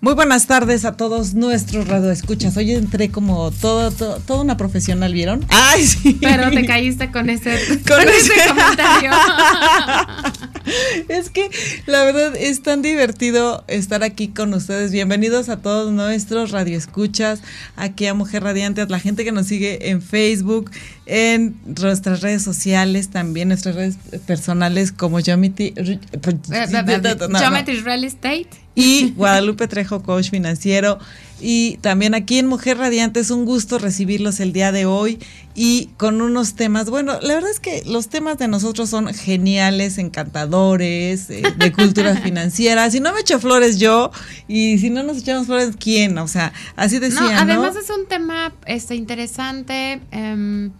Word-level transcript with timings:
Muy 0.00 0.14
buenas 0.14 0.46
tardes 0.46 0.84
a 0.84 0.96
todos 0.96 1.34
nuestros 1.34 1.88
radioescuchas. 1.88 2.56
Hoy 2.56 2.72
entré 2.72 3.10
como 3.10 3.50
todo, 3.50 3.90
todo, 3.90 4.20
toda 4.20 4.42
una 4.42 4.56
profesional, 4.56 5.12
¿vieron? 5.12 5.44
Ay, 5.48 5.86
sí. 5.86 6.18
Pero 6.22 6.50
te 6.50 6.64
caíste 6.64 7.10
con 7.10 7.30
ese, 7.30 7.58
con, 7.86 8.00
ese 8.00 8.32
comentario. 8.48 9.10
es 11.08 11.30
que 11.30 11.50
la 11.86 12.04
verdad 12.04 12.34
es 12.36 12.62
tan 12.62 12.82
divertido 12.82 13.64
estar 13.68 14.02
aquí 14.02 14.28
con 14.28 14.52
ustedes. 14.54 14.92
Bienvenidos 14.92 15.48
a 15.48 15.58
todos 15.58 15.92
nuestros 15.92 16.50
radioescuchas, 16.50 17.42
aquí 17.76 18.06
a 18.06 18.14
Mujer 18.14 18.42
Radiante, 18.42 18.80
a 18.80 18.86
la 18.86 18.98
gente 18.98 19.24
que 19.24 19.32
nos 19.32 19.46
sigue 19.46 19.90
en 19.90 20.02
Facebook, 20.02 20.70
en 21.06 21.56
nuestras 21.64 22.20
redes 22.20 22.42
sociales, 22.42 23.10
también 23.10 23.48
nuestras 23.48 23.74
redes 23.74 23.96
personales 24.26 24.92
como 24.92 25.18
Geometry, 25.18 25.74
Geometry 27.42 27.80
Real 27.80 28.04
Estate 28.04 28.61
y 28.74 29.10
Guadalupe 29.12 29.68
Trejo, 29.68 30.02
coach 30.02 30.30
financiero. 30.30 30.98
Y 31.40 31.78
también 31.78 32.14
aquí 32.14 32.38
en 32.38 32.46
Mujer 32.46 32.78
Radiante 32.78 33.18
es 33.18 33.30
un 33.30 33.44
gusto 33.44 33.78
recibirlos 33.78 34.38
el 34.38 34.52
día 34.52 34.70
de 34.70 34.86
hoy 34.86 35.18
y 35.56 35.90
con 35.96 36.22
unos 36.22 36.54
temas, 36.54 36.88
bueno, 36.88 37.18
la 37.20 37.34
verdad 37.34 37.50
es 37.50 37.58
que 37.58 37.82
los 37.84 38.08
temas 38.08 38.38
de 38.38 38.46
nosotros 38.46 38.88
son 38.88 39.12
geniales, 39.12 39.98
encantadores, 39.98 41.28
eh, 41.30 41.42
de 41.56 41.72
cultura 41.72 42.16
financiera. 42.22 42.88
Si 42.90 43.00
no 43.00 43.12
me 43.12 43.20
echo 43.20 43.40
flores 43.40 43.80
yo 43.80 44.12
y 44.46 44.78
si 44.78 44.88
no 44.88 45.02
nos 45.02 45.18
echamos 45.18 45.46
flores, 45.46 45.74
¿quién? 45.78 46.16
O 46.18 46.28
sea, 46.28 46.52
así 46.76 47.00
decía. 47.00 47.20
No, 47.20 47.52
además 47.52 47.74
es 47.74 47.90
un 47.90 48.06
tema 48.06 48.54
este, 48.66 48.94
interesante. 48.94 50.00
Em, 50.12 50.70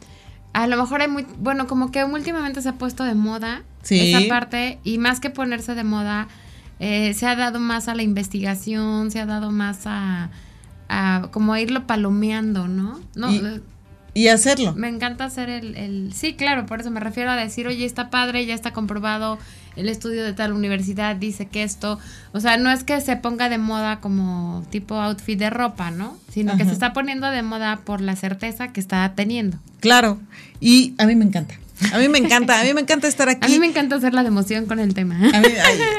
a 0.52 0.68
lo 0.68 0.76
mejor 0.76 1.02
hay 1.02 1.08
muy, 1.08 1.26
bueno, 1.38 1.66
como 1.66 1.90
que 1.90 2.04
últimamente 2.04 2.62
se 2.62 2.68
ha 2.68 2.74
puesto 2.74 3.02
de 3.04 3.14
moda 3.14 3.64
esa 3.90 4.28
parte 4.28 4.78
y 4.84 4.98
más 4.98 5.18
que 5.18 5.30
ponerse 5.30 5.74
de 5.74 5.84
moda, 5.84 6.28
eh, 6.84 7.14
se 7.14 7.28
ha 7.28 7.36
dado 7.36 7.60
más 7.60 7.86
a 7.86 7.94
la 7.94 8.02
investigación, 8.02 9.12
se 9.12 9.20
ha 9.20 9.26
dado 9.26 9.52
más 9.52 9.82
a 9.86 10.30
como 11.30 11.56
irlo 11.56 11.86
palomeando, 11.86 12.66
¿no? 12.66 13.00
no 13.14 13.30
y, 14.14 14.26
hacerlo. 14.28 14.74
Me 14.74 14.88
encanta 14.88 15.24
hacer 15.24 15.48
el, 15.48 15.76
el, 15.76 16.12
Sí, 16.12 16.34
claro, 16.34 16.66
por 16.66 16.80
eso 16.80 16.90
me 16.90 16.98
refiero 16.98 17.30
a 17.30 17.36
decir, 17.36 17.68
oye, 17.68 17.86
está 17.86 18.10
padre, 18.10 18.44
ya 18.44 18.54
está 18.54 18.72
comprobado, 18.72 19.38
el 19.76 19.88
estudio 19.88 20.24
de 20.24 20.32
tal 20.32 20.52
universidad 20.52 21.14
dice 21.14 21.46
que 21.46 21.62
esto... 21.62 22.00
O 22.32 22.40
sea, 22.40 22.56
no 22.56 22.68
es 22.70 22.82
que 22.82 23.00
se 23.00 23.16
ponga 23.16 23.48
de 23.48 23.58
moda 23.58 24.00
como 24.00 24.66
tipo 24.70 24.96
outfit 24.96 25.38
de 25.38 25.50
ropa, 25.50 25.92
¿no? 25.92 26.18
Sino 26.30 26.56
que 26.56 26.64
se 26.64 26.72
está 26.72 26.92
poniendo 26.92 27.30
de 27.30 27.42
moda 27.42 27.80
por 27.84 28.00
la 28.00 28.16
certeza 28.16 28.68
que 28.72 28.80
está 28.80 29.10
teniendo. 29.14 29.56
Claro, 29.80 30.18
y 30.60 30.94
a 30.98 31.06
mí 31.06 31.14
me 31.14 31.24
encanta. 31.24 31.54
A 31.92 31.98
mí 31.98 32.08
me 32.08 32.18
encanta, 32.18 32.60
a 32.60 32.64
mí 32.64 32.74
me 32.74 32.80
encanta 32.80 33.08
estar 33.08 33.28
aquí. 33.28 33.46
A 33.46 33.48
mí 33.48 33.58
me 33.58 33.66
encanta 33.66 33.96
hacer 33.96 34.14
la 34.14 34.22
democión 34.22 34.66
con 34.66 34.78
el 34.78 34.94
tema. 34.94 35.16
A 35.16 35.40
mí, 35.40 35.48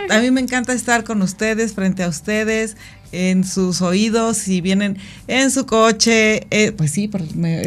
a 0.10 0.20
mí, 0.20 0.32
me 0.32 0.42
encanta 0.42 0.74
estar 0.74 1.04
con 1.04 1.22
ustedes, 1.22 1.74
frente 1.74 2.04
a 2.04 2.08
ustedes, 2.08 2.78
en 3.14 3.44
sus 3.44 3.82
oídos, 3.82 4.38
si 4.38 4.62
vienen 4.62 4.98
en 5.28 5.52
su 5.52 5.66
coche, 5.66 6.48
eh, 6.52 6.72
pues 6.72 6.92
sí, 6.92 7.10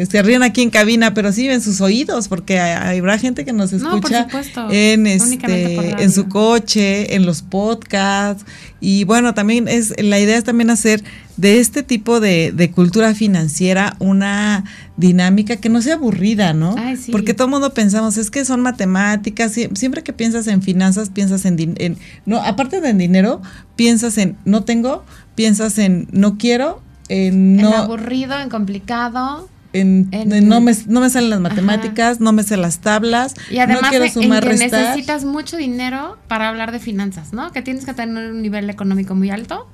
se 0.09 0.21
ríen 0.21 0.43
aquí 0.43 0.61
en 0.61 0.69
cabina, 0.69 1.13
pero 1.13 1.31
sí 1.31 1.47
en 1.49 1.61
sus 1.61 1.81
oídos, 1.81 2.27
porque 2.27 2.59
habrá 2.59 3.17
gente 3.17 3.45
que 3.45 3.53
nos 3.53 3.73
escucha 3.73 4.27
en 4.69 5.07
este, 5.07 6.03
en 6.03 6.11
su 6.11 6.27
coche, 6.27 7.15
en 7.15 7.25
los 7.25 7.41
podcasts, 7.41 8.45
y 8.79 9.05
bueno, 9.05 9.33
también 9.33 9.67
es, 9.67 9.93
la 10.01 10.19
idea 10.19 10.37
es 10.37 10.43
también 10.43 10.69
hacer 10.69 11.03
de 11.37 11.59
este 11.59 11.83
tipo 11.83 12.19
de, 12.19 12.51
de 12.51 12.71
cultura 12.71 13.13
financiera 13.13 13.95
una 13.99 14.65
dinámica 14.97 15.57
que 15.57 15.69
no 15.69 15.81
sea 15.81 15.95
aburrida, 15.95 16.53
¿no? 16.53 16.75
Porque 17.11 17.33
todo 17.33 17.45
el 17.45 17.51
mundo 17.51 17.73
pensamos, 17.73 18.17
es 18.17 18.31
que 18.31 18.43
son 18.43 18.61
matemáticas, 18.61 19.53
siempre 19.73 20.03
que 20.03 20.13
piensas 20.13 20.47
en 20.47 20.61
finanzas, 20.61 21.09
piensas 21.09 21.45
en, 21.45 21.75
en 21.77 21.97
no, 22.25 22.41
aparte 22.41 22.81
de 22.81 22.89
en 22.89 22.97
dinero, 22.97 23.41
piensas 23.75 24.17
en 24.17 24.35
no 24.45 24.63
tengo, 24.63 25.05
piensas 25.37 25.77
en 25.77 26.07
no 26.11 26.37
quiero, 26.37 26.81
en 27.07 27.57
no... 27.57 27.73
aburrido, 27.73 28.37
en 28.39 28.49
complicado. 28.49 29.47
En, 29.71 30.09
no, 30.49 30.59
me, 30.59 30.75
no 30.87 31.01
me 31.01 31.09
salen 31.11 31.29
las 31.29 31.39
matemáticas, 31.39 32.19
no 32.19 32.31
me 32.31 32.41
sé 32.41 32.57
las 32.57 32.79
tablas, 32.79 33.35
y 33.51 33.59
además 33.59 33.83
no 33.83 33.89
quiero 33.89 34.09
sumar, 34.09 34.43
en 34.45 34.57
que 34.57 34.67
necesitas 34.69 35.23
mucho 35.23 35.55
dinero 35.55 36.17
para 36.27 36.49
hablar 36.49 36.71
de 36.71 36.79
finanzas, 36.79 37.31
¿no? 37.31 37.51
Que 37.51 37.61
tienes 37.61 37.85
que 37.85 37.93
tener 37.93 38.31
un 38.31 38.41
nivel 38.41 38.67
económico 38.71 39.13
muy 39.13 39.29
alto 39.29 39.67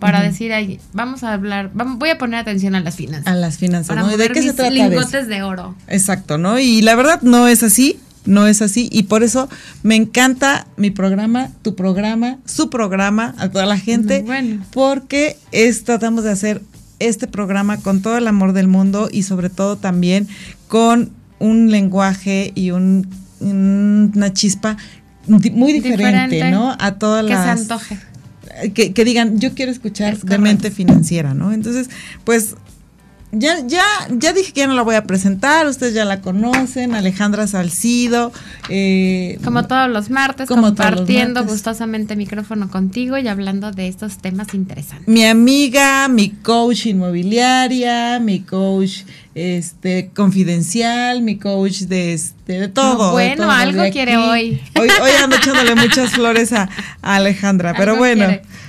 para 0.00 0.22
decir, 0.22 0.52
ahí, 0.52 0.80
vamos 0.92 1.22
a 1.22 1.34
hablar, 1.34 1.70
vamos, 1.72 1.98
voy 1.98 2.10
a 2.10 2.18
poner 2.18 2.40
atención 2.40 2.74
a 2.74 2.80
las 2.80 2.96
finanzas. 2.96 3.32
A 3.32 3.36
las 3.36 3.58
finanzas, 3.58 3.96
¿no? 3.96 4.12
¿Y 4.12 4.16
de 4.16 4.28
qué 4.30 4.42
se 4.42 4.54
trata 4.54 4.70
lingotes 4.70 5.28
de 5.28 5.42
oro. 5.44 5.76
Exacto, 5.86 6.36
¿no? 6.36 6.58
Y 6.58 6.82
la 6.82 6.96
verdad 6.96 7.22
no 7.22 7.46
es 7.46 7.62
así 7.62 8.00
no 8.24 8.46
es 8.46 8.62
así 8.62 8.88
y 8.90 9.04
por 9.04 9.22
eso 9.22 9.48
me 9.82 9.96
encanta 9.96 10.66
mi 10.76 10.90
programa, 10.90 11.50
tu 11.62 11.74
programa, 11.74 12.38
su 12.44 12.70
programa, 12.70 13.34
a 13.38 13.50
toda 13.50 13.66
la 13.66 13.78
gente, 13.78 14.22
bueno. 14.22 14.64
porque 14.72 15.36
es, 15.52 15.84
tratamos 15.84 16.24
de 16.24 16.30
hacer 16.30 16.62
este 16.98 17.26
programa 17.26 17.78
con 17.78 18.00
todo 18.02 18.16
el 18.16 18.26
amor 18.26 18.52
del 18.52 18.68
mundo 18.68 19.08
y 19.10 19.24
sobre 19.24 19.50
todo 19.50 19.76
también 19.76 20.28
con 20.68 21.10
un 21.38 21.70
lenguaje 21.70 22.52
y 22.54 22.70
un, 22.70 23.08
una 23.40 24.32
chispa 24.32 24.76
muy 25.26 25.72
diferente, 25.72 26.50
¿no? 26.50 26.76
A 26.78 26.98
todas 26.98 27.24
que 27.24 27.32
las... 27.32 27.44
Se 27.44 27.62
antoje. 27.62 27.98
Que, 28.72 28.92
que, 28.92 29.04
digan, 29.04 29.40
yo 29.40 29.52
quiero 29.54 29.72
escuchar 29.72 30.16
de 30.18 30.38
mente 30.38 30.70
financiera, 30.70 31.34
¿no? 31.34 31.52
Entonces, 31.52 31.90
pues 32.22 32.54
ya, 33.36 33.66
ya, 33.66 33.84
ya 34.10 34.32
dije 34.32 34.52
que 34.52 34.60
ya 34.60 34.66
no 34.66 34.74
la 34.74 34.82
voy 34.82 34.94
a 34.94 35.04
presentar, 35.04 35.66
ustedes 35.66 35.94
ya 35.94 36.04
la 36.04 36.20
conocen, 36.20 36.94
Alejandra 36.94 37.46
Salcido. 37.46 38.32
Eh, 38.68 39.38
como 39.44 39.66
todos 39.66 39.88
los 39.90 40.10
martes, 40.10 40.48
compartiendo 40.48 41.44
gustosamente 41.44 42.16
micrófono 42.16 42.70
contigo 42.70 43.18
y 43.18 43.28
hablando 43.28 43.70
de 43.72 43.88
estos 43.88 44.18
temas 44.18 44.54
interesantes. 44.54 45.06
Mi 45.08 45.24
amiga, 45.24 46.08
mi 46.08 46.30
coach 46.30 46.86
inmobiliaria, 46.86 48.18
mi 48.20 48.40
coach 48.40 49.02
este 49.34 50.10
confidencial, 50.14 51.22
mi 51.22 51.38
coach 51.38 51.80
de 51.82 52.14
este 52.14 52.60
de 52.60 52.68
todo. 52.68 53.12
bueno, 53.12 53.50
algo 53.50 53.82
quiere 53.90 54.16
hoy. 54.16 54.60
hoy. 54.78 54.88
Hoy 55.02 55.10
ando 55.22 55.36
echándole 55.36 55.74
muchas 55.74 56.12
flores 56.12 56.52
a, 56.52 56.68
Alejandra, 57.02 57.74
pero 57.76 57.96
bueno, 57.96 58.28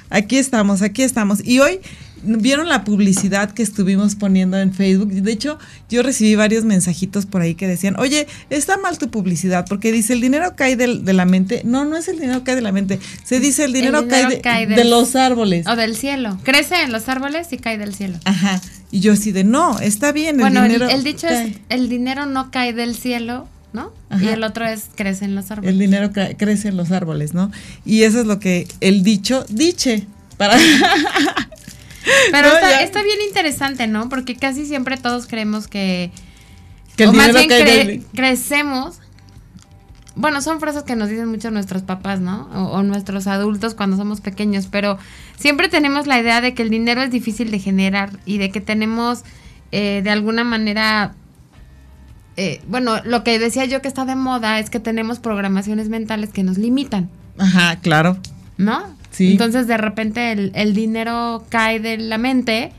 aquí 0.09 0.37
estamos, 0.37 0.81
aquí 0.81 1.03
estamos. 1.03 1.45
Y 1.45 1.59
hoy 1.59 1.79
vieron 2.25 2.69
la 2.69 2.83
publicidad 2.83 3.51
que 3.51 3.63
estuvimos 3.63 4.15
poniendo 4.15 4.57
en 4.57 4.73
Facebook. 4.73 5.09
De 5.09 5.31
hecho, 5.31 5.57
yo 5.89 6.03
recibí 6.03 6.35
varios 6.35 6.65
mensajitos 6.65 7.25
por 7.25 7.41
ahí 7.41 7.55
que 7.55 7.67
decían, 7.67 7.95
oye, 7.99 8.27
está 8.49 8.77
mal 8.77 8.97
tu 8.97 9.09
publicidad 9.09 9.65
porque 9.67 9.91
dice 9.91 10.13
el 10.13 10.21
dinero 10.21 10.55
cae 10.55 10.75
de, 10.75 10.87
la 10.87 11.25
mente. 11.25 11.61
No, 11.63 11.85
no 11.85 11.97
es 11.97 12.07
el 12.07 12.19
dinero 12.19 12.43
cae 12.43 12.55
de 12.55 12.61
la 12.61 12.71
mente. 12.71 12.99
Se 13.23 13.39
dice 13.39 13.65
el 13.65 13.73
dinero, 13.73 14.07
cae, 14.07 14.67
de, 14.67 14.83
los 14.85 15.15
árboles. 15.15 15.67
O 15.67 15.75
del 15.75 15.95
cielo. 15.95 16.37
Crece 16.43 16.81
en 16.81 16.91
los 16.91 17.07
árboles 17.09 17.51
y 17.51 17.57
cae 17.57 17.77
del 17.77 17.93
cielo. 17.93 18.17
Ajá. 18.25 18.61
Y 18.91 18.99
yo 18.99 19.13
así 19.13 19.31
de, 19.31 19.43
no, 19.43 19.79
está 19.79 20.11
bien. 20.11 20.39
El 20.39 20.53
dinero 20.53 20.89
el, 20.89 21.03
dicho 21.03 21.27
es, 21.27 21.55
el 21.69 21.89
dinero 21.89 22.25
no 22.25 22.51
cae 22.51 22.73
del 22.73 22.95
cielo, 22.95 23.47
¿no? 23.73 23.91
Y 24.21 24.27
el 24.27 24.43
otro 24.43 24.65
es 24.65 24.85
crece 24.95 25.25
en 25.25 25.35
los 25.35 25.51
árboles. 25.51 25.71
El 25.71 25.79
dinero 25.79 26.11
crece 26.37 26.69
en 26.69 26.77
los 26.77 26.91
árboles, 26.91 27.33
¿no? 27.33 27.51
Y 27.85 28.03
eso 28.03 28.21
es 28.21 28.25
lo 28.25 28.39
que 28.39 28.67
el 28.79 29.03
dicho 29.03 29.45
dice. 29.49 30.07
Para 30.37 30.57
Pero 32.31 32.47
está, 32.81 33.03
bien 33.03 33.19
interesante, 33.27 33.87
¿no? 33.87 34.09
Porque 34.09 34.35
casi 34.35 34.65
siempre 34.65 34.97
todos 34.97 35.27
creemos 35.27 35.67
que... 35.67 36.11
Que 36.95 37.07
más 37.07 37.33
bien 37.33 38.05
crecemos. 38.13 38.99
Bueno, 40.15 40.41
son 40.41 40.61
frases 40.61 40.83
que 40.83 40.95
nos 40.95 41.09
dicen 41.09 41.27
mucho 41.27 41.51
nuestros 41.51 41.83
papás, 41.83 42.21
¿no? 42.21 42.47
O, 42.71 42.83
nuestros 42.83 43.27
adultos 43.27 43.75
cuando 43.75 43.97
somos 43.97 44.21
pequeños, 44.21 44.67
pero 44.71 44.97
siempre 45.37 45.67
tenemos 45.67 46.07
la 46.07 46.19
idea 46.19 46.39
de 46.39 46.53
que 46.53 46.63
el 46.63 46.69
dinero 46.69 47.01
es 47.01 47.11
difícil 47.11 47.51
de 47.51 47.59
generar 47.59 48.11
y 48.25 48.37
de 48.37 48.49
que 48.49 48.61
tenemos 48.61 49.23
eh, 49.73 50.01
de 50.03 50.09
alguna 50.09 50.45
manera, 50.45 51.15
eh, 52.37 52.61
bueno, 52.69 53.01
lo 53.03 53.25
que 53.25 53.39
decía 53.39 53.65
yo 53.65 53.81
que 53.81 53.89
está 53.89 54.05
de 54.05 54.15
moda 54.15 54.59
es 54.59 54.69
que 54.69 54.79
tenemos 54.79 55.19
programaciones 55.19 55.89
mentales 55.89 56.29
que 56.31 56.43
nos 56.43 56.57
limitan. 56.57 57.09
Ajá, 57.37 57.75
claro. 57.81 58.17
¿No? 58.57 58.95
Sí. 59.15 59.31
Entonces 59.31 59.67
de 59.67 59.77
repente 59.77 60.31
el, 60.31 60.51
el 60.55 60.73
dinero 60.73 61.45
cae 61.49 61.79
de 61.79 61.97
la 61.97 62.17
mente 62.17 62.71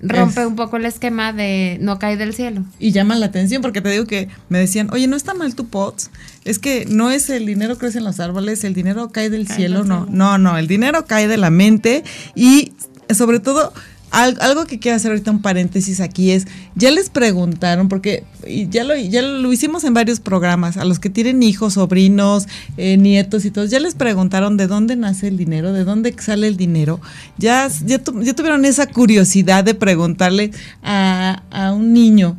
rompe 0.00 0.44
un 0.44 0.56
poco 0.56 0.76
el 0.76 0.84
esquema 0.84 1.32
de 1.32 1.78
no 1.80 1.98
cae 1.98 2.16
del 2.16 2.34
cielo. 2.34 2.64
Y 2.78 2.92
llama 2.92 3.14
la 3.16 3.26
atención 3.26 3.62
porque 3.62 3.80
te 3.80 3.90
digo 3.90 4.06
que 4.06 4.28
me 4.48 4.58
decían, 4.58 4.88
oye, 4.92 5.06
no 5.06 5.16
está 5.16 5.34
mal 5.34 5.54
tu 5.54 5.68
POTS, 5.68 6.10
es 6.44 6.58
que 6.58 6.86
no 6.86 7.10
es 7.10 7.30
el 7.30 7.46
dinero 7.46 7.78
crece 7.78 7.98
en 7.98 8.04
los 8.04 8.20
árboles, 8.20 8.64
el 8.64 8.74
dinero 8.74 9.10
cae 9.10 9.30
del 9.30 9.48
cielo, 9.48 9.84
no, 9.84 10.06
no, 10.10 10.38
no, 10.38 10.58
el 10.58 10.66
dinero 10.66 11.06
cae 11.06 11.28
de 11.28 11.36
la 11.36 11.50
mente 11.50 12.04
y 12.34 12.72
sobre 13.14 13.40
todo 13.40 13.72
algo 14.10 14.66
que 14.66 14.78
quiero 14.78 14.96
hacer 14.96 15.10
ahorita 15.10 15.30
un 15.30 15.42
paréntesis 15.42 16.00
aquí 16.00 16.30
es, 16.30 16.46
ya 16.74 16.90
les 16.90 17.10
preguntaron, 17.10 17.88
porque 17.88 18.24
ya 18.70 18.84
lo, 18.84 18.96
ya 18.96 19.22
lo 19.22 19.52
hicimos 19.52 19.84
en 19.84 19.94
varios 19.94 20.20
programas, 20.20 20.76
a 20.76 20.84
los 20.84 20.98
que 20.98 21.10
tienen 21.10 21.42
hijos, 21.42 21.74
sobrinos, 21.74 22.46
eh, 22.76 22.96
nietos 22.96 23.44
y 23.44 23.50
todos, 23.50 23.70
ya 23.70 23.80
les 23.80 23.94
preguntaron 23.94 24.56
de 24.56 24.66
dónde 24.66 24.96
nace 24.96 25.28
el 25.28 25.36
dinero, 25.36 25.72
de 25.72 25.84
dónde 25.84 26.14
sale 26.18 26.46
el 26.46 26.56
dinero. 26.56 27.00
Ya, 27.38 27.68
ya, 27.84 27.98
tuvieron 27.98 28.64
esa 28.64 28.86
curiosidad 28.86 29.64
de 29.64 29.74
preguntarle 29.74 30.50
a, 30.82 31.42
a 31.50 31.72
un 31.72 31.92
niño 31.92 32.38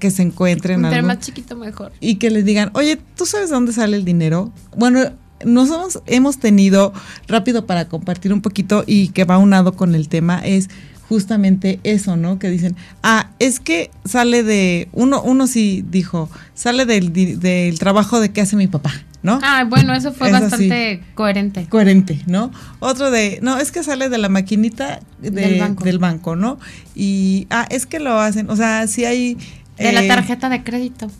que 0.00 0.10
se 0.10 0.22
encuentren. 0.22 0.84
Entre 0.84 1.02
más 1.02 1.18
chiquito 1.20 1.56
mejor. 1.56 1.92
Y 2.00 2.16
que 2.16 2.30
les 2.30 2.44
digan, 2.44 2.70
oye, 2.74 2.98
¿tú 3.16 3.26
sabes 3.26 3.50
dónde 3.50 3.72
sale 3.72 3.96
el 3.96 4.04
dinero? 4.04 4.52
Bueno, 4.76 5.12
nosotros 5.44 6.02
hemos 6.06 6.38
tenido, 6.38 6.92
rápido 7.26 7.66
para 7.66 7.88
compartir 7.88 8.32
un 8.32 8.40
poquito 8.42 8.84
y 8.86 9.08
que 9.08 9.24
va 9.24 9.38
unado 9.38 9.72
con 9.74 9.94
el 9.94 10.08
tema, 10.08 10.40
es 10.44 10.68
justamente 11.08 11.80
eso, 11.84 12.16
¿no? 12.16 12.38
Que 12.38 12.50
dicen, 12.50 12.76
ah, 13.02 13.30
es 13.38 13.60
que 13.60 13.90
sale 14.04 14.42
de, 14.42 14.88
uno, 14.92 15.22
uno 15.22 15.46
sí 15.46 15.84
dijo, 15.88 16.28
sale 16.54 16.84
del, 16.84 17.12
del 17.12 17.78
trabajo 17.78 18.20
de 18.20 18.30
que 18.30 18.42
hace 18.42 18.56
mi 18.56 18.66
papá, 18.66 18.92
¿no? 19.22 19.38
Ah, 19.42 19.64
bueno, 19.68 19.94
eso 19.94 20.12
fue 20.12 20.30
bastante 20.32 21.02
coherente. 21.14 21.66
Coherente, 21.68 22.20
¿no? 22.26 22.50
Otro 22.80 23.10
de, 23.10 23.38
no, 23.42 23.58
es 23.58 23.72
que 23.72 23.82
sale 23.82 24.10
de 24.10 24.18
la 24.18 24.28
maquinita 24.28 25.00
del, 25.20 25.58
banco. 25.58 25.84
del, 25.84 25.98
banco. 25.98 26.36
¿no? 26.36 26.58
Y, 26.94 27.46
ah, 27.50 27.66
es 27.70 27.86
que 27.86 28.00
lo 28.00 28.20
hacen, 28.20 28.50
o 28.50 28.56
sea, 28.56 28.86
si 28.86 29.04
hay... 29.04 29.38
De 29.78 29.92
la 29.92 30.04
eh, 30.04 30.08
tarjeta 30.08 30.50
de 30.50 30.62
crédito. 30.62 31.10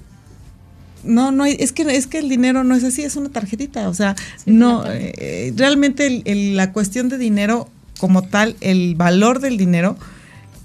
No, 1.04 1.30
no, 1.30 1.46
es 1.46 1.72
que 1.72 1.82
es 1.82 2.06
que 2.06 2.18
el 2.18 2.28
dinero 2.28 2.64
no 2.64 2.74
es 2.74 2.82
así, 2.82 3.02
es 3.02 3.14
una 3.14 3.28
tarjetita, 3.28 3.88
o 3.88 3.94
sea, 3.94 4.16
no, 4.46 4.82
eh, 4.88 5.54
realmente 5.56 6.22
la 6.26 6.72
cuestión 6.72 7.08
de 7.08 7.18
dinero 7.18 7.68
como 7.98 8.22
tal 8.22 8.56
el 8.60 8.94
valor 8.94 9.40
del 9.40 9.56
dinero, 9.56 9.96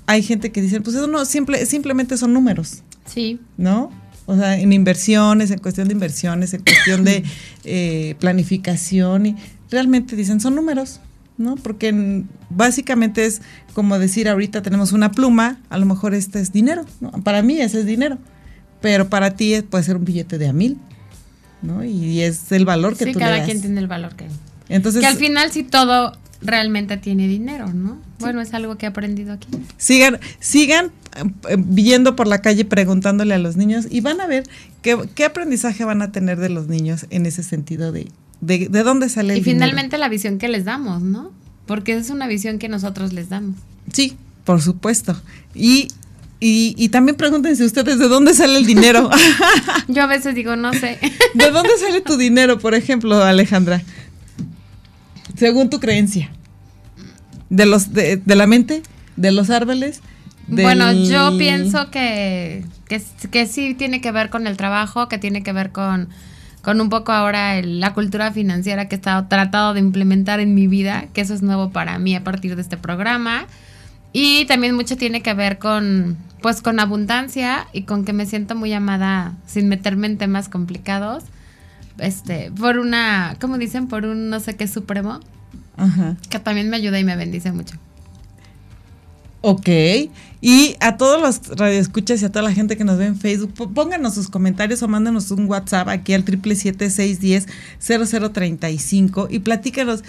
hay 0.05 0.23
gente 0.23 0.51
que 0.51 0.61
dice, 0.61 0.81
pues 0.81 0.95
eso 0.95 1.07
no, 1.07 1.25
simple, 1.25 1.65
simplemente 1.65 2.17
son 2.17 2.33
números. 2.33 2.83
Sí. 3.05 3.39
¿No? 3.57 3.91
O 4.25 4.37
sea, 4.37 4.57
en 4.57 4.71
inversiones, 4.71 5.51
en 5.51 5.59
cuestión 5.59 5.87
de 5.87 5.93
inversiones, 5.93 6.53
en 6.53 6.63
cuestión 6.63 7.03
de 7.03 7.23
eh, 7.65 8.15
planificación, 8.19 9.25
y 9.25 9.35
realmente 9.69 10.15
dicen, 10.15 10.39
son 10.39 10.55
números, 10.55 11.01
¿no? 11.37 11.55
Porque 11.55 12.23
básicamente 12.49 13.25
es 13.25 13.41
como 13.73 13.99
decir, 13.99 14.29
ahorita 14.29 14.61
tenemos 14.61 14.93
una 14.93 15.11
pluma, 15.11 15.59
a 15.69 15.77
lo 15.77 15.85
mejor 15.85 16.13
este 16.13 16.39
es 16.39 16.53
dinero, 16.53 16.85
¿no? 17.01 17.11
Para 17.23 17.41
mí 17.41 17.59
ese 17.59 17.81
es 17.81 17.85
dinero, 17.85 18.17
pero 18.81 19.09
para 19.09 19.35
ti 19.35 19.61
puede 19.69 19.83
ser 19.83 19.97
un 19.97 20.05
billete 20.05 20.37
de 20.37 20.47
a 20.47 20.53
mil, 20.53 20.77
¿no? 21.61 21.83
Y 21.83 22.21
es 22.21 22.51
el 22.51 22.65
valor 22.65 22.95
que 22.95 23.05
sí, 23.05 23.13
tú 23.13 23.19
cada 23.19 23.33
le 23.33 23.37
das. 23.39 23.47
quien 23.47 23.61
tiene 23.61 23.79
el 23.79 23.87
valor 23.87 24.15
que... 24.15 24.27
Entonces, 24.69 25.01
que 25.01 25.07
al 25.07 25.17
final 25.17 25.51
si 25.51 25.63
todo 25.63 26.13
realmente 26.43 26.97
tiene 26.97 27.27
dinero, 27.27 27.73
¿no? 27.73 27.99
Bueno, 28.19 28.41
es 28.41 28.53
algo 28.53 28.77
que 28.77 28.85
he 28.85 28.89
aprendido 28.89 29.33
aquí. 29.33 29.47
Sigan, 29.77 30.19
sigan 30.39 30.91
eh, 31.49 31.55
viendo 31.57 32.15
por 32.15 32.27
la 32.27 32.41
calle 32.41 32.65
preguntándole 32.65 33.33
a 33.33 33.39
los 33.39 33.55
niños 33.55 33.87
y 33.89 34.01
van 34.01 34.21
a 34.21 34.27
ver 34.27 34.43
qué, 34.81 34.97
qué 35.15 35.25
aprendizaje 35.25 35.83
van 35.85 36.01
a 36.01 36.11
tener 36.11 36.39
de 36.39 36.49
los 36.49 36.67
niños 36.67 37.05
en 37.09 37.25
ese 37.25 37.43
sentido 37.43 37.91
de, 37.91 38.07
de, 38.41 38.67
dónde 38.83 39.09
sale 39.09 39.33
el 39.33 39.39
Y 39.39 39.43
finalmente 39.43 39.97
la 39.97 40.09
visión 40.09 40.37
que 40.37 40.47
les 40.47 40.65
damos, 40.65 41.01
¿no? 41.01 41.31
Porque 41.65 41.95
es 41.95 42.09
una 42.09 42.27
visión 42.27 42.59
que 42.59 42.69
nosotros 42.69 43.13
les 43.13 43.29
damos. 43.29 43.55
Sí, 43.91 44.17
por 44.43 44.61
supuesto. 44.61 45.19
Y 45.53 45.87
y, 46.45 46.75
y, 46.77 46.89
también 46.89 47.15
pregúntense 47.15 47.63
ustedes 47.63 47.97
de 47.99 48.09
dónde 48.09 48.33
sale 48.33 48.57
el 48.57 48.65
dinero. 48.65 49.09
Yo 49.87 50.03
a 50.03 50.07
veces 50.07 50.35
digo, 50.35 50.57
no 50.57 50.73
sé. 50.73 50.99
¿De 51.33 51.51
dónde 51.51 51.69
sale 51.79 52.01
tu 52.01 52.17
dinero, 52.17 52.59
por 52.59 52.75
ejemplo, 52.75 53.23
Alejandra? 53.23 53.81
Según 55.35 55.69
tu 55.69 55.79
creencia. 55.79 56.29
De 57.49 57.65
los 57.65 57.93
de, 57.93 58.21
la 58.25 58.47
mente, 58.47 58.81
de 59.15 59.31
los 59.31 59.49
árboles. 59.49 60.01
Bueno, 60.47 60.91
yo 60.91 61.37
pienso 61.37 61.91
que, 61.91 62.65
que, 62.87 63.45
sí 63.45 63.75
tiene 63.75 64.01
que 64.01 64.11
ver 64.11 64.29
con 64.29 64.47
el 64.47 64.57
trabajo, 64.57 65.07
que 65.07 65.17
tiene 65.17 65.43
que 65.43 65.53
ver 65.53 65.71
con, 65.71 66.09
con 66.63 66.81
un 66.81 66.89
poco 66.89 67.11
ahora 67.11 67.61
la 67.61 67.93
cultura 67.93 68.31
financiera 68.31 68.87
que 68.87 68.95
he 68.95 68.97
estado 68.97 69.27
tratado 69.27 69.73
de 69.73 69.79
implementar 69.79 70.39
en 70.39 70.55
mi 70.55 70.67
vida, 70.67 71.05
que 71.13 71.21
eso 71.21 71.33
es 71.33 71.43
nuevo 71.43 71.69
para 71.69 71.99
mí 71.99 72.15
a 72.15 72.23
partir 72.23 72.55
de 72.55 72.61
este 72.61 72.77
programa. 72.77 73.45
Y 74.13 74.45
también 74.45 74.75
mucho 74.75 74.97
tiene 74.97 75.21
que 75.21 75.33
ver 75.33 75.59
con, 75.59 76.17
pues, 76.41 76.61
con 76.61 76.79
abundancia 76.79 77.67
y 77.71 77.83
con 77.83 78.03
que 78.03 78.13
me 78.13 78.25
siento 78.25 78.55
muy 78.55 78.73
amada 78.73 79.33
sin 79.45 79.69
meterme 79.69 80.07
en 80.07 80.17
temas 80.17 80.49
complicados 80.49 81.23
este, 81.97 82.51
por 82.51 82.77
una, 82.77 83.37
¿cómo 83.39 83.57
dicen? 83.57 83.87
Por 83.87 84.05
un 84.05 84.29
no 84.29 84.39
sé 84.39 84.55
qué 84.55 84.67
supremo. 84.67 85.19
Ajá. 85.77 86.17
Que 86.29 86.39
también 86.39 86.69
me 86.69 86.77
ayuda 86.77 86.99
y 86.99 87.03
me 87.03 87.15
bendice 87.15 87.51
mucho. 87.51 87.75
Ok. 89.45 89.67
Y 90.39 90.75
a 90.79 90.95
todos 90.95 91.21
los 91.21 91.57
radioescuchas 91.57 92.21
y 92.21 92.25
a 92.25 92.29
toda 92.31 92.43
la 92.43 92.53
gente 92.53 92.77
que 92.77 92.85
nos 92.85 92.97
ve 92.97 93.07
en 93.07 93.17
Facebook, 93.17 93.73
pónganos 93.73 94.13
sus 94.13 94.29
comentarios 94.29 94.81
o 94.83 94.87
mándanos 94.87 95.31
un 95.31 95.49
WhatsApp 95.49 95.89
aquí 95.89 96.13
al 96.13 96.23
triple 96.23 96.55
siete 96.55 96.89
seis 96.89 97.19
diez 97.19 97.47
cero 97.77 98.05
cero 98.05 98.31
treinta 98.31 98.69
y 98.69 98.77
cinco 98.77 99.27
y 99.29 99.39
platícanos 99.39 100.03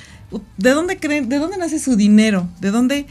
de 0.57 0.71
dónde 0.71 0.99
creen, 0.99 1.29
de 1.29 1.39
dónde 1.39 1.57
nace 1.57 1.81
su 1.81 1.97
dinero, 1.97 2.49
de 2.61 2.71
dónde 2.71 3.07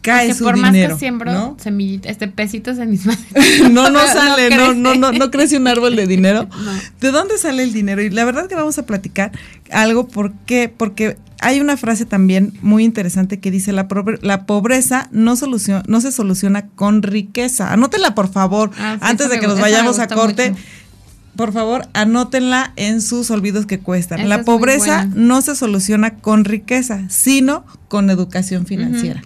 cae 0.00 0.34
su 0.34 0.44
por 0.44 0.56
más 0.56 0.72
que 0.72 0.94
siembro 0.96 1.32
¿no? 1.32 1.56
este 2.04 2.28
pesitos 2.28 2.78
en 2.78 2.90
mis 2.90 3.06
manos. 3.06 3.22
no, 3.70 3.90
no 3.90 4.06
sale, 4.06 4.50
no, 4.50 4.74
no, 4.74 4.94
no, 4.94 5.12
no, 5.12 5.30
crece 5.30 5.56
un 5.56 5.68
árbol 5.68 5.96
de 5.96 6.06
dinero. 6.06 6.48
¿De 7.00 7.10
dónde 7.10 7.38
sale 7.38 7.62
el 7.62 7.72
dinero? 7.72 8.02
Y 8.02 8.10
la 8.10 8.24
verdad 8.24 8.48
que 8.48 8.54
vamos 8.54 8.78
a 8.78 8.86
platicar 8.86 9.32
algo, 9.70 10.08
¿por 10.08 10.32
qué? 10.46 10.72
Porque 10.74 11.16
hay 11.40 11.60
una 11.60 11.76
frase 11.76 12.04
también 12.04 12.52
muy 12.62 12.84
interesante 12.84 13.40
que 13.40 13.50
dice, 13.50 13.72
la, 13.72 13.88
la 14.22 14.46
pobreza 14.46 15.08
no, 15.10 15.36
soluciona, 15.36 15.82
no 15.86 16.00
se 16.00 16.12
soluciona 16.12 16.66
con 16.68 17.02
riqueza. 17.02 17.72
Anótenla, 17.72 18.14
por 18.14 18.30
favor, 18.30 18.70
ah, 18.78 18.98
antes 19.00 19.28
de 19.30 19.40
que 19.40 19.46
nos 19.46 19.60
vayamos 19.60 19.98
a 19.98 20.08
corte. 20.08 20.54
Por 21.36 21.52
favor, 21.52 21.88
anótenla 21.94 22.72
en 22.76 23.00
sus 23.00 23.30
olvidos 23.30 23.64
que 23.64 23.78
cuestan. 23.78 24.28
la 24.28 24.42
pobreza 24.42 25.06
no 25.14 25.40
se 25.40 25.54
soluciona 25.54 26.16
con 26.16 26.44
riqueza, 26.44 27.08
sino 27.08 27.64
con 27.88 28.10
educación 28.10 28.66
financiera. 28.66 29.22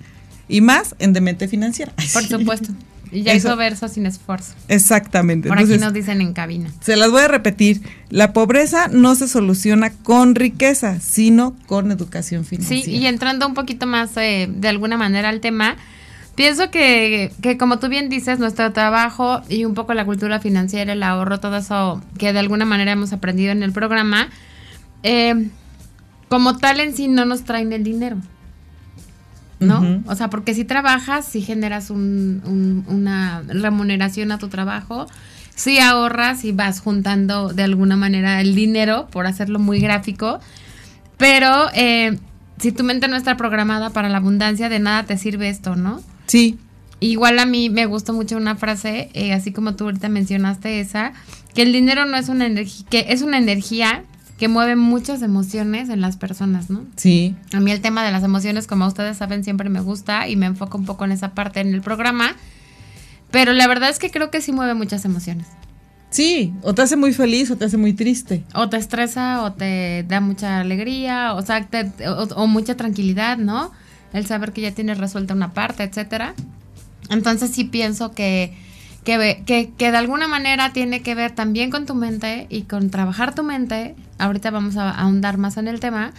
Y 0.49 0.61
más 0.61 0.95
en 0.99 1.13
demente 1.13 1.49
financiera. 1.49 1.93
Por 2.13 2.25
supuesto. 2.25 2.73
Y 3.11 3.23
ya 3.23 3.35
hizo 3.35 3.57
verso 3.57 3.87
sin 3.87 4.07
esfuerzo. 4.07 4.55
Exactamente. 4.67 5.49
Por 5.49 5.59
aquí 5.59 5.79
nos 5.79 5.93
dicen 5.93 6.21
en 6.21 6.33
cabina. 6.33 6.71
Se 6.81 6.97
las 6.97 7.11
voy 7.13 7.23
a 7.23 7.29
repetir. 7.29 7.81
La 8.11 8.33
pobreza 8.33 8.89
no 8.89 9.15
se 9.15 9.29
soluciona 9.29 9.91
con 9.91 10.35
riqueza, 10.35 10.99
sino 11.01 11.55
con 11.67 11.93
educación 11.93 12.45
financiera. 12.45 12.85
Sí, 12.85 12.91
y 12.91 13.07
entrando 13.07 13.47
un 13.47 13.55
poquito 13.55 13.87
más 13.87 14.17
eh, 14.17 14.49
de 14.51 14.69
alguna 14.69 14.97
manera 14.97 15.29
al 15.29 15.41
tema, 15.41 15.77
pienso 16.35 16.73
que, 16.73 17.31
que, 17.41 17.57
como 17.57 17.79
tú 17.79 17.89
bien 17.89 18.09
dices, 18.09 18.41
nuestro 18.41 18.73
trabajo 18.73 19.43
y 19.49 19.65
un 19.65 19.75
poco 19.75 19.95
la 19.95 20.05
cultura 20.05 20.41
financiera, 20.41 20.93
el 20.93 21.03
ahorro, 21.05 21.39
todo 21.39 21.59
eso 21.59 22.03
que 22.19 22.33
de 22.33 22.41
alguna 22.41 22.65
manera 22.65 22.93
hemos 22.93 23.13
aprendido 23.13 23.53
en 23.53 23.63
el 23.63 23.73
programa, 23.73 24.29
eh, 25.05 25.51
como 26.29 26.57
tal 26.57 26.81
en 26.81 26.97
sí 26.97 27.07
no 27.07 27.25
nos 27.27 27.45
traen 27.45 27.73
el 27.73 27.85
dinero. 27.85 28.17
¿No? 29.61 30.02
O 30.06 30.14
sea, 30.14 30.30
porque 30.30 30.54
si 30.54 30.64
trabajas, 30.64 31.25
si 31.25 31.40
generas 31.40 31.90
una 31.90 33.42
remuneración 33.46 34.32
a 34.32 34.38
tu 34.38 34.49
trabajo, 34.49 35.06
si 35.54 35.78
ahorras 35.78 36.44
y 36.44 36.52
vas 36.52 36.80
juntando 36.80 37.52
de 37.52 37.62
alguna 37.62 37.96
manera 37.96 38.40
el 38.40 38.54
dinero, 38.54 39.08
por 39.11 39.26
hacerlo 39.26 39.58
muy 39.58 39.80
gráfico, 39.80 40.40
pero 41.16 41.68
eh, 41.75 42.18
si 42.58 42.73
tu 42.73 42.84
mente 42.84 43.08
no 43.08 43.16
está 43.16 43.37
programada 43.37 43.90
para 43.90 44.08
la 44.08 44.18
abundancia, 44.18 44.68
de 44.68 44.78
nada 44.78 45.04
te 45.04 45.16
sirve 45.16 45.49
esto, 45.49 45.76
¿no? 45.76 46.02
Sí. 46.26 46.58
Igual 47.00 47.38
a 47.38 47.46
mí 47.46 47.70
me 47.70 47.87
gustó 47.87 48.12
mucho 48.12 48.37
una 48.37 48.56
frase, 48.56 49.11
eh, 49.14 49.32
así 49.32 49.52
como 49.52 49.75
tú 49.76 49.84
ahorita 49.84 50.08
mencionaste 50.08 50.80
esa, 50.80 51.12
que 51.54 51.62
el 51.62 51.73
dinero 51.73 52.06
no 52.06 52.16
es 52.16 52.28
una 52.28 52.46
energía, 52.46 52.87
que 52.90 53.06
es 53.08 53.23
una 53.23 53.38
energía 53.38 54.04
que 54.38 54.49
mueve 54.49 54.76
muchas 54.76 55.23
emociones 55.23 55.88
en 55.88 56.00
las 56.00 56.17
personas, 56.17 56.71
¿no? 56.71 56.85
Sí. 56.97 57.37
A 57.53 57.61
mí 57.61 57.71
el 57.71 57.81
tema 57.81 58.05
de 58.05 58.11
las 58.11 58.25
emociones, 58.25 58.67
como 58.67 58.87
ustedes 58.87 59.17
saben, 59.17 59.45
siempre 59.45 59.69
me 59.69 59.81
gusta 59.81 60.29
y 60.29 60.37
me 60.37 60.47
enfoco 60.47 60.76
un 60.76 60.85
poco 60.85 61.05
en 61.05 61.12
esa 61.12 61.35
parte 61.35 61.61
en 61.61 61.73
el 61.73 61.83
programa. 61.83 62.35
Pero 63.31 63.53
la 63.53 63.67
verdad 63.67 63.91
es 63.91 63.99
que 63.99 64.11
creo 64.11 64.31
que 64.31 64.41
sí 64.41 64.53
mueve 64.53 64.75
muchas 64.75 65.05
emociones. 65.05 65.47
Sí, 66.11 66.53
o 66.62 66.75
te 66.75 66.83
hace 66.83 66.97
muy 66.97 67.12
feliz 67.12 67.50
o 67.50 67.57
te 67.57 67.64
hace 67.64 67.76
muy 67.76 67.93
triste. 67.93 68.45
O 68.55 68.69
te 68.69 68.76
estresa 68.76 69.43
o 69.43 69.53
te 69.53 70.05
da 70.07 70.21
mucha 70.21 70.61
alegría, 70.61 71.35
o 71.35 71.43
sea, 71.43 71.69
o, 72.37 72.47
mucha 72.47 72.76
tranquilidad, 72.76 73.37
¿no? 73.37 73.73
El 74.12 74.25
saber 74.25 74.53
que 74.53 74.61
ya 74.61 74.71
tienes 74.71 74.99
resuelta 74.99 75.35
una 75.35 75.53
parte, 75.53 75.83
etcétera. 75.83 76.35
Entonces 77.11 77.50
sí 77.50 77.64
pienso 77.64 78.12
que, 78.12 78.57
que, 79.04 79.42
que, 79.46 79.70
que, 79.76 79.90
de 79.90 79.96
alguna 79.96 80.28
manera 80.28 80.73
tiene 80.73 81.02
que 81.02 81.14
ver 81.14 81.32
también 81.32 81.70
con 81.70 81.87
tu 81.87 81.94
mente 81.94 82.46
y 82.50 82.62
con 82.62 82.90
trabajar 82.90 83.34
tu 83.34 83.42
mente. 83.42 83.94
Ahorita 84.18 84.50
vamos 84.50 84.76
a 84.76 84.90
ahondar 84.90 85.38
más 85.38 85.56
en 85.56 85.68
el 85.68 85.80
tema, 85.80 86.12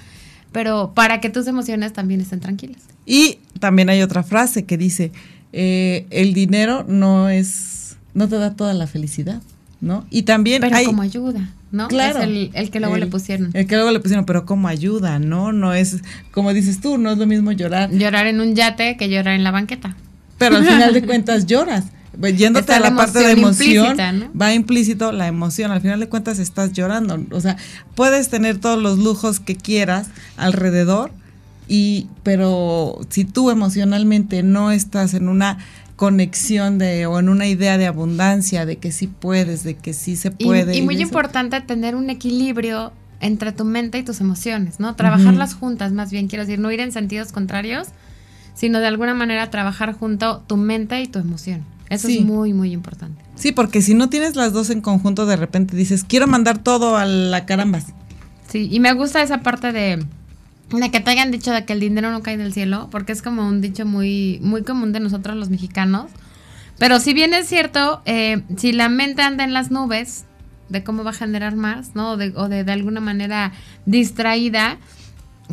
pero 0.51 0.93
para 0.93 1.19
que 1.19 1.29
tus 1.29 1.47
emociones 1.47 1.93
también 1.93 2.21
estén 2.21 2.39
tranquilas. 2.39 2.81
Y 3.05 3.39
también 3.59 3.89
hay 3.89 4.01
otra 4.01 4.23
frase 4.23 4.65
que 4.65 4.77
dice, 4.77 5.11
eh, 5.53 6.05
el 6.09 6.33
dinero 6.33 6.85
no 6.87 7.29
es, 7.29 7.97
no 8.13 8.27
te 8.27 8.37
da 8.37 8.55
toda 8.55 8.73
la 8.73 8.87
felicidad, 8.87 9.41
¿no? 9.81 10.05
Y 10.09 10.23
también 10.23 10.61
pero 10.61 10.75
hay, 10.75 10.85
como 10.85 11.01
ayuda. 11.01 11.49
¿no? 11.71 11.87
Claro. 11.89 12.21
Es 12.21 12.51
el, 12.53 12.71
que 12.71 12.79
luego 12.79 12.97
le 12.97 13.07
pusieron. 13.07 13.51
El 13.53 13.67
que 13.67 13.75
luego 13.75 13.91
le 13.91 13.99
pusieron, 13.99 14.25
pero 14.25 14.45
como 14.45 14.67
ayuda, 14.67 15.19
¿no? 15.19 15.51
No 15.51 15.73
es, 15.73 15.97
como 16.31 16.53
dices 16.53 16.79
tú, 16.79 16.97
no 16.97 17.11
es 17.11 17.17
lo 17.17 17.27
mismo 17.27 17.51
llorar. 17.51 17.91
Llorar 17.91 18.27
en 18.27 18.39
un 18.39 18.55
yate 18.55 18.97
que 18.97 19.09
llorar 19.09 19.35
en 19.35 19.43
la 19.43 19.51
banqueta. 19.51 19.95
Pero 20.37 20.57
al 20.57 20.65
final 20.65 20.93
de 20.93 21.03
cuentas 21.05 21.45
lloras. 21.45 21.85
Yéndote 22.35 22.73
a 22.73 22.79
la, 22.79 22.95
parte 22.95 23.19
de 23.19 23.31
emoción, 23.31 23.97
va 24.39 24.53
implícito 24.53 25.11
la 25.11 25.27
emoción. 25.27 25.71
Al 25.71 25.81
final 25.81 25.99
de 25.99 26.09
cuentas 26.09 26.39
estás 26.39 26.73
llorando. 26.73 27.19
O 27.31 27.41
sea, 27.41 27.57
puedes 27.95 28.29
tener 28.29 28.57
todos 28.57 28.81
los 28.81 28.97
lujos 28.97 29.39
que 29.39 29.55
quieras 29.55 30.07
alrededor, 30.37 31.11
y, 31.67 32.07
pero 32.23 32.99
si 33.09 33.25
tú 33.25 33.49
emocionalmente 33.49 34.43
no 34.43 34.71
estás 34.71 35.13
en 35.13 35.29
una 35.29 35.57
conexión 35.95 36.77
de 36.77 37.05
o 37.05 37.19
en 37.19 37.29
una 37.29 37.47
idea 37.47 37.77
de 37.77 37.87
abundancia, 37.87 38.65
de 38.65 38.77
que 38.77 38.91
sí 38.91 39.07
puedes, 39.07 39.63
de 39.63 39.75
que 39.75 39.93
sí 39.93 40.15
se 40.15 40.31
puede. 40.31 40.75
Y, 40.75 40.81
muy 40.81 41.01
importante 41.01 41.59
tener 41.61 41.95
un 41.95 42.09
equilibrio 42.09 42.91
entre 43.21 43.51
tu 43.51 43.65
mente 43.65 43.97
y 43.97 44.03
tus 44.03 44.19
emociones, 44.19 44.79
¿no? 44.79 44.95
Trabajarlas 44.95 45.53
juntas, 45.53 45.93
más 45.93 46.11
bien, 46.11 46.27
quiero 46.27 46.45
decir, 46.45 46.59
no 46.59 46.71
ir 46.71 46.81
en 46.81 46.91
sentidos 46.91 47.31
contrarios, 47.31 47.87
sino 48.53 48.79
de 48.79 48.87
alguna 48.87 49.13
manera 49.13 49.49
trabajar 49.49 49.93
junto 49.93 50.39
tu 50.47 50.57
mente 50.57 51.01
y 51.01 51.07
tu 51.07 51.19
emoción. 51.19 51.63
Eso 51.89 52.07
es 52.07 52.21
muy, 52.21 52.53
muy 52.53 52.71
importante. 52.71 53.23
Sí, 53.35 53.51
porque 53.51 53.81
si 53.81 53.93
no 53.93 54.09
tienes 54.09 54.35
las 54.35 54.53
dos 54.53 54.69
en 54.69 54.81
conjunto, 54.81 55.25
de 55.25 55.35
repente 55.35 55.75
dices, 55.75 56.03
quiero 56.03 56.27
mandar 56.27 56.57
todo 56.57 56.97
a 56.97 57.05
la 57.05 57.45
carambas. 57.45 57.87
Sí, 58.49 58.69
y 58.71 58.79
me 58.79 58.93
gusta 58.93 59.21
esa 59.21 59.41
parte 59.41 59.71
de, 59.71 60.05
de 60.71 60.91
que 60.91 60.99
te 60.99 61.11
hayan 61.11 61.31
dicho 61.31 61.51
de 61.51 61.65
que 61.65 61.73
el 61.73 61.79
dinero 61.79 62.11
no 62.11 62.21
cae 62.21 62.37
del 62.37 62.53
cielo, 62.53 62.87
porque 62.91 63.11
es 63.11 63.21
como 63.21 63.47
un 63.47 63.61
dicho 63.61 63.85
muy, 63.85 64.39
muy 64.41 64.63
común 64.63 64.93
de 64.93 64.99
nosotros 64.99 65.35
los 65.35 65.49
mexicanos. 65.49 66.11
Pero 66.77 66.99
si 66.99 67.13
bien 67.13 67.33
es 67.33 67.47
cierto, 67.47 68.01
eh, 68.05 68.41
si 68.57 68.71
la 68.71 68.89
mente 68.89 69.21
anda 69.21 69.43
en 69.43 69.53
las 69.53 69.71
nubes 69.71 70.25
de 70.69 70.83
cómo 70.83 71.03
va 71.03 71.11
a 71.11 71.13
generar 71.13 71.55
más, 71.55 71.95
¿no? 71.95 72.11
O 72.11 72.17
de, 72.17 72.33
o 72.35 72.49
de, 72.49 72.63
de 72.63 72.71
alguna 72.71 72.99
manera 72.99 73.53
distraída, 73.85 74.77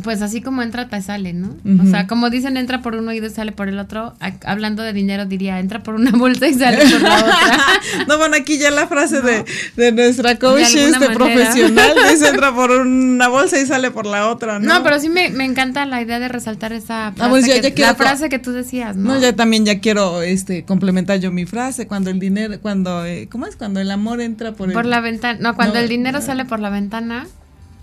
pues 0.01 0.21
así 0.23 0.41
como 0.41 0.63
entra, 0.63 0.87
te 0.87 1.01
sale, 1.01 1.33
¿no? 1.33 1.55
O 1.81 1.85
sea, 1.85 2.07
como 2.07 2.31
dicen, 2.31 2.57
entra 2.57 2.81
por 2.81 2.95
un 2.95 3.07
oído 3.07 3.27
y 3.27 3.29
sale 3.29 3.51
por 3.51 3.69
el 3.69 3.77
otro. 3.77 4.15
hablando 4.43 4.81
de 4.81 4.91
dinero, 4.91 5.25
diría, 5.25 5.59
entra 5.59 5.83
por 5.83 5.93
una 5.93 6.11
bolsa 6.11 6.47
y 6.47 6.55
sale 6.55 6.77
por 6.77 7.01
la 7.01 7.15
otra. 7.17 7.57
no, 8.07 8.17
bueno, 8.17 8.35
aquí 8.35 8.57
ya 8.57 8.71
la 8.71 8.87
frase 8.87 9.21
de, 9.21 9.45
de, 9.75 9.91
nuestra 9.91 10.39
coach 10.39 10.75
este 10.75 11.09
profesional 11.11 11.95
dice, 12.09 12.29
entra 12.29 12.53
por 12.55 12.71
una 12.71 13.27
bolsa 13.27 13.59
y 13.59 13.67
sale 13.67 13.91
por 13.91 14.07
la 14.07 14.29
otra, 14.29 14.57
¿no? 14.57 14.73
No, 14.73 14.83
pero 14.83 14.99
sí 14.99 15.09
me, 15.09 15.29
me 15.29 15.45
encanta 15.45 15.85
la 15.85 16.01
idea 16.01 16.19
de 16.19 16.27
resaltar 16.27 16.73
esa 16.73 17.11
frase, 17.11 17.21
ah, 17.21 17.29
pues 17.29 17.45
que, 17.45 17.81
la 17.81 17.93
frase 17.93 18.29
que 18.29 18.39
tú 18.39 18.51
decías, 18.51 18.95
¿no? 18.95 19.13
No, 19.13 19.19
ya 19.19 19.35
también 19.35 19.63
ya 19.65 19.79
quiero 19.79 20.23
este 20.23 20.65
complementar 20.65 21.19
yo 21.19 21.31
mi 21.31 21.45
frase, 21.45 21.85
cuando 21.87 22.09
el 22.09 22.19
dinero, 22.19 22.59
cuando, 22.61 23.05
eh, 23.05 23.27
¿cómo 23.31 23.45
es? 23.45 23.55
Cuando 23.55 23.79
el 23.79 23.91
amor 23.91 24.21
entra 24.21 24.53
por 24.53 24.73
Por 24.73 24.85
la 24.85 25.01
ventana, 25.01 25.37
no, 25.39 25.55
cuando 25.55 25.77
el 25.77 25.87
dinero 25.87 26.19
sale 26.21 26.45
por 26.45 26.59
la 26.59 26.71
ventana 26.71 27.27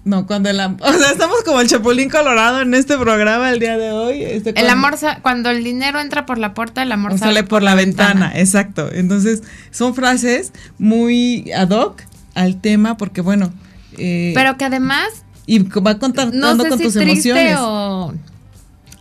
no, 0.04 0.26
cuando 0.26 0.48
el 0.48 0.58
amor, 0.60 0.80
o 0.88 0.92
sea, 0.92 1.10
estamos 1.10 1.42
como 1.44 1.60
el 1.60 1.68
chapulín 1.68 2.08
colorado 2.08 2.62
en 2.62 2.74
este 2.74 2.96
programa 2.96 3.50
el 3.50 3.60
día 3.60 3.76
de 3.76 3.92
hoy. 3.92 4.22
Este, 4.22 4.58
el 4.58 4.68
amor, 4.68 4.96
cuando 5.22 5.50
el 5.50 5.62
dinero 5.62 6.00
entra 6.00 6.26
por 6.26 6.38
la 6.38 6.54
puerta, 6.54 6.82
el 6.82 6.92
amor 6.92 7.18
sale, 7.18 7.44
por, 7.44 7.62
la, 7.62 7.74
ventana. 7.74 8.32
Exacto. 8.34 8.90
Entonces, 8.92 9.42
son 9.70 9.94
frases 9.94 10.52
muy 10.78 11.50
ad 11.52 11.70
hoc 11.70 12.02
al 12.34 12.60
tema 12.60 12.96
porque, 12.96 13.20
bueno. 13.20 13.52
Eh, 13.98 14.32
Pero 14.34 14.56
que 14.56 14.64
además. 14.64 15.24
Y 15.46 15.58
va 15.58 15.98
contando 15.98 16.56
con 16.56 16.78
tus 16.78 16.96
emociones. 16.96 17.56
O, 17.58 18.14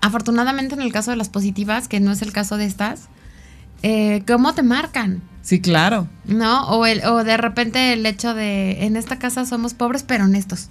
afortunadamente, 0.02 0.76
en 0.76 0.82
el 0.82 0.92
caso 0.92 1.12
de 1.12 1.18
las 1.18 1.30
positivas, 1.30 1.88
que 1.88 2.00
no 2.00 2.12
es 2.12 2.22
el 2.22 2.34
caso 2.34 2.58
de 2.58 2.66
estas, 2.66 3.08
eh, 3.84 4.24
¿cómo 4.28 4.54
te 4.54 4.64
marcan? 4.64 5.22
Sí, 5.42 5.62
claro. 5.62 6.08
¿No? 6.26 6.68
O, 6.70 6.86
el, 6.86 7.06
o 7.06 7.24
de 7.24 7.38
repente 7.38 7.94
el 7.94 8.06
hecho 8.06 8.34
de, 8.34 8.86
en 8.86 8.98
esta 8.98 9.18
casa 9.18 9.46
somos 9.46 9.74
pobres 9.74 10.04
pero 10.04 10.26
honestos. 10.26 10.70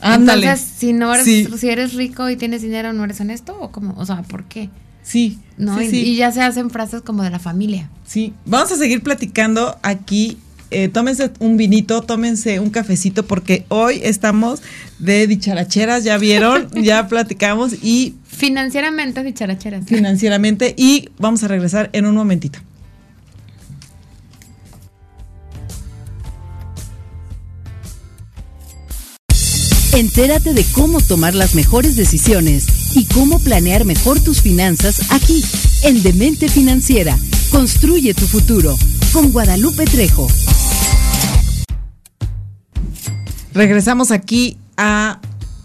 Ándale. 0.00 0.46
Entonces, 0.46 0.74
si 0.76 0.92
no 0.92 1.14
eres, 1.14 1.26
si 1.58 1.68
eres 1.68 1.94
rico 1.94 2.28
y 2.28 2.36
tienes 2.36 2.62
dinero, 2.62 2.92
¿no 2.92 3.04
eres 3.04 3.20
honesto? 3.20 3.56
¿O 3.60 3.70
cómo? 3.70 3.94
O 3.96 4.06
sea, 4.06 4.22
¿por 4.22 4.44
qué? 4.44 4.70
Sí. 5.02 5.38
¿No? 5.56 5.80
y, 5.80 6.16
ya 6.16 6.32
se 6.32 6.42
hacen 6.42 6.68
frases 6.70 7.02
como 7.02 7.22
de 7.22 7.30
la 7.30 7.38
familia. 7.38 7.88
Sí. 8.06 8.34
Vamos 8.44 8.72
a 8.72 8.76
seguir 8.76 9.02
platicando 9.02 9.78
aquí. 9.82 10.38
Eh, 10.72 10.88
tómense 10.88 11.30
un 11.38 11.56
vinito, 11.56 12.02
tómense 12.02 12.58
un 12.58 12.70
cafecito, 12.70 13.24
porque 13.24 13.64
hoy 13.68 14.00
estamos 14.02 14.62
de 14.98 15.28
dicharacheras, 15.28 16.02
ya 16.02 16.18
vieron, 16.18 16.68
ya 16.82 17.06
platicamos 17.06 17.72
y. 17.84 18.16
Financieramente 18.24 19.22
dicharacheras. 19.22 19.86
Financieramente, 19.86 20.74
y 20.76 21.08
vamos 21.18 21.44
a 21.44 21.48
regresar 21.48 21.88
en 21.92 22.04
un 22.06 22.16
momentito. 22.16 22.58
Entérate 29.96 30.52
de 30.52 30.62
cómo 30.74 31.00
tomar 31.00 31.34
las 31.34 31.54
mejores 31.54 31.96
decisiones 31.96 32.66
y 32.94 33.06
cómo 33.06 33.38
planear 33.38 33.86
mejor 33.86 34.20
tus 34.20 34.42
finanzas 34.42 35.10
aquí, 35.10 35.42
en 35.84 36.02
Demente 36.02 36.50
Financiera. 36.50 37.16
Construye 37.50 38.12
tu 38.12 38.26
futuro 38.26 38.76
con 39.14 39.32
Guadalupe 39.32 39.86
Trejo. 39.86 40.28
Regresamos 43.54 44.10
aquí 44.10 44.58
a 44.76 45.18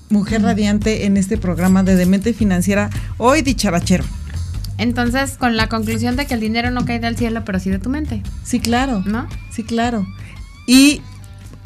Mujer 0.09 0.43
Radiante 0.43 1.05
en 1.05 1.17
este 1.17 1.38
programa 1.38 1.83
de 1.83 1.97
Demente 1.97 2.33
Financiera, 2.33 2.89
hoy 3.17 3.41
dicharachero. 3.41 4.05
Entonces, 4.77 5.31
con 5.31 5.57
la 5.57 5.67
conclusión 5.67 6.15
de 6.15 6.25
que 6.25 6.35
el 6.35 6.39
dinero 6.39 6.71
no 6.71 6.85
cae 6.85 7.01
del 7.01 7.17
cielo, 7.17 7.43
pero 7.43 7.59
sí 7.59 7.69
de 7.69 7.79
tu 7.79 7.89
mente. 7.89 8.23
Sí, 8.45 8.61
claro. 8.61 9.03
¿No? 9.05 9.27
Sí, 9.51 9.63
claro. 9.63 10.07
¿Y 10.67 11.01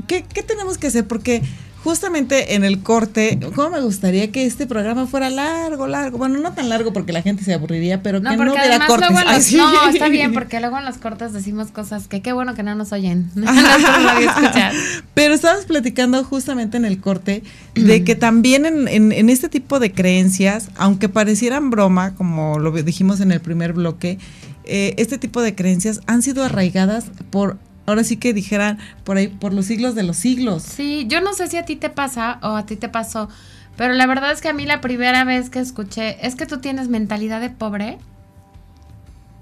qué, 0.07 0.25
qué 0.33 0.41
tenemos 0.41 0.79
que 0.79 0.87
hacer? 0.87 1.07
Porque 1.07 1.43
justamente 1.85 2.55
en 2.55 2.63
el 2.63 2.81
corte, 2.81 3.39
¿cómo 3.53 3.69
me 3.69 3.79
gustaría 3.79 4.31
que 4.31 4.47
este 4.47 4.65
programa 4.65 5.05
fuera 5.05 5.29
largo, 5.29 5.85
largo? 5.85 6.17
Bueno, 6.17 6.39
no 6.39 6.51
tan 6.51 6.67
largo 6.67 6.91
porque 6.93 7.13
la 7.13 7.21
gente 7.21 7.43
se 7.43 7.53
aburriría, 7.53 8.01
pero 8.01 8.23
que 8.23 8.35
no, 8.35 8.53
hubiera 8.53 8.87
cortes. 8.87 9.53
No, 9.53 9.89
está 9.89 10.07
bien, 10.09 10.33
porque 10.33 10.59
luego 10.59 10.79
en 10.79 10.85
los 10.85 10.97
cortes 10.97 11.31
decimos 11.31 11.67
cosas 11.69 12.07
que 12.07 12.23
qué 12.23 12.33
bueno 12.33 12.55
que 12.55 12.63
no 12.63 12.73
nos 12.73 12.91
oyen. 12.91 13.29
pero 15.13 15.35
estabas 15.35 15.65
platicando 15.65 16.23
justamente 16.23 16.75
en 16.75 16.85
el 16.85 16.99
corte 16.99 17.43
de 17.75 18.03
que 18.03 18.15
también 18.15 18.65
en, 18.65 19.11
en, 19.11 19.29
este 19.29 19.47
tipo 19.47 19.79
de 19.79 19.91
creencias, 19.91 20.69
aunque 20.77 21.07
parecieran 21.07 21.69
broma, 21.69 22.15
como 22.15 22.57
lo 22.57 22.71
dijimos 22.71 23.21
en 23.21 23.31
el 23.31 23.41
primer 23.41 23.73
bloque, 23.73 24.17
eh, 24.63 24.95
este 24.97 25.19
tipo 25.19 25.43
de 25.43 25.53
creencias 25.53 26.01
han 26.07 26.23
sido 26.23 26.43
arraigadas 26.43 27.05
por 27.29 27.59
ahora 27.85 28.03
sí 28.03 28.17
que 28.17 28.33
dijeran 28.33 28.79
por 29.03 29.17
ahí, 29.17 29.27
por 29.27 29.53
los 29.53 29.65
siglos 29.65 29.95
de 29.95 30.03
los 30.03 30.17
siglos. 30.17 30.63
Sí, 30.63 31.05
yo 31.07 31.21
no 31.21 31.33
sé 31.33 31.47
si 31.47 31.57
a 31.57 31.65
ti 31.65 31.75
te 31.75 31.89
pasa 31.89 32.39
o 32.41 32.55
a 32.55 32.65
ti 32.65 32.75
te 32.75 32.89
pasó, 32.89 33.29
pero 33.77 33.93
la 33.93 34.07
verdad 34.07 34.31
es 34.31 34.41
que 34.41 34.49
a 34.49 34.53
mí 34.53 34.65
la 34.65 34.81
primera 34.81 35.23
vez 35.23 35.49
que 35.49 35.59
escuché, 35.59 36.25
es 36.25 36.35
que 36.35 36.45
tú 36.45 36.59
tienes 36.59 36.87
mentalidad 36.87 37.41
de 37.41 37.49
pobre. 37.49 37.97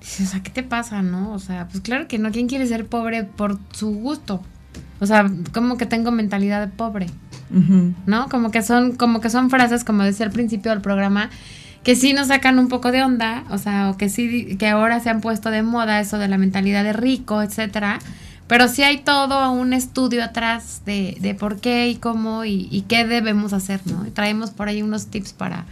Dices, 0.02 0.28
o 0.28 0.32
sea, 0.32 0.44
¿qué 0.44 0.50
te 0.50 0.64
pasa, 0.64 1.02
no? 1.02 1.32
O 1.32 1.40
sea, 1.40 1.68
pues 1.68 1.82
claro 1.82 2.08
que 2.08 2.20
no, 2.20 2.32
¿quién 2.32 2.48
quiere 2.48 2.68
ser 2.68 2.86
pobre 2.88 3.24
por 3.24 3.58
su 3.72 3.92
gusto? 3.92 4.44
O 5.00 5.06
sea, 5.06 5.30
como 5.54 5.78
que 5.78 5.86
tengo 5.86 6.12
mentalidad 6.12 6.62
de 6.62 6.68
pobre, 6.68 7.08
¿no? 8.06 8.28
Como 8.30 8.52
que 8.52 8.64
son, 8.64 8.96
como 8.96 9.22
que 9.22 9.30
son 9.30 9.50
frases, 9.50 9.84
como 9.84 10.04
decía 10.04 10.26
al 10.26 10.32
principio 10.32 10.72
del 10.72 10.82
programa, 10.82 11.30
que 11.84 11.96
sí 11.96 12.14
nos 12.14 12.28
sacan 12.28 12.58
un 12.58 12.70
poco 12.70 12.92
de 12.92 13.04
onda, 13.04 13.44
o 13.50 13.58
sea, 13.58 13.90
o 13.90 13.98
que 13.98 14.10
sí, 14.10 14.56
que 14.58 14.68
ahora 14.68 15.00
se 15.00 15.10
han 15.10 15.22
puesto 15.22 15.52
de 15.52 15.62
moda 15.62 16.00
eso 16.00 16.18
de 16.18 16.28
la 16.28 16.38
mentalidad 16.38 16.84
de 16.84 16.94
rico, 16.94 17.42
etcétera 17.42 18.00
pero 18.54 18.68
sí 18.68 18.84
hay 18.84 19.00
todo 19.00 19.52
un 19.52 19.74
estudio 19.74 20.24
atrás 20.24 20.82
de, 20.86 21.18
de 21.20 21.34
por 21.34 21.60
qué 21.60 21.90
y 21.90 21.96
cómo 21.96 22.46
y, 22.46 22.86
qué 22.88 23.04
debemos 23.04 23.52
hacer, 23.52 23.82
¿no? 23.86 24.06
Y 24.06 24.12
traemos 24.12 24.52
por 24.52 24.68
ahí 24.68 24.84
unos 24.84 25.08
tips 25.08 25.34
para, 25.34 25.66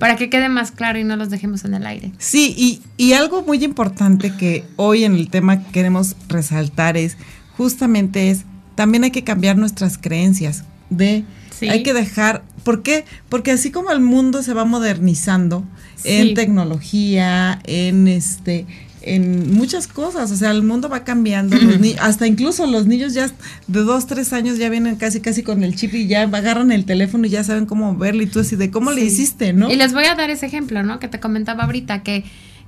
para 0.00 0.16
que 0.16 0.28
quede 0.28 0.48
más 0.48 0.72
claro 0.72 0.98
y 0.98 1.04
no 1.04 1.14
los 1.14 1.30
dejemos 1.30 1.64
en 1.64 1.74
el 1.74 1.86
aire. 1.86 2.10
Sí, 2.18 2.56
y, 2.58 2.82
y 2.96 3.12
algo 3.12 3.42
muy 3.42 3.62
importante 3.62 4.34
que 4.34 4.64
hoy 4.74 5.04
en 5.04 5.14
el 5.14 5.30
tema 5.30 5.62
que 5.62 5.70
queremos 5.70 6.16
resaltar 6.26 6.96
es 6.96 7.16
justamente 7.56 8.30
es, 8.30 8.42
también 8.74 9.04
hay 9.04 9.12
que 9.12 9.22
cambiar 9.22 9.56
nuestras 9.56 9.96
creencias 9.96 10.64
de... 10.90 11.24
Hay 11.62 11.84
que 11.84 11.92
dejar, 11.92 12.42
¿por 12.64 12.82
qué? 12.82 13.04
Porque 13.28 13.52
así 13.52 13.70
como 13.70 13.92
el 13.92 14.00
mundo 14.00 14.42
se 14.42 14.54
va 14.54 14.64
modernizando 14.64 15.64
en 16.04 16.34
tecnología, 16.34 17.60
en 17.64 18.08
este, 18.08 18.66
en 19.14 19.52
muchas 19.54 19.86
cosas, 19.86 20.30
o 20.30 20.36
sea, 20.36 20.50
el 20.50 20.62
mundo 20.62 20.88
va 20.88 21.04
cambiando, 21.04 21.56
hasta 22.00 22.26
incluso 22.26 22.66
los 22.66 22.86
niños 22.86 23.14
ya 23.14 23.30
de 23.66 23.80
dos, 23.80 24.06
tres 24.06 24.32
años 24.32 24.58
ya 24.58 24.68
vienen 24.68 24.96
casi, 24.96 25.20
casi 25.20 25.42
con 25.42 25.62
el 25.64 25.74
chip 25.76 25.94
y 25.94 26.06
ya 26.06 26.22
agarran 26.22 26.72
el 26.72 26.84
teléfono 26.84 27.26
y 27.26 27.30
ya 27.30 27.44
saben 27.44 27.66
cómo 27.66 27.96
verlo 27.96 28.22
y 28.22 28.26
tú 28.26 28.40
así 28.40 28.56
de 28.56 28.70
cómo 28.70 28.90
le 28.90 29.02
hiciste, 29.02 29.52
¿no? 29.52 29.70
Y 29.70 29.76
les 29.76 29.92
voy 29.92 30.04
a 30.04 30.14
dar 30.14 30.30
ese 30.30 30.46
ejemplo, 30.46 30.82
¿no? 30.82 30.98
Que 30.98 31.08
te 31.08 31.20
comentaba 31.20 31.64
ahorita, 31.64 32.02
que, 32.02 32.24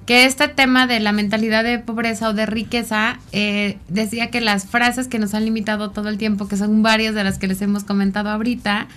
que 0.06 0.24
este 0.24 0.48
tema 0.48 0.86
de 0.86 1.00
la 1.00 1.12
mentalidad 1.12 1.64
de 1.64 1.78
pobreza 1.78 2.28
o 2.28 2.32
de 2.32 2.46
riqueza, 2.46 3.18
eh, 3.32 3.78
decía 3.88 4.30
que 4.30 4.40
las 4.40 4.66
frases 4.66 5.08
que 5.08 5.18
nos 5.18 5.34
han 5.34 5.44
limitado 5.44 5.90
todo 5.90 6.08
el 6.08 6.18
tiempo, 6.18 6.48
que 6.48 6.56
son 6.56 6.82
varias 6.82 7.14
de 7.14 7.24
las 7.24 7.38
que 7.38 7.46
les 7.46 7.60
hemos 7.62 7.84
comentado 7.84 8.30
ahorita, 8.30 8.88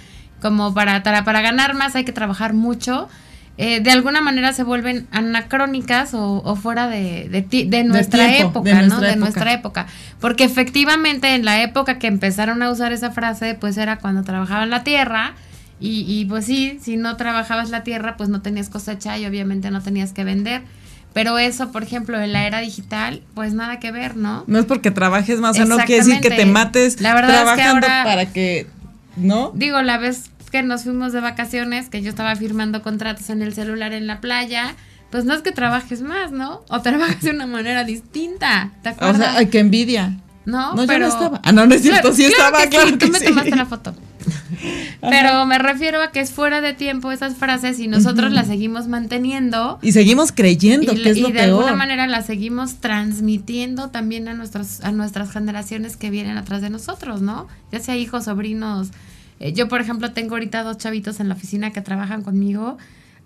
como 0.42 0.74
para, 0.74 1.04
para, 1.04 1.24
para 1.24 1.42
ganar 1.42 1.74
más 1.74 1.96
hay 1.96 2.04
que 2.04 2.12
trabajar 2.12 2.54
mucho, 2.54 3.08
eh, 3.58 3.82
de 3.82 3.92
alguna 3.92 4.22
manera 4.22 4.52
se 4.54 4.64
vuelven 4.64 5.08
anacrónicas 5.12 6.12
o, 6.14 6.56
fuera 6.56 6.88
de, 6.88 7.46
de, 7.52 7.84
nuestra 7.84 8.38
época, 8.38 8.82
¿no? 8.82 9.00
de 9.00 9.16
nuestra 9.16 9.54
época. 9.54 9.86
Porque 10.20 10.44
efectivamente 10.44 11.36
en 11.36 11.46
la 11.46 11.62
época 11.62 12.00
que 12.00 12.08
empezaron 12.08 12.64
a 12.64 12.72
usar 12.72 12.92
esa 12.94 13.12
frase, 13.12 13.56
pues 13.56 13.78
era 13.78 13.98
cuando 13.98 14.24
trabajaban 14.24 14.70
la 14.70 14.84
tierra. 14.84 15.34
Y, 15.80 16.06
y 16.08 16.26
pues 16.26 16.46
sí, 16.46 16.80
si 16.82 16.98
no 16.98 17.18
trabajabas 17.18 17.70
la 17.70 17.84
tierra, 17.84 18.16
pues 18.18 18.30
no 18.30 18.42
tenías 18.42 18.70
cosecha 18.70 19.18
y 19.18 19.26
obviamente 19.26 19.70
no 19.70 19.82
tenías 19.82 20.14
que 20.14 20.24
vender. 20.24 20.62
Pero 21.14 21.38
eso, 21.38 21.72
por 21.72 21.84
ejemplo, 21.84 22.20
en 22.20 22.34
la 22.34 22.48
era 22.48 22.60
digital, 22.60 23.22
pues 23.36 23.54
nada 23.54 23.80
que 23.80 23.92
ver, 23.92 24.18
¿no? 24.18 24.44
No 24.48 24.58
es 24.58 24.66
porque 24.66 24.90
trabajes 24.90 25.40
más, 25.40 25.60
o 25.60 25.66
no 25.66 25.78
quiere 25.78 26.04
decir 26.04 26.22
que 26.22 26.32
te 26.32 26.46
mates 26.48 27.00
la 27.02 27.14
verdad 27.14 27.44
trabajando 27.44 27.86
para 27.86 28.26
que, 28.26 28.68
¿no? 29.16 29.52
Digo, 29.54 29.80
la 29.84 30.00
vez 30.00 30.32
que 30.54 30.62
nos 30.62 30.84
fuimos 30.84 31.14
de 31.14 31.20
vacaciones, 31.20 31.90
que 31.90 32.04
yo 32.04 32.10
estaba 32.10 32.36
firmando 32.36 32.84
contratos 32.84 33.32
en 33.32 33.42
el 33.42 33.56
celular 33.56 33.92
en 33.92 34.06
la 34.06 34.22
playa, 34.22 34.76
pues 35.10 35.26
no 35.26 35.34
es 35.34 35.42
que 35.42 35.52
trabajes 35.52 36.04
más, 36.04 36.32
¿no? 36.32 36.62
O 36.70 36.80
trabajas 36.80 37.22
de 37.22 37.32
una 37.32 37.48
manera 37.48 37.84
distinta, 37.84 38.70
¿te 38.84 38.90
acuerdas? 38.90 39.16
O 39.16 39.18
sea, 39.18 39.38
ay, 39.38 39.48
qué 39.48 39.58
envidia. 39.58 40.16
No, 40.46 40.76
no 40.76 40.86
pero... 40.86 40.94
yo 40.94 41.00
no 41.00 41.08
estaba. 41.08 41.42
Ah, 41.44 41.52
no, 41.54 41.66
no 41.66 41.74
es 41.74 41.82
cierto, 41.82 42.14
sí 42.14 42.26
estaba, 42.26 42.68
claro 42.68 42.90
sí, 42.90 42.98
tú 42.98 43.08
me 43.08 43.20
tomaste 43.20 43.56
la 43.56 43.66
foto. 43.66 43.96
Pero 45.02 45.46
me 45.46 45.58
refiero 45.58 46.02
a 46.02 46.12
que 46.12 46.22
es 46.22 46.32
fuera 46.32 46.62
de 46.62 46.74
tiempo 46.74 47.12
esas 47.12 47.36
frases 47.36 47.80
y 47.80 47.90
nosotros 47.90 48.32
las 48.32 48.48
seguimos 48.48 48.88
manteniendo. 48.88 49.80
Y 49.82 49.92
seguimos 49.92 50.32
creyendo 50.32 50.94
que 50.94 51.10
es 51.10 51.18
lo 51.18 51.30
Y 51.30 51.32
de 51.34 51.42
alguna 51.42 51.74
manera 51.74 52.08
las 52.08 52.28
seguimos 52.28 52.76
transmitiendo 52.76 53.90
también 53.90 54.30
a, 54.30 54.34
nuestros, 54.34 54.80
a 54.82 54.92
nuestras 54.92 55.32
generaciones 55.32 55.98
que 55.98 56.10
vienen 56.10 56.38
atrás 56.38 56.62
de 56.62 56.70
nosotros, 56.70 57.22
¿no? 57.22 57.48
Ya 57.72 57.80
sea 57.80 57.98
hijos, 57.98 58.26
sobrinos, 58.26 58.92
eh, 59.40 59.54
yo, 59.54 59.68
por 59.68 59.82
ejemplo, 59.82 60.12
tengo 60.12 60.36
ahorita 60.36 60.64
dos 60.64 60.78
chavitos 60.78 61.20
en 61.20 61.30
la 61.30 61.36
oficina 61.36 61.72
que 61.72 61.82
trabajan 61.82 62.24
conmigo, 62.24 62.78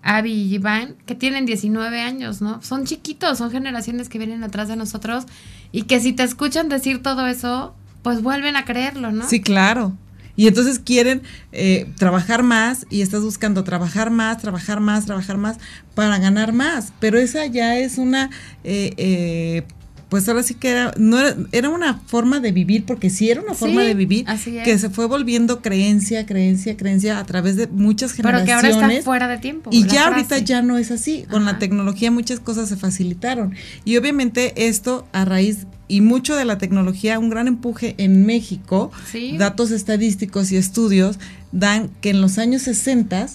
Abby 0.02 0.32
y 0.32 0.54
Iván, 0.54 0.96
que 1.06 1.14
tienen 1.14 1.46
19 1.46 2.00
años, 2.00 2.40
¿no? 2.40 2.62
Son 2.62 2.84
chiquitos, 2.84 3.38
son 3.38 3.50
generaciones 3.50 4.08
que 4.08 4.18
vienen 4.18 4.44
atrás 4.44 4.68
de 4.68 4.76
nosotros 4.76 5.24
y 5.72 5.82
que 5.82 6.00
si 6.00 6.12
te 6.12 6.22
escuchan 6.22 6.68
decir 6.68 7.02
todo 7.02 7.26
eso, 7.26 7.74
pues 8.02 8.22
vuelven 8.22 8.56
a 8.56 8.64
creerlo, 8.64 9.10
¿no? 9.12 9.28
Sí, 9.28 9.40
claro. 9.40 9.96
Y 10.36 10.46
entonces 10.46 10.78
quieren 10.78 11.22
eh, 11.50 11.92
trabajar 11.96 12.44
más 12.44 12.86
y 12.90 13.02
estás 13.02 13.22
buscando 13.22 13.64
trabajar 13.64 14.10
más, 14.10 14.38
trabajar 14.38 14.78
más, 14.78 15.04
trabajar 15.04 15.36
más 15.36 15.58
para 15.96 16.18
ganar 16.18 16.52
más. 16.52 16.92
Pero 17.00 17.18
esa 17.18 17.46
ya 17.46 17.76
es 17.76 17.98
una 17.98 18.30
eh, 18.62 19.64
pues 20.08 20.28
ahora 20.28 20.42
sí 20.42 20.54
que 20.54 20.70
era, 20.70 20.94
no 20.96 21.18
era, 21.52 21.68
una 21.68 22.00
forma 22.06 22.40
de 22.40 22.52
vivir, 22.52 22.84
porque 22.86 23.10
sí 23.10 23.30
era 23.30 23.42
una 23.42 23.54
forma 23.54 23.82
de 23.82 23.94
vivir, 23.94 24.24
que 24.64 24.78
se 24.78 24.88
fue 24.88 25.06
volviendo 25.06 25.60
creencia, 25.60 26.24
creencia, 26.24 26.76
creencia 26.76 27.18
a 27.18 27.24
través 27.24 27.56
de 27.56 27.66
muchas 27.66 28.12
generaciones. 28.12 28.62
Pero 28.62 28.70
que 28.70 28.82
ahora 28.82 28.94
está 28.94 29.04
fuera 29.04 29.28
de 29.28 29.38
tiempo. 29.38 29.70
Y 29.72 29.86
ya 29.86 30.08
ahorita 30.08 30.38
ya 30.38 30.62
no 30.62 30.78
es 30.78 30.90
así. 30.90 31.26
Con 31.30 31.44
la 31.44 31.58
tecnología 31.58 32.10
muchas 32.10 32.40
cosas 32.40 32.68
se 32.68 32.76
facilitaron. 32.76 33.54
Y 33.84 33.96
obviamente 33.98 34.66
esto 34.68 35.06
a 35.12 35.24
raíz 35.24 35.66
y 35.88 36.00
mucho 36.00 36.36
de 36.36 36.44
la 36.44 36.58
tecnología, 36.58 37.18
un 37.18 37.30
gran 37.30 37.48
empuje 37.48 37.94
en 37.98 38.24
México, 38.24 38.90
datos 39.36 39.70
estadísticos 39.70 40.52
y 40.52 40.56
estudios 40.56 41.18
dan 41.52 41.90
que 42.00 42.10
en 42.10 42.20
los 42.20 42.38
años 42.38 42.62
60 42.62 43.26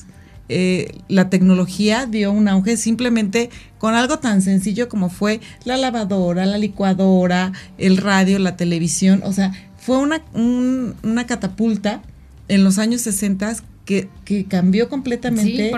eh, 0.50 1.00
la 1.08 1.30
tecnología 1.30 2.06
dio 2.06 2.32
un 2.32 2.48
auge 2.48 2.78
simplemente 2.78 3.50
con 3.78 3.96
algo 3.96 4.20
tan 4.20 4.42
sencillo 4.42 4.90
como 4.90 5.10
fue 5.10 5.40
la 5.64 5.78
lavadora, 5.78 6.46
la 6.46 6.58
licuadora, 6.58 7.54
el 7.78 7.98
radio, 7.98 8.40
la 8.40 8.58
televisión. 8.58 9.22
O 9.24 9.34
sea, 9.34 9.54
fue 9.78 9.98
una, 9.98 10.22
una 10.34 11.26
catapulta 11.26 12.02
en 12.48 12.64
los 12.64 12.78
años 12.78 13.02
60 13.02 13.56
que, 13.86 14.10
que 14.26 14.46
cambió 14.46 14.90
completamente 14.90 15.72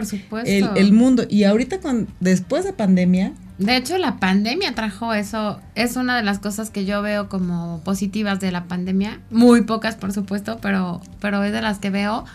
el, 0.45 0.93
mundo. 0.93 1.25
Y 1.29 1.43
ahorita, 1.43 1.79
con, 1.79 2.07
después 2.19 2.63
de 2.63 2.73
pandemia, 2.73 3.33
de 3.57 3.77
hecho, 3.77 3.97
la 3.97 4.17
pandemia 4.17 4.75
trajo 4.75 5.13
eso. 5.13 5.61
Es 5.75 5.95
una 5.95 6.17
de 6.17 6.23
las 6.23 6.39
cosas 6.39 6.71
que 6.71 6.83
yo 6.83 7.01
veo 7.01 7.29
como 7.29 7.81
positivas 7.85 8.41
de 8.41 8.51
la 8.51 8.65
pandemia. 8.65 9.21
Muy 9.31 9.61
pocas, 9.61 9.95
por 9.95 10.11
supuesto, 10.11 10.59
pero, 10.61 11.01
pero 11.21 11.41
es 11.43 11.53
de 11.53 11.61
las 11.61 11.79
que 11.79 11.89
veo 11.89 12.25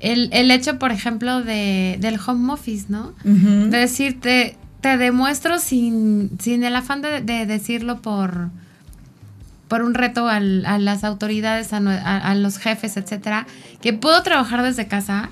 el, 0.00 0.28
el 0.32 0.50
hecho, 0.50 0.78
por 0.78 0.92
ejemplo, 0.92 1.42
de, 1.42 1.96
del 2.00 2.18
home 2.24 2.52
office, 2.52 2.86
¿no? 2.88 3.14
De 3.24 3.78
decirte, 3.78 4.56
te 4.80 4.96
demuestro 4.96 5.58
sin, 5.58 6.30
sin 6.38 6.62
el 6.64 6.76
afán 6.76 7.02
de, 7.02 7.46
decirlo 7.46 8.00
por, 8.00 8.50
por 9.66 9.82
un 9.82 9.94
reto 9.94 10.28
a 10.28 10.40
las 10.40 11.04
autoridades, 11.04 11.72
a, 11.72 12.34
los 12.34 12.58
jefes, 12.58 12.96
etcétera, 12.96 13.46
que 13.80 13.92
puedo 13.92 14.22
trabajar 14.22 14.62
desde 14.62 14.86
casa, 14.86 15.30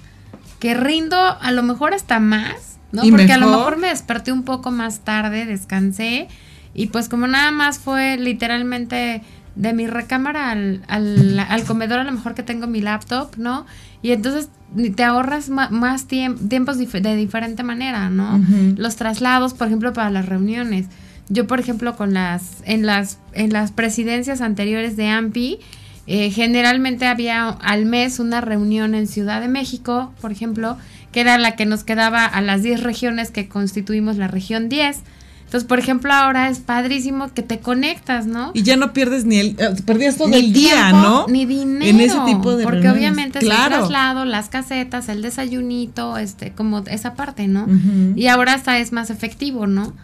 que 0.58 0.74
rindo 0.74 1.16
a 1.16 1.52
lo 1.52 1.62
mejor 1.62 1.94
hasta 1.94 2.18
más, 2.18 2.78
¿no? 2.92 3.02
Porque 3.08 3.32
a 3.32 3.38
lo 3.38 3.48
mejor 3.48 3.76
me 3.76 3.88
desperté 3.88 4.32
un 4.32 4.42
poco 4.42 4.70
más 4.70 5.00
tarde, 5.00 5.46
descansé, 5.46 6.28
y 6.74 6.88
pues 6.88 7.08
como 7.08 7.26
nada 7.26 7.52
más 7.52 7.78
fue 7.78 8.16
literalmente 8.16 9.22
de 9.56 9.72
mi 9.72 9.86
recámara 9.86 10.50
al, 10.50 10.82
al, 10.86 11.40
al 11.40 11.64
comedor, 11.64 11.98
a 11.98 12.04
lo 12.04 12.12
mejor 12.12 12.34
que 12.34 12.42
tengo 12.42 12.66
mi 12.66 12.80
laptop, 12.80 13.36
¿no? 13.36 13.66
Y 14.02 14.12
entonces 14.12 14.50
te 14.94 15.02
ahorras 15.02 15.48
más 15.48 16.06
tiempos 16.06 16.78
de 16.78 17.16
diferente 17.16 17.62
manera, 17.62 18.10
¿no? 18.10 18.40
Los 18.76 18.96
traslados, 18.96 19.54
por 19.54 19.66
ejemplo, 19.66 19.92
para 19.92 20.10
las 20.10 20.26
reuniones. 20.26 20.86
Yo, 21.28 21.46
por 21.46 21.58
ejemplo, 21.58 21.96
con 21.96 22.14
las 22.14 22.62
en 22.64 22.86
las 22.86 23.18
en 23.32 23.52
las 23.52 23.72
presidencias 23.72 24.40
anteriores 24.40 24.96
de 24.96 25.08
AMPI, 25.08 25.58
eh, 26.06 26.30
generalmente 26.30 27.06
había 27.06 27.48
al 27.48 27.86
mes 27.86 28.20
una 28.20 28.40
reunión 28.40 28.94
en 28.94 29.08
Ciudad 29.08 29.40
de 29.40 29.48
México, 29.48 30.12
por 30.20 30.30
ejemplo, 30.30 30.76
que 31.10 31.20
era 31.20 31.38
la 31.38 31.56
que 31.56 31.66
nos 31.66 31.82
quedaba 31.82 32.24
a 32.26 32.40
las 32.42 32.62
10 32.62 32.82
regiones 32.82 33.30
que 33.30 33.48
constituimos 33.48 34.16
la 34.16 34.28
región 34.28 34.68
10 34.68 35.02
entonces, 35.46 35.68
por 35.68 35.78
ejemplo, 35.78 36.12
ahora 36.12 36.48
es 36.48 36.58
padrísimo 36.58 37.32
que 37.32 37.42
te 37.42 37.60
conectas, 37.60 38.26
¿no? 38.26 38.50
Y 38.52 38.64
ya 38.64 38.76
no 38.76 38.92
pierdes 38.92 39.24
ni 39.24 39.36
el, 39.36 39.56
eh, 39.60 39.76
perdías 39.86 40.16
todo 40.16 40.34
el 40.34 40.52
día, 40.52 40.90
¿no? 40.90 41.28
Ni 41.28 41.46
dinero. 41.46 41.84
En 41.86 42.00
ese 42.00 42.18
tipo 42.26 42.56
de 42.56 42.64
Porque 42.64 42.90
obviamente 42.90 43.38
es 43.38 43.44
el 43.44 43.50
traslado, 43.50 44.24
las 44.24 44.48
casetas, 44.48 45.08
el 45.08 45.22
desayunito, 45.22 46.18
este, 46.18 46.50
como 46.50 46.80
esa 46.88 47.14
parte, 47.14 47.46
¿no? 47.46 47.68
Y 48.16 48.26
ahora 48.26 48.54
hasta 48.54 48.78
es 48.78 48.90
más 48.90 49.10
efectivo, 49.10 49.68
¿no? 49.68 49.94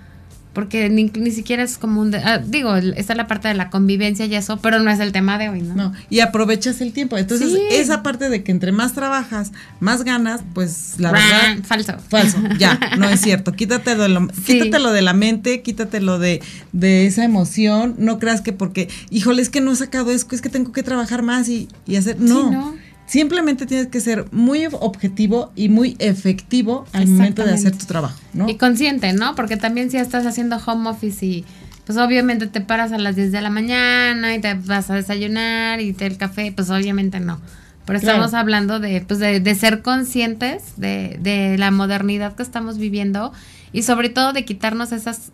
Porque 0.53 0.88
ni, 0.91 1.05
ni 1.05 1.31
siquiera 1.31 1.62
es 1.62 1.79
como 1.79 2.01
un... 2.01 2.15
Ah, 2.15 2.38
digo, 2.38 2.77
esta 2.77 3.12
es 3.12 3.17
la 3.17 3.27
parte 3.27 3.49
de 3.49 3.55
la 3.55 3.71
convivencia 3.71 4.27
y 4.27 4.35
eso, 4.35 4.59
pero 4.59 4.81
no 4.81 4.91
es 4.91 5.01
el 5.01 5.12
tema 5.12 5.38
de 5.38 5.49
hoy, 5.49 5.62
¿no? 5.62 5.75
No, 5.75 5.93
y 6.11 6.21
aprovechas 6.21 6.81
el 6.81 6.93
tiempo. 6.93 7.17
Entonces, 7.17 7.59
esa 7.71 8.03
parte 8.03 8.29
de 8.29 8.43
que 8.43 8.53
entre 8.53 8.73
más 8.73 8.93
trabajas, 8.93 9.53
más 9.81 10.05
ganas, 10.05 10.43
pues 10.55 10.95
la 10.99 11.12
verdad... 11.12 11.59
Falso. 11.65 11.95
Falso, 12.09 12.38
ya, 12.59 12.79
no 12.99 13.09
es 13.09 13.21
cierto. 13.21 13.53
Quítatelo, 13.53 14.09
lo, 14.09 14.29
quítatelo 14.29 14.93
de 14.93 15.03
la 15.03 15.15
mente, 15.15 15.62
quítatelo 15.62 16.19
de, 16.19 16.43
de 16.73 17.07
esa 17.07 17.25
emoción. 17.25 17.95
No 17.99 18.19
creas 18.19 18.41
que 18.41 18.53
porque, 18.53 18.88
híjole, 19.11 19.43
es 19.43 19.49
que 19.49 19.61
no 19.61 19.73
he 19.73 19.77
sacado 19.77 20.11
eso, 20.11 20.27
es 20.33 20.43
que 20.43 20.49
tengo 20.49 20.73
que 20.73 20.83
trabajar 20.83 21.23
más 21.23 21.49
y, 21.49 21.69
y 21.87 21.97
hacer... 21.97 22.21
No, 22.21 22.51
no 22.51 22.82
Simplemente 23.07 23.67
tienes 23.67 23.88
que 23.88 24.01
ser 24.01 24.27
muy 24.33 24.67
objetivo 24.67 25.53
y 25.55 25.69
muy 25.69 25.97
efectivo 25.99 26.87
al 26.93 27.09
momento 27.09 27.45
de 27.45 27.53
hacer 27.53 27.77
tu 27.77 27.85
trabajo, 27.87 28.19
¿no? 28.33 28.49
Y 28.49 28.57
consciente, 28.57 29.12
¿no? 29.12 29.35
Porque 29.35 29.57
también 29.57 29.91
si 29.91 29.99
estás 29.99 30.25
haciendo 30.25 30.57
home 30.65 30.88
office 30.88 31.25
y 31.25 31.45
pues 31.85 31.99
obviamente 31.99 32.47
te 32.47 32.61
paras 32.61 32.93
a 32.93 32.99
las 32.99 33.17
10 33.17 33.33
de 33.33 33.43
la 33.43 33.51
mañana 33.51 34.35
y 34.35 34.41
te 34.41 34.55
vas 34.55 34.88
a 34.91 34.95
desayunar 34.95 35.81
y 35.81 35.93
te 35.93 36.07
el 36.07 36.17
café, 36.17 36.53
pues 36.55 36.71
obviamente 36.71 37.21
no. 37.21 37.41
Pero 37.85 37.99
estamos 37.99 38.33
hablando 38.33 38.79
de, 38.79 39.01
pues 39.01 39.19
de, 39.19 39.41
de 39.41 39.55
ser 39.57 39.83
conscientes 39.83 40.75
de, 40.77 41.19
de 41.21 41.59
la 41.59 41.73
modernidad 41.73 42.37
que 42.37 42.43
estamos 42.45 42.79
viviendo 42.79 43.33
y 43.73 43.83
sobre 43.83 44.09
todo 44.09 44.33
de 44.33 44.45
quitarnos 44.45 44.93
esas, 44.93 45.33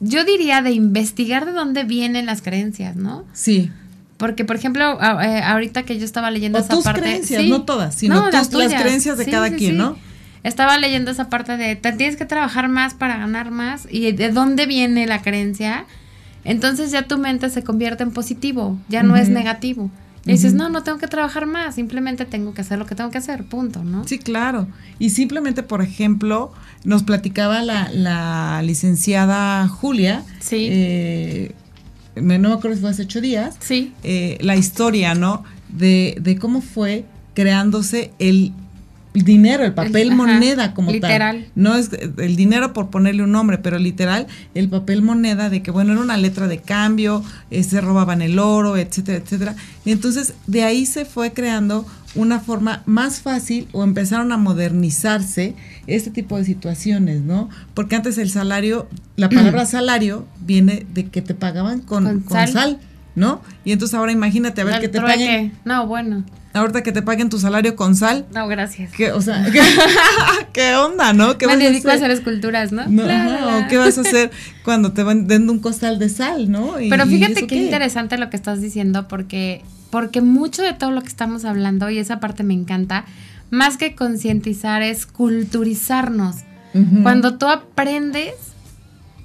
yo 0.00 0.24
diría 0.24 0.60
de 0.60 0.72
investigar 0.72 1.46
de 1.46 1.52
dónde 1.52 1.84
vienen 1.84 2.26
las 2.26 2.42
creencias, 2.42 2.96
¿no? 2.96 3.24
Sí. 3.32 3.70
Porque, 4.20 4.44
por 4.44 4.54
ejemplo, 4.54 4.98
eh, 5.00 5.40
ahorita 5.42 5.84
que 5.84 5.98
yo 5.98 6.04
estaba 6.04 6.30
leyendo 6.30 6.58
esa 6.58 6.68
tus 6.68 6.84
parte. 6.84 7.00
creencias, 7.00 7.42
no 7.44 7.62
todas, 7.62 7.94
sino 7.94 8.28
las, 8.30 8.48
creencias 8.48 9.16
de 9.16 9.24
cada 9.24 9.50
quien, 9.50 9.78
¿no? 9.78 9.96
Estaba 10.42 10.76
leyendo 10.76 11.10
esa 11.10 11.30
parte 11.30 11.56
de 11.56 11.74
tienes 11.74 12.16
que 12.16 12.26
trabajar 12.26 12.68
más 12.68 12.92
para 12.92 13.16
ganar 13.16 13.50
más 13.50 13.88
y 13.90 14.12
de 14.12 14.28
dónde 14.28 14.66
viene 14.66 15.06
la 15.06 15.22
creencia. 15.22 15.86
Entonces 16.44 16.90
ya 16.90 17.08
tu 17.08 17.16
mente 17.16 17.48
se 17.48 17.64
convierte 17.64 18.02
en 18.02 18.10
positivo, 18.10 18.78
ya 18.90 19.02
no 19.02 19.16
es 19.16 19.30
negativo. 19.30 19.90
Y 20.26 20.32
dices, 20.32 20.52
no, 20.52 20.68
no 20.68 20.82
tengo 20.82 20.98
que 20.98 21.08
trabajar 21.08 21.46
más, 21.46 21.76
simplemente 21.76 22.26
tengo 22.26 22.52
que 22.52 22.60
hacer 22.60 22.78
lo 22.78 22.84
que 22.84 22.94
tengo 22.94 23.10
que 23.10 23.16
hacer, 23.16 23.44
punto, 23.44 23.84
¿no? 23.84 24.06
Sí, 24.06 24.18
claro. 24.18 24.68
Y 24.98 25.10
simplemente, 25.10 25.62
por 25.62 25.80
ejemplo, 25.80 26.52
nos 26.84 27.04
platicaba 27.04 27.62
la, 27.62 27.88
la 27.90 28.60
licenciada 28.62 29.66
Julia, 29.66 30.22
sí. 30.40 30.68
Eh, 30.70 31.52
no 32.16 32.48
me 32.48 32.54
acuerdo 32.54 32.74
si 32.76 32.80
fue 32.80 32.90
hace 32.90 33.02
ocho 33.02 33.20
días, 33.20 33.56
sí. 33.60 33.92
Eh, 34.02 34.38
la 34.40 34.56
historia, 34.56 35.14
¿no? 35.14 35.44
De, 35.68 36.16
de, 36.20 36.36
cómo 36.36 36.60
fue 36.60 37.04
creándose 37.34 38.10
el 38.18 38.52
dinero, 39.12 39.64
el 39.64 39.74
papel 39.74 40.12
moneda 40.12 40.72
como 40.74 40.92
literal. 40.92 41.42
tal. 41.42 41.52
No 41.54 41.74
es 41.76 41.90
el 41.92 42.36
dinero 42.36 42.72
por 42.72 42.90
ponerle 42.90 43.22
un 43.22 43.32
nombre, 43.32 43.58
pero 43.58 43.78
literal 43.78 44.26
el 44.54 44.68
papel 44.68 45.02
moneda 45.02 45.50
de 45.50 45.62
que 45.62 45.70
bueno, 45.70 45.92
era 45.92 46.00
una 46.00 46.16
letra 46.16 46.46
de 46.48 46.58
cambio, 46.58 47.24
eh, 47.50 47.62
se 47.62 47.80
robaban 47.80 48.22
el 48.22 48.38
oro, 48.38 48.76
etcétera, 48.76 49.18
etcétera. 49.18 49.56
Y 49.84 49.92
entonces 49.92 50.34
de 50.46 50.62
ahí 50.62 50.86
se 50.86 51.04
fue 51.04 51.32
creando 51.32 51.86
una 52.14 52.40
forma 52.40 52.82
más 52.86 53.20
fácil 53.20 53.68
o 53.72 53.84
empezaron 53.84 54.32
a 54.32 54.36
modernizarse 54.36 55.54
este 55.86 56.10
tipo 56.10 56.36
de 56.36 56.44
situaciones, 56.44 57.20
¿no? 57.20 57.48
Porque 57.74 57.96
antes 57.96 58.18
el 58.18 58.30
salario, 58.30 58.88
la 59.16 59.28
palabra 59.28 59.66
salario 59.66 60.26
viene 60.40 60.86
de 60.92 61.06
que 61.06 61.22
te 61.22 61.34
pagaban 61.34 61.80
con, 61.80 62.24
sal. 62.28 62.80
¿No? 63.14 63.42
Y 63.64 63.72
entonces 63.72 63.94
ahora 63.94 64.12
imagínate 64.12 64.60
a 64.60 64.64
ver 64.64 64.80
que 64.80 64.88
te 64.88 65.00
paguen. 65.00 65.52
No, 65.64 65.86
bueno. 65.86 66.24
Ahorita 66.52 66.82
que 66.82 66.90
te 66.90 67.02
paguen 67.02 67.30
tu 67.30 67.38
salario 67.38 67.76
con 67.76 67.94
sal. 67.94 68.26
No, 68.34 68.48
gracias. 68.48 68.92
¿Qué, 68.92 69.12
o 69.12 69.20
sea, 69.20 69.46
¿qué, 70.52 70.74
onda, 70.74 71.12
no? 71.12 71.38
¿Qué 71.38 71.46
Me 71.46 71.56
dedico 71.56 71.90
a 71.90 71.92
hacer? 71.92 72.10
esculturas, 72.10 72.72
¿no? 72.72 72.86
no 72.88 73.04
¿Qué 73.68 73.78
vas 73.78 73.98
a 73.98 74.00
hacer 74.00 74.32
cuando 74.64 74.92
te 74.92 75.04
van 75.04 75.28
dando 75.28 75.52
un 75.52 75.60
costal 75.60 75.98
de 75.98 76.08
sal, 76.08 76.50
no? 76.50 76.74
Pero 76.88 77.06
fíjate 77.06 77.46
qué 77.46 77.54
interesante 77.54 78.18
lo 78.18 78.30
que 78.30 78.36
estás 78.36 78.60
diciendo 78.60 79.06
porque 79.06 79.62
porque 79.90 80.20
mucho 80.20 80.62
de 80.62 80.72
todo 80.72 80.92
lo 80.92 81.02
que 81.02 81.08
estamos 81.08 81.44
hablando, 81.44 81.90
y 81.90 81.98
esa 81.98 82.20
parte 82.20 82.44
me 82.44 82.54
encanta, 82.54 83.04
más 83.50 83.76
que 83.76 83.94
concientizar 83.94 84.82
es 84.82 85.04
culturizarnos. 85.04 86.36
Cuando 87.02 87.36
tú 87.36 87.48
aprendes, 87.48 88.34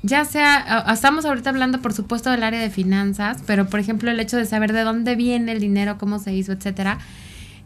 ya 0.06 0.24
sea, 0.24 0.86
estamos 0.94 1.26
ahorita 1.26 1.50
hablando 1.50 1.82
por 1.82 1.94
supuesto 1.94 2.30
del 2.30 2.44
área 2.44 2.60
de 2.60 2.70
finanzas, 2.70 3.38
pero 3.46 3.68
por 3.68 3.80
ejemplo 3.80 4.12
el 4.12 4.20
hecho 4.20 4.38
de 4.38 4.46
saber 4.46 4.72
de 4.72 4.82
dónde 4.82 5.16
viene 5.16 5.52
el 5.52 5.60
dinero, 5.60 5.98
cómo 5.98 6.20
se 6.20 6.34
hizo, 6.34 6.52
etcétera. 6.52 7.00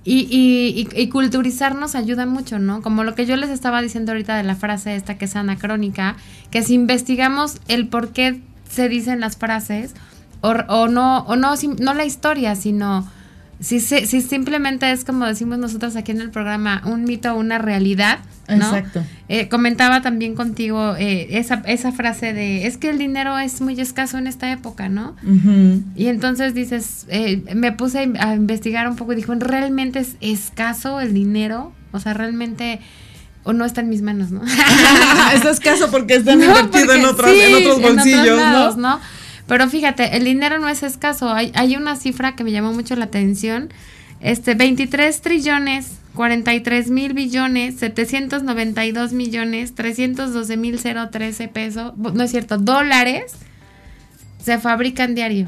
Y, 0.05 0.27
y, 0.31 0.87
y, 0.99 1.09
culturizarnos 1.09 1.93
ayuda 1.93 2.25
mucho, 2.25 2.57
¿no? 2.57 2.81
Como 2.81 3.03
lo 3.03 3.15
que 3.15 3.25
yo 3.25 3.35
les 3.35 3.49
estaba 3.49 3.81
diciendo 3.81 4.13
ahorita 4.13 4.37
de 4.37 4.43
la 4.43 4.55
frase 4.55 4.95
esta 4.95 5.17
que 5.17 5.25
es 5.25 5.35
anacrónica, 5.35 6.15
que 6.51 6.63
si 6.63 6.73
investigamos 6.73 7.59
el 7.67 7.89
por 7.89 8.13
qué 8.13 8.41
se 8.69 8.87
dicen 8.87 9.19
las 9.19 9.35
frases, 9.35 9.93
o, 10.41 10.87
no, 10.87 11.19
o 11.19 11.35
no, 11.35 11.53
no 11.79 11.93
la 11.93 12.05
historia, 12.05 12.55
sino 12.55 13.05
si, 13.59 13.79
si 13.79 14.21
simplemente 14.21 14.89
es 14.91 15.03
como 15.03 15.25
decimos 15.25 15.57
nosotros 15.57 15.95
aquí 15.95 16.11
en 16.11 16.21
el 16.21 16.29
programa, 16.29 16.81
un 16.85 17.03
mito 17.03 17.33
o 17.33 17.39
una 17.39 17.57
realidad. 17.57 18.19
Exacto. 18.47 19.03
Eh, 19.27 19.47
comentaba 19.47 20.01
también 20.01 20.33
contigo 20.33 20.95
eh, 20.97 21.37
esa, 21.37 21.61
esa 21.65 21.91
frase 21.91 22.33
de, 22.33 22.65
es 22.65 22.77
que 22.77 22.89
el 22.89 22.97
dinero 22.97 23.37
es 23.37 23.61
muy 23.61 23.79
escaso 23.79 24.17
en 24.17 24.25
esta 24.27 24.51
época, 24.51 24.89
¿no? 24.89 25.15
Y 25.95 26.07
entonces 26.07 26.53
dices, 26.53 27.05
eh, 27.09 27.43
me 27.53 27.71
puse 27.71 28.11
a 28.19 28.33
investigar 28.33 28.87
un 28.87 28.95
poco 28.95 29.13
y 29.13 29.17
dijo, 29.17 29.35
¿realmente 29.35 29.99
es 29.99 30.15
escaso 30.21 30.99
el 30.99 31.13
dinero? 31.13 31.73
O 31.91 31.99
sea, 31.99 32.13
realmente 32.13 32.79
o 33.43 33.53
no 33.53 33.65
está 33.65 33.81
en 33.81 33.89
mis 33.89 34.01
manos, 34.01 34.31
¿no? 34.31 34.41
es 35.33 35.45
escaso 35.45 35.91
porque 35.91 36.15
está 36.15 36.33
invertido 36.33 36.93
en, 36.93 37.05
otros, 37.05 37.31
en 37.31 37.55
otros 37.55 37.81
bolsillos, 37.81 38.77
¿no? 38.77 38.99
Pero 39.49 39.67
fíjate, 39.67 40.15
el 40.15 40.25
dinero 40.25 40.59
no 40.59 40.69
es 40.69 40.83
escaso. 40.83 41.33
Hay, 41.33 41.51
hay 41.55 41.75
una 41.75 41.95
cifra 41.95 42.35
que 42.35 42.43
me 42.43 42.51
llamó 42.51 42.71
mucho 42.71 42.95
la 42.95 43.05
atención. 43.05 43.69
Este, 44.21 44.53
23 44.53 45.21
trillones, 45.21 45.93
43 46.13 46.91
mil 46.91 47.13
billones, 47.13 47.79
792 47.79 49.11
millones, 49.11 49.73
312 49.73 50.55
mil 50.55 50.79
013 50.79 51.47
pesos, 51.47 51.93
no 51.97 52.21
es 52.21 52.29
cierto, 52.29 52.59
dólares, 52.59 53.31
se 54.39 54.59
fabrican 54.59 55.15
diario. 55.15 55.47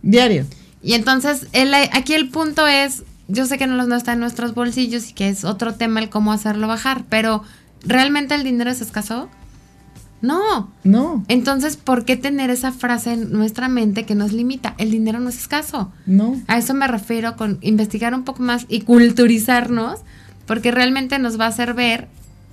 Diario. 0.00 0.46
Y 0.82 0.94
entonces, 0.94 1.48
el, 1.52 1.74
aquí 1.74 2.14
el 2.14 2.30
punto 2.30 2.66
es, 2.66 3.02
yo 3.28 3.44
sé 3.44 3.58
que 3.58 3.66
no, 3.66 3.86
no 3.86 3.96
está 3.96 4.14
en 4.14 4.20
nuestros 4.20 4.54
bolsillos 4.54 5.10
y 5.10 5.12
que 5.12 5.28
es 5.28 5.44
otro 5.44 5.74
tema 5.74 6.00
el 6.00 6.08
cómo 6.08 6.32
hacerlo 6.32 6.68
bajar, 6.68 7.04
pero 7.10 7.42
¿realmente 7.82 8.34
el 8.34 8.44
dinero 8.44 8.70
es 8.70 8.80
escaso? 8.80 9.28
No. 10.22 10.70
No. 10.84 11.24
Entonces, 11.28 11.76
¿por 11.76 12.04
qué 12.04 12.16
tener 12.16 12.50
esa 12.50 12.72
frase 12.72 13.12
en 13.12 13.32
nuestra 13.32 13.68
mente 13.68 14.04
que 14.04 14.14
nos 14.14 14.32
limita? 14.32 14.74
El 14.78 14.90
dinero 14.90 15.20
no 15.20 15.28
es 15.28 15.38
escaso. 15.38 15.92
No. 16.06 16.40
A 16.46 16.58
eso 16.58 16.74
me 16.74 16.88
refiero 16.88 17.36
con 17.36 17.58
investigar 17.60 18.14
un 18.14 18.24
poco 18.24 18.42
más 18.42 18.66
y 18.68 18.80
culturizarnos, 18.80 20.00
porque 20.46 20.70
realmente 20.70 21.18
nos 21.18 21.38
va 21.38 21.44
a 21.44 21.48
hacer 21.48 21.74
ver 21.74 22.08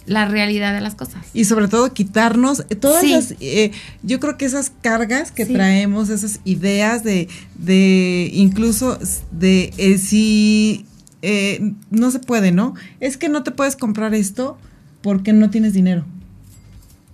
la 0.06 0.26
realidad 0.26 0.74
de 0.74 0.82
las 0.82 0.96
cosas. 0.96 1.24
Y 1.34 1.46
sobre 1.46 1.68
todo 1.68 1.94
quitarnos 1.94 2.66
todas 2.82 3.04
las, 3.06 3.36
eh, 3.40 3.72
yo 4.02 4.20
creo 4.20 4.38
que 4.38 4.46
esas 4.46 4.72
cargas 4.82 5.32
que 5.32 5.46
traemos, 5.46 6.10
esas 6.10 6.42
ideas 6.44 7.04
de, 7.04 7.30
de 7.56 8.30
incluso 8.34 9.00
de 9.32 9.74
eh, 9.78 9.98
si 9.98 10.86
eh, 11.22 11.74
no 11.90 12.12
se 12.12 12.20
puede, 12.20 12.52
¿no? 12.52 12.74
Es 13.00 13.16
que 13.16 13.30
no 13.30 13.44
te 13.44 13.52
puedes 13.52 13.78
comprar 13.78 14.14
esto 14.14 14.58
porque 15.02 15.32
no 15.32 15.50
tienes 15.50 15.74
dinero. 15.74 16.06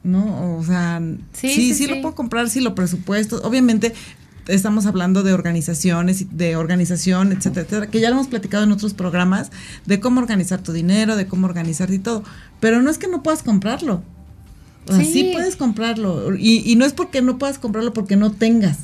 ¿No? 0.09 0.57
O 0.57 0.63
sea, 0.63 1.01
sí, 1.33 1.73
sí, 1.73 1.87
lo 1.87 2.01
puedo 2.01 2.15
comprar 2.15 2.49
si 2.49 2.59
lo 2.59 2.75
presupuesto. 2.75 3.41
Obviamente 3.43 3.93
estamos 4.47 4.85
hablando 4.85 5.23
de 5.23 5.33
organizaciones, 5.33 6.25
de 6.35 6.55
organización, 6.55 7.31
etcétera, 7.31 7.61
etcétera, 7.61 7.87
que 7.87 7.99
ya 7.99 8.09
lo 8.09 8.15
hemos 8.15 8.27
platicado 8.27 8.63
en 8.63 8.71
otros 8.71 8.93
programas, 8.93 9.51
de 9.85 9.99
cómo 9.99 10.19
organizar 10.19 10.61
tu 10.61 10.73
dinero, 10.73 11.15
de 11.15 11.27
cómo 11.27 11.45
organizarte 11.45 11.95
y 11.95 11.99
todo. 11.99 12.23
Pero 12.59 12.81
no 12.81 12.89
es 12.89 12.97
que 12.97 13.07
no 13.07 13.23
puedas 13.23 13.43
comprarlo. 13.43 14.03
O 14.87 14.95
sea, 14.95 15.05
sí, 15.05 15.31
puedes 15.33 15.55
comprarlo. 15.55 16.35
Y, 16.35 16.69
y 16.69 16.75
no 16.75 16.85
es 16.85 16.93
porque 16.93 17.21
no 17.21 17.37
puedas 17.37 17.59
comprarlo 17.59 17.93
porque 17.93 18.15
no 18.15 18.31
tengas, 18.31 18.79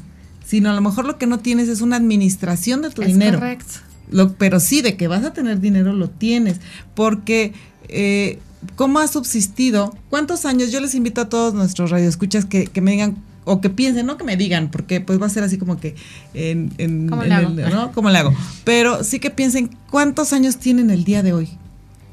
sino 0.46 0.70
a 0.70 0.74
lo 0.74 0.82
mejor 0.82 1.06
lo 1.06 1.18
que 1.18 1.26
no 1.26 1.40
tienes 1.40 1.68
es 1.68 1.82
una 1.82 1.96
administración 1.96 2.84
de 2.84 2.92
tu 2.92 3.02
dinero. 3.02 3.40
Correcto. 3.40 3.74
Lo, 4.12 4.34
pero 4.34 4.60
sí, 4.60 4.82
de 4.84 4.98
que 4.98 5.08
vas 5.08 5.24
a 5.24 5.34
tener 5.34 5.60
dinero, 5.60 5.94
lo 5.94 6.10
tienes. 6.10 6.60
Porque 6.94 7.54
eh, 7.88 8.40
¿Cómo 8.76 9.00
ha 9.00 9.08
subsistido? 9.08 9.96
¿Cuántos 10.10 10.46
años? 10.46 10.72
Yo 10.72 10.80
les 10.80 10.96
invito 10.96 11.22
a 11.22 11.30
todos 11.30 11.54
nuestros 11.54 11.92
radioescuchas 11.92 12.46
que, 12.46 12.68
que 12.68 12.82
me 12.82 12.92
digan 12.92 13.18
o 13.46 13.62
que 13.62 13.70
piensen, 13.70 14.06
no 14.06 14.18
que 14.18 14.24
me 14.24 14.36
digan, 14.36 14.70
porque 14.70 15.00
pues 15.02 15.22
va 15.22 15.28
a 15.28 15.30
ser 15.30 15.44
así 15.44 15.58
como 15.58 15.78
que 15.78 15.96
en, 16.34 16.74
en, 16.78 17.08
¿Cómo, 17.08 17.24
le 17.24 17.34
hago? 17.34 17.50
¿no? 17.50 17.92
¿Cómo 17.94 18.10
le 18.10 18.18
hago? 18.18 18.34
Pero 18.64 19.04
sí 19.04 19.20
que 19.20 19.30
piensen 19.30 19.70
cuántos 19.90 20.34
años 20.34 20.58
tienen 20.58 20.90
el 20.90 21.04
día 21.04 21.24
de 21.24 21.34
hoy 21.34 21.50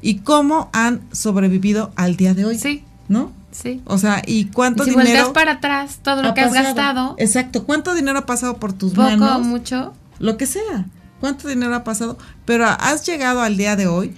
y 0.01 0.19
cómo 0.19 0.69
han 0.73 1.01
sobrevivido 1.11 1.91
al 1.95 2.15
día 2.15 2.33
de 2.33 2.45
hoy. 2.45 2.57
Sí. 2.57 2.83
¿No? 3.09 3.31
Sí. 3.51 3.81
O 3.85 3.97
sea, 3.97 4.21
y 4.25 4.45
cuánto 4.45 4.83
y 4.83 4.91
si 4.91 4.97
dinero. 4.97 5.33
para 5.33 5.53
atrás 5.53 5.99
todo 6.01 6.23
lo 6.23 6.33
que 6.33 6.41
has 6.41 6.53
gastado. 6.53 7.15
Exacto. 7.17 7.65
¿Cuánto 7.65 7.93
dinero 7.93 8.19
ha 8.19 8.25
pasado 8.25 8.57
por 8.57 8.73
tus 8.73 8.93
poco, 8.93 9.09
manos? 9.09 9.45
mucho. 9.45 9.93
Lo 10.19 10.37
que 10.37 10.45
sea. 10.45 10.85
¿Cuánto 11.19 11.47
dinero 11.47 11.73
ha 11.75 11.83
pasado? 11.83 12.17
Pero 12.45 12.65
has 12.65 13.05
llegado 13.05 13.41
al 13.41 13.57
día 13.57 13.75
de 13.75 13.87
hoy 13.87 14.13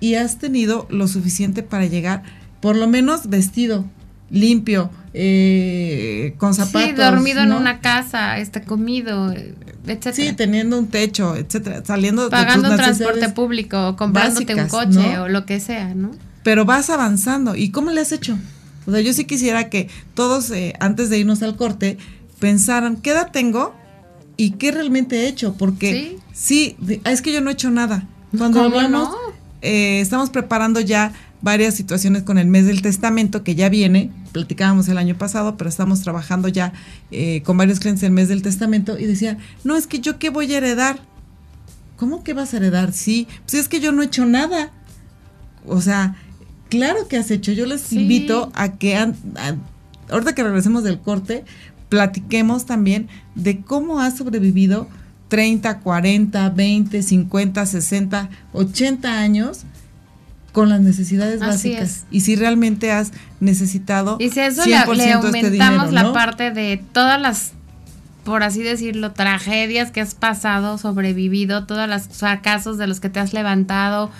y 0.00 0.14
has 0.14 0.38
tenido 0.38 0.86
lo 0.90 1.06
suficiente 1.06 1.62
para 1.62 1.86
llegar, 1.86 2.22
por 2.60 2.76
lo 2.76 2.88
menos 2.88 3.28
vestido, 3.28 3.84
limpio, 4.30 4.90
eh, 5.12 6.34
con 6.38 6.54
zapatos. 6.54 6.90
Sí, 6.90 6.92
dormido 6.94 7.42
en 7.42 7.52
una 7.52 7.80
casa, 7.80 8.38
este, 8.38 8.62
comido, 8.62 9.32
etcétera. 9.32 10.14
Sí, 10.14 10.32
teniendo 10.32 10.78
un 10.78 10.88
techo, 10.88 11.36
etcétera, 11.36 11.84
saliendo 11.84 12.30
Pagando 12.30 12.68
de 12.68 12.76
tus 12.76 12.84
transporte 12.84 13.28
público, 13.30 13.96
comprándote 13.96 14.54
un 14.54 14.68
coche 14.68 15.18
o 15.18 15.28
lo 15.28 15.46
que 15.46 15.60
sea, 15.60 15.94
¿no? 15.94 16.12
Pero 16.42 16.64
vas 16.64 16.90
avanzando. 16.90 17.54
¿Y 17.54 17.70
cómo 17.70 17.90
le 17.90 18.00
has 18.00 18.12
hecho? 18.12 18.38
O 18.86 18.92
sea, 18.92 19.00
yo 19.00 19.12
sí 19.12 19.24
quisiera 19.24 19.68
que 19.68 19.88
todos, 20.14 20.50
eh, 20.50 20.74
antes 20.80 21.10
de 21.10 21.18
irnos 21.18 21.42
al 21.42 21.56
corte, 21.56 21.98
pensaran, 22.38 22.96
¿qué 22.96 23.10
edad 23.10 23.30
tengo? 23.30 23.74
¿Y 24.36 24.52
qué 24.52 24.72
realmente 24.72 25.20
he 25.20 25.28
hecho? 25.28 25.54
Porque 25.58 26.18
sí, 26.32 26.76
es 27.04 27.20
que 27.20 27.32
yo 27.32 27.40
no 27.42 27.50
he 27.50 27.52
hecho 27.52 27.70
nada. 27.70 28.06
Cuando 28.36 28.62
hablamos, 28.62 29.10
eh, 29.62 30.00
estamos 30.00 30.30
preparando 30.30 30.80
ya 30.80 31.12
varias 31.42 31.74
situaciones 31.74 32.22
con 32.22 32.38
el 32.38 32.46
mes 32.46 32.66
del 32.66 32.82
testamento 32.82 33.42
que 33.42 33.54
ya 33.54 33.68
viene, 33.68 34.10
platicábamos 34.32 34.88
el 34.88 34.98
año 34.98 35.16
pasado, 35.16 35.56
pero 35.56 35.70
estamos 35.70 36.02
trabajando 36.02 36.48
ya 36.48 36.72
eh, 37.10 37.42
con 37.42 37.56
varios 37.56 37.80
clientes 37.80 38.02
el 38.02 38.12
mes 38.12 38.28
del 38.28 38.42
testamento 38.42 38.98
y 38.98 39.06
decían, 39.06 39.38
no, 39.64 39.76
es 39.76 39.86
que 39.86 40.00
yo 40.00 40.18
qué 40.18 40.30
voy 40.30 40.52
a 40.52 40.58
heredar. 40.58 41.00
¿Cómo 41.96 42.22
que 42.24 42.32
vas 42.32 42.54
a 42.54 42.58
heredar? 42.58 42.92
Sí, 42.92 43.28
pues 43.42 43.54
es 43.54 43.68
que 43.68 43.80
yo 43.80 43.92
no 43.92 44.02
he 44.02 44.06
hecho 44.06 44.24
nada. 44.24 44.70
O 45.66 45.82
sea, 45.82 46.16
claro 46.70 47.08
que 47.08 47.18
has 47.18 47.30
hecho. 47.30 47.52
Yo 47.52 47.66
les 47.66 47.92
invito 47.92 48.50
a 48.54 48.72
que, 48.72 48.96
ahorita 50.08 50.34
que 50.34 50.42
regresemos 50.42 50.82
del 50.82 51.00
corte, 51.00 51.44
platiquemos 51.90 52.64
también 52.64 53.08
de 53.34 53.60
cómo 53.60 54.00
has 54.00 54.16
sobrevivido 54.16 54.88
30, 55.30 55.78
40, 55.78 56.50
20, 56.50 57.02
50, 57.02 57.66
60, 57.66 58.30
80 58.52 59.18
años 59.20 59.60
con 60.52 60.68
las 60.68 60.80
necesidades 60.80 61.38
básicas. 61.38 62.04
Y 62.10 62.22
si 62.22 62.34
realmente 62.34 62.90
has 62.90 63.12
necesitado. 63.38 64.16
Y 64.18 64.30
si 64.30 64.40
eso 64.40 64.66
le, 64.66 64.74
este 64.74 65.12
aumentamos 65.14 65.92
la 65.92 66.12
parte 66.12 66.50
de 66.50 66.82
todas 66.92 67.20
las, 67.20 67.52
por 68.24 68.42
así 68.42 68.62
decirlo, 68.62 69.12
tragedias 69.12 69.92
que 69.92 70.00
has 70.00 70.16
pasado, 70.16 70.76
sobrevivido, 70.78 71.64
todos 71.64 71.88
los 71.88 72.08
fracasos 72.08 72.76
de 72.76 72.88
los 72.88 72.98
que 72.98 73.08
te 73.08 73.20
has 73.20 73.32
levantado, 73.32 74.10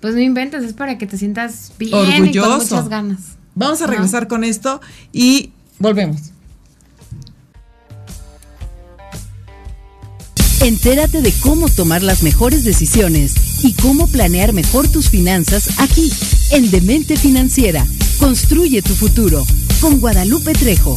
pues 0.00 0.14
no 0.14 0.20
inventes, 0.20 0.64
es 0.64 0.72
para 0.72 0.96
que 0.96 1.06
te 1.06 1.18
sientas 1.18 1.72
bien 1.78 1.94
Orgulloso. 1.94 2.30
y 2.30 2.40
con 2.40 2.58
muchas 2.58 2.88
ganas. 2.88 3.18
Vamos 3.54 3.82
a 3.82 3.86
regresar 3.86 4.28
con 4.28 4.44
esto 4.44 4.80
y 5.12 5.52
volvemos. 5.78 6.33
Entérate 10.64 11.20
de 11.20 11.30
cómo 11.42 11.68
tomar 11.68 12.02
las 12.02 12.22
mejores 12.22 12.64
decisiones 12.64 13.62
y 13.62 13.74
cómo 13.74 14.06
planear 14.06 14.54
mejor 14.54 14.88
tus 14.88 15.10
finanzas 15.10 15.78
aquí, 15.78 16.10
en 16.52 16.70
Demente 16.70 17.18
Financiera. 17.18 17.84
Construye 18.18 18.80
tu 18.80 18.94
futuro 18.94 19.44
con 19.82 20.00
Guadalupe 20.00 20.54
Trejo. 20.54 20.96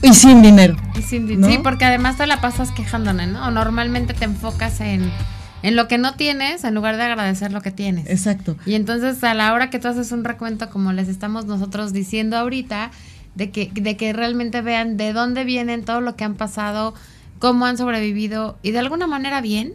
Y 0.00 0.14
sin 0.14 0.40
dinero. 0.40 0.76
Y 0.98 1.02
sin 1.02 1.26
dinero. 1.26 1.52
Sí, 1.52 1.58
porque 1.62 1.84
además 1.84 2.16
te 2.16 2.26
la 2.26 2.40
pasas 2.40 2.72
quejándote, 2.72 3.26
¿no? 3.26 3.50
Normalmente 3.50 4.14
te 4.14 4.24
enfocas 4.24 4.80
en, 4.80 5.12
en 5.62 5.76
lo 5.76 5.88
que 5.88 5.98
no 5.98 6.14
tienes 6.14 6.64
en 6.64 6.74
lugar 6.74 6.96
de 6.96 7.02
agradecer 7.02 7.52
lo 7.52 7.60
que 7.60 7.70
tienes. 7.70 8.08
Exacto. 8.08 8.56
Y 8.66 8.74
entonces 8.74 9.22
a 9.24 9.34
la 9.34 9.52
hora 9.52 9.70
que 9.70 9.78
tú 9.78 9.88
haces 9.88 10.12
un 10.12 10.24
recuento 10.24 10.70
como 10.70 10.92
les 10.92 11.08
estamos 11.08 11.46
nosotros 11.46 11.92
diciendo 11.92 12.36
ahorita, 12.36 12.90
de 13.34 13.50
que, 13.50 13.70
de 13.72 13.96
que 13.96 14.12
realmente 14.12 14.60
vean 14.60 14.96
de 14.96 15.12
dónde 15.12 15.44
vienen, 15.44 15.84
todo 15.84 16.00
lo 16.00 16.16
que 16.16 16.24
han 16.24 16.34
pasado, 16.34 16.94
cómo 17.38 17.66
han 17.66 17.78
sobrevivido 17.78 18.58
y 18.62 18.72
de 18.72 18.78
alguna 18.78 19.06
manera 19.06 19.40
bien. 19.40 19.74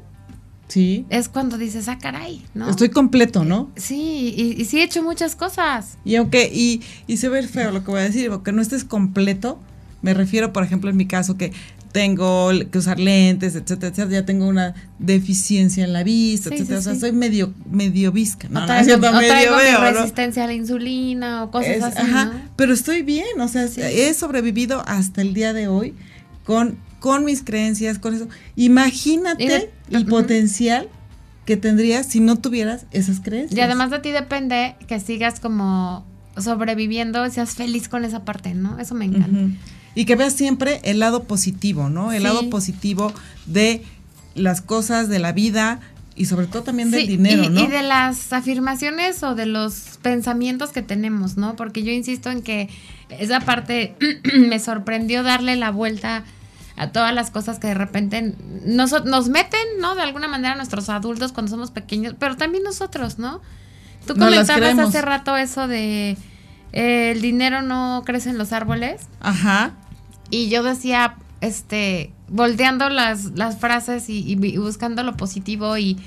Sí. 0.68 1.06
Es 1.10 1.30
cuando 1.30 1.60
dices, 1.60 1.88
ah, 1.90 2.00
caray, 2.00 2.44
¿no? 2.56 2.68
Estoy 2.68 2.90
completo, 2.90 3.46
¿no? 3.46 3.70
Sí, 3.76 4.56
y, 4.58 4.66
sí 4.66 4.80
he 4.80 4.84
hecho 4.84 5.04
muchas 5.04 5.36
cosas. 5.36 6.00
Y 6.04 6.16
aunque, 6.16 6.50
y, 6.52 6.82
y 7.06 7.18
se 7.18 7.30
ve 7.30 7.44
feo 7.44 7.72
lo 7.72 7.84
que 7.84 7.92
voy 7.92 8.00
a 8.00 8.04
decir, 8.04 8.32
porque 8.32 8.52
no 8.52 8.64
estés 8.64 8.84
completo, 8.84 9.60
me 10.02 10.16
refiero, 10.16 10.54
por 10.54 10.64
ejemplo, 10.64 10.90
en 10.90 10.98
mi 10.98 11.06
caso, 11.06 11.38
que 11.38 11.54
tengo 11.96 12.50
que 12.70 12.78
usar 12.78 13.00
lentes, 13.00 13.56
etcétera, 13.56 13.88
etcétera, 13.88 14.20
ya 14.20 14.26
tengo 14.26 14.50
una 14.50 14.76
deficiencia 15.00 15.86
en 15.86 15.94
la 15.94 16.04
vista, 16.04 16.54
etcétera, 16.54 16.80
o 16.80 16.82
sea, 16.82 16.96
soy 16.96 17.14
medio 17.14 17.54
medio 17.72 18.12
visca, 18.12 18.50
no, 18.50 18.66
traigo, 18.66 18.98
no, 18.98 19.14
medio 19.14 19.56
veo, 19.56 19.94
resistencia 19.94 20.44
a 20.44 20.48
la 20.48 20.54
insulina 20.56 21.46
o 21.46 21.52
cosas 21.52 21.82
así, 21.82 21.98
ajá, 21.98 22.50
pero 22.58 22.74
estoy 22.74 23.02
bien, 23.02 23.40
o 23.40 23.48
sea, 23.48 23.64
he 23.64 24.14
sobrevivido 24.14 24.84
hasta 24.86 25.22
el 25.22 25.34
día 25.34 25.54
de 25.54 25.70
hoy 25.70 25.94
con 26.44 26.78
con 27.00 27.24
mis 27.24 27.44
creencias, 27.44 27.98
con 27.98 28.16
eso. 28.16 28.28
Imagínate 28.56 29.72
el 29.90 30.06
potencial 30.06 30.90
que 31.46 31.56
tendrías 31.56 32.08
si 32.08 32.20
no 32.20 32.36
tuvieras 32.36 32.88
esas 32.92 33.22
creencias. 33.22 33.58
Y 33.58 33.62
además 33.62 33.90
de 33.92 34.00
ti 34.00 34.12
depende 34.12 34.76
que 34.88 35.00
sigas 35.00 35.40
como 35.40 36.04
sobreviviendo, 36.36 37.30
seas 37.30 37.54
feliz 37.56 37.88
con 37.88 38.04
esa 38.04 38.26
parte, 38.26 38.54
¿no? 38.54 38.80
Eso 38.80 38.96
me 38.96 39.06
encanta. 39.06 39.56
Y 39.96 40.06
que 40.06 40.16
veas 40.16 40.34
siempre 40.34 40.82
el 40.84 41.00
lado 41.00 41.24
positivo, 41.24 41.90
¿no? 41.90 42.12
El 42.12 42.24
lado 42.24 42.50
positivo 42.50 43.14
de 43.46 43.84
las 44.36 44.62
cosas 44.62 45.08
de 45.08 45.20
la 45.20 45.32
vida 45.32 45.80
y 46.16 46.26
sobre 46.26 46.48
todo 46.48 46.64
también 46.64 46.92
del 46.92 47.08
dinero, 47.08 47.50
¿no? 47.50 47.60
Y 47.60 47.68
de 47.68 47.82
las 47.82 48.32
afirmaciones 48.32 49.22
o 49.24 49.36
de 49.36 49.46
los 49.46 50.00
pensamientos 50.02 50.72
que 50.72 50.82
tenemos, 50.82 51.36
¿no? 51.38 51.56
Porque 51.56 51.84
yo 51.84 51.92
insisto 51.92 52.30
en 52.30 52.42
que 52.42 52.70
esa 53.10 53.42
parte 53.42 53.96
me 54.34 54.60
sorprendió 54.60 55.24
darle 55.24 55.56
la 55.56 55.72
vuelta 55.72 56.24
a 56.78 56.92
todas 56.92 57.14
las 57.14 57.32
cosas 57.32 57.60
que 57.60 57.68
de 57.68 57.74
repente 57.74 58.34
nos, 58.66 59.06
nos 59.06 59.30
meten, 59.30 59.62
¿no? 59.80 59.96
De 59.96 60.02
alguna 60.02 60.28
manera 60.28 60.56
nuestros 60.56 60.90
adultos 60.90 61.32
cuando 61.32 61.52
somos 61.52 61.72
pequeños, 61.72 62.16
pero 62.18 62.38
también 62.38 62.64
nosotros, 62.64 63.20
¿no? 63.20 63.42
Tú 64.08 64.14
comentabas 64.14 64.78
hace 64.78 65.02
rato 65.02 65.36
eso 65.36 65.68
de 65.68 66.18
eh, 66.74 67.12
el 67.12 67.22
dinero 67.22 67.62
no 67.62 68.04
crece 68.06 68.30
en 68.30 68.38
los 68.38 68.54
árboles. 68.54 69.02
Ajá. 69.20 69.74
Y 70.30 70.50
yo 70.50 70.64
decía, 70.64 71.16
este, 71.42 72.12
volteando 72.28 72.90
las, 72.90 73.26
las 73.36 73.60
frases 73.60 74.06
y, 74.10 74.36
buscando 74.58 75.04
lo 75.04 75.16
positivo 75.16 75.78
y 75.78 75.98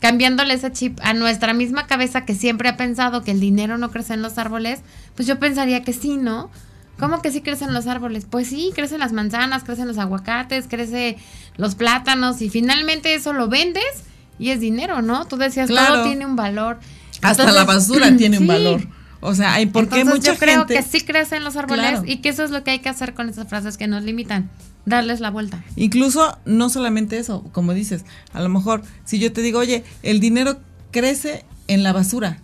cambiándole 0.00 0.54
ese 0.54 0.72
chip 0.72 0.98
a 1.02 1.14
nuestra 1.14 1.54
misma 1.54 1.86
cabeza 1.86 2.24
que 2.24 2.34
siempre 2.34 2.68
ha 2.68 2.76
pensado 2.76 3.22
que 3.22 3.30
el 3.30 3.40
dinero 3.40 3.78
no 3.78 3.90
crece 3.90 4.14
en 4.14 4.22
los 4.22 4.38
árboles, 4.38 4.80
pues 5.14 5.26
yo 5.26 5.38
pensaría 5.38 5.82
que 5.82 5.92
sí, 5.92 6.16
¿no? 6.16 6.50
¿Cómo 6.98 7.20
que 7.20 7.30
sí 7.30 7.40
crecen 7.40 7.74
los 7.74 7.86
árboles? 7.86 8.26
Pues 8.28 8.48
sí, 8.48 8.72
crecen 8.74 9.00
las 9.00 9.12
manzanas, 9.12 9.64
crecen 9.64 9.88
los 9.88 9.98
aguacates, 9.98 10.66
crecen 10.68 11.16
los 11.56 11.74
plátanos 11.74 12.40
y 12.40 12.48
finalmente 12.48 13.14
eso 13.14 13.32
lo 13.32 13.48
vendes 13.48 14.04
y 14.38 14.50
es 14.50 14.60
dinero, 14.60 15.02
¿no? 15.02 15.26
Tú 15.26 15.36
decías, 15.36 15.68
todo 15.68 16.04
tiene 16.04 16.24
un 16.24 16.36
valor. 16.36 16.78
Hasta 17.22 17.50
la 17.52 17.64
basura 17.64 18.16
tiene 18.16 18.38
un 18.38 18.46
valor. 18.46 18.86
O 19.20 19.34
sea, 19.34 19.54
hay 19.54 19.66
por 19.66 19.88
qué 19.88 20.04
mucha 20.04 20.32
yo 20.34 20.38
creo 20.38 20.66
que 20.66 20.82
sí 20.82 21.00
crecen 21.00 21.44
los 21.44 21.56
árboles 21.56 22.00
y 22.04 22.18
que 22.18 22.28
eso 22.28 22.44
es 22.44 22.50
lo 22.50 22.62
que 22.64 22.72
hay 22.72 22.78
que 22.80 22.88
hacer 22.88 23.14
con 23.14 23.28
esas 23.28 23.48
frases 23.48 23.76
que 23.76 23.86
nos 23.86 24.02
limitan, 24.02 24.50
darles 24.84 25.20
la 25.20 25.30
vuelta. 25.30 25.64
Incluso 25.76 26.38
no 26.44 26.68
solamente 26.68 27.18
eso, 27.18 27.42
como 27.52 27.74
dices, 27.74 28.04
a 28.32 28.40
lo 28.40 28.48
mejor 28.48 28.82
si 29.04 29.18
yo 29.18 29.32
te 29.32 29.42
digo, 29.42 29.58
oye, 29.58 29.84
el 30.02 30.20
dinero 30.20 30.60
crece 30.90 31.44
en 31.68 31.82
la 31.82 31.92
basura, 31.92 32.40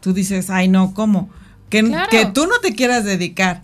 tú 0.00 0.12
dices, 0.12 0.50
ay 0.50 0.68
no, 0.68 0.94
¿cómo? 0.94 1.30
Que, 1.68 1.82
que 2.10 2.26
tú 2.26 2.46
no 2.46 2.58
te 2.60 2.74
quieras 2.74 3.04
dedicar 3.04 3.62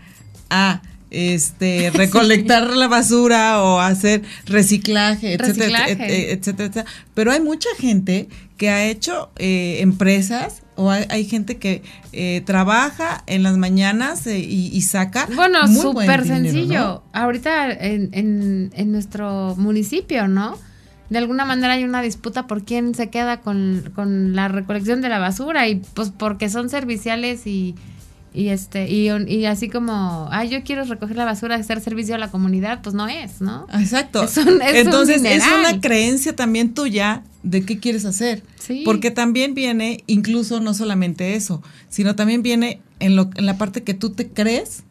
a 0.51 0.83
este 1.11 1.91
recolectar 1.95 2.69
la 2.77 2.89
basura 2.89 3.63
o 3.63 3.81
hacer 3.81 4.23
reciclaje, 4.47 5.35
etcétera, 5.35 5.89
etcétera, 5.89 6.33
etcétera, 6.33 6.85
Pero 7.15 7.33
hay 7.33 7.41
mucha 7.41 7.69
gente 7.79 8.29
que 8.57 8.71
ha 8.71 8.87
hecho 8.87 9.31
eh, 9.37 9.79
empresas 9.81 10.63
o 10.79 10.93
hay, 10.93 11.25
gente 11.25 11.57
que 11.57 11.83
eh, 12.13 12.41
trabaja 12.47 13.25
en 13.27 13.43
las 13.43 13.57
mañanas 13.57 14.25
eh, 14.29 14.39
y, 14.39 14.81
saca. 14.83 15.27
Bueno, 15.35 15.67
súper 15.67 16.25
sencillo. 16.25 17.03
Ahorita 17.13 17.73
en, 17.73 18.71
en, 18.73 18.93
nuestro 18.93 19.57
municipio, 19.57 20.29
¿no? 20.29 20.57
De 21.11 21.19
alguna 21.19 21.45
manera 21.45 21.73
hay 21.73 21.83
una 21.83 22.01
disputa 22.01 22.47
por 22.47 22.63
quién 22.63 22.95
se 22.95 23.11
queda 23.11 23.41
con, 23.41 23.91
con 23.97 24.37
la 24.37 24.47
recolección 24.47 25.03
de 25.03 25.09
la 25.09 25.19
basura 25.19 25.67
y 25.67 25.83
pues 25.95 26.13
porque 26.17 26.49
son 26.49 26.71
serviciales 26.71 27.49
y 27.49 27.75
y 28.33 28.49
este 28.49 28.89
y, 28.91 29.09
y 29.11 29.47
así 29.47 29.69
como 29.69 30.29
ay 30.31 30.49
yo 30.49 30.63
quiero 30.63 30.85
recoger 30.85 31.17
la 31.17 31.25
basura 31.25 31.57
hacer 31.57 31.81
servicio 31.81 32.15
a 32.15 32.19
la 32.19 32.31
comunidad 32.31 32.81
pues 32.83 32.95
no 32.95 33.09
es 33.09 33.41
no 33.41 33.67
exacto. 33.73 34.27
Entonces 34.75 35.23
es 35.25 35.45
una 35.47 35.81
creencia 35.81 36.37
también 36.37 36.75
tuya 36.75 37.23
de 37.43 37.65
qué 37.65 37.79
quieres 37.79 38.05
hacer. 38.05 38.43
Sí. 38.59 38.83
porque 38.85 39.11
también 39.11 39.55
viene 39.55 40.05
incluso 40.07 40.61
no 40.61 40.75
solamente 40.75 41.35
eso 41.35 41.63
sino 41.89 42.15
también 42.17 42.43
viene 42.43 42.83
en 43.01 43.17
lo 43.17 43.31
en 43.37 43.47
la 43.47 43.57
parte 43.57 43.83
que 43.83 43.95
tú 43.95 44.11
te 44.11 44.29
crees 44.29 44.83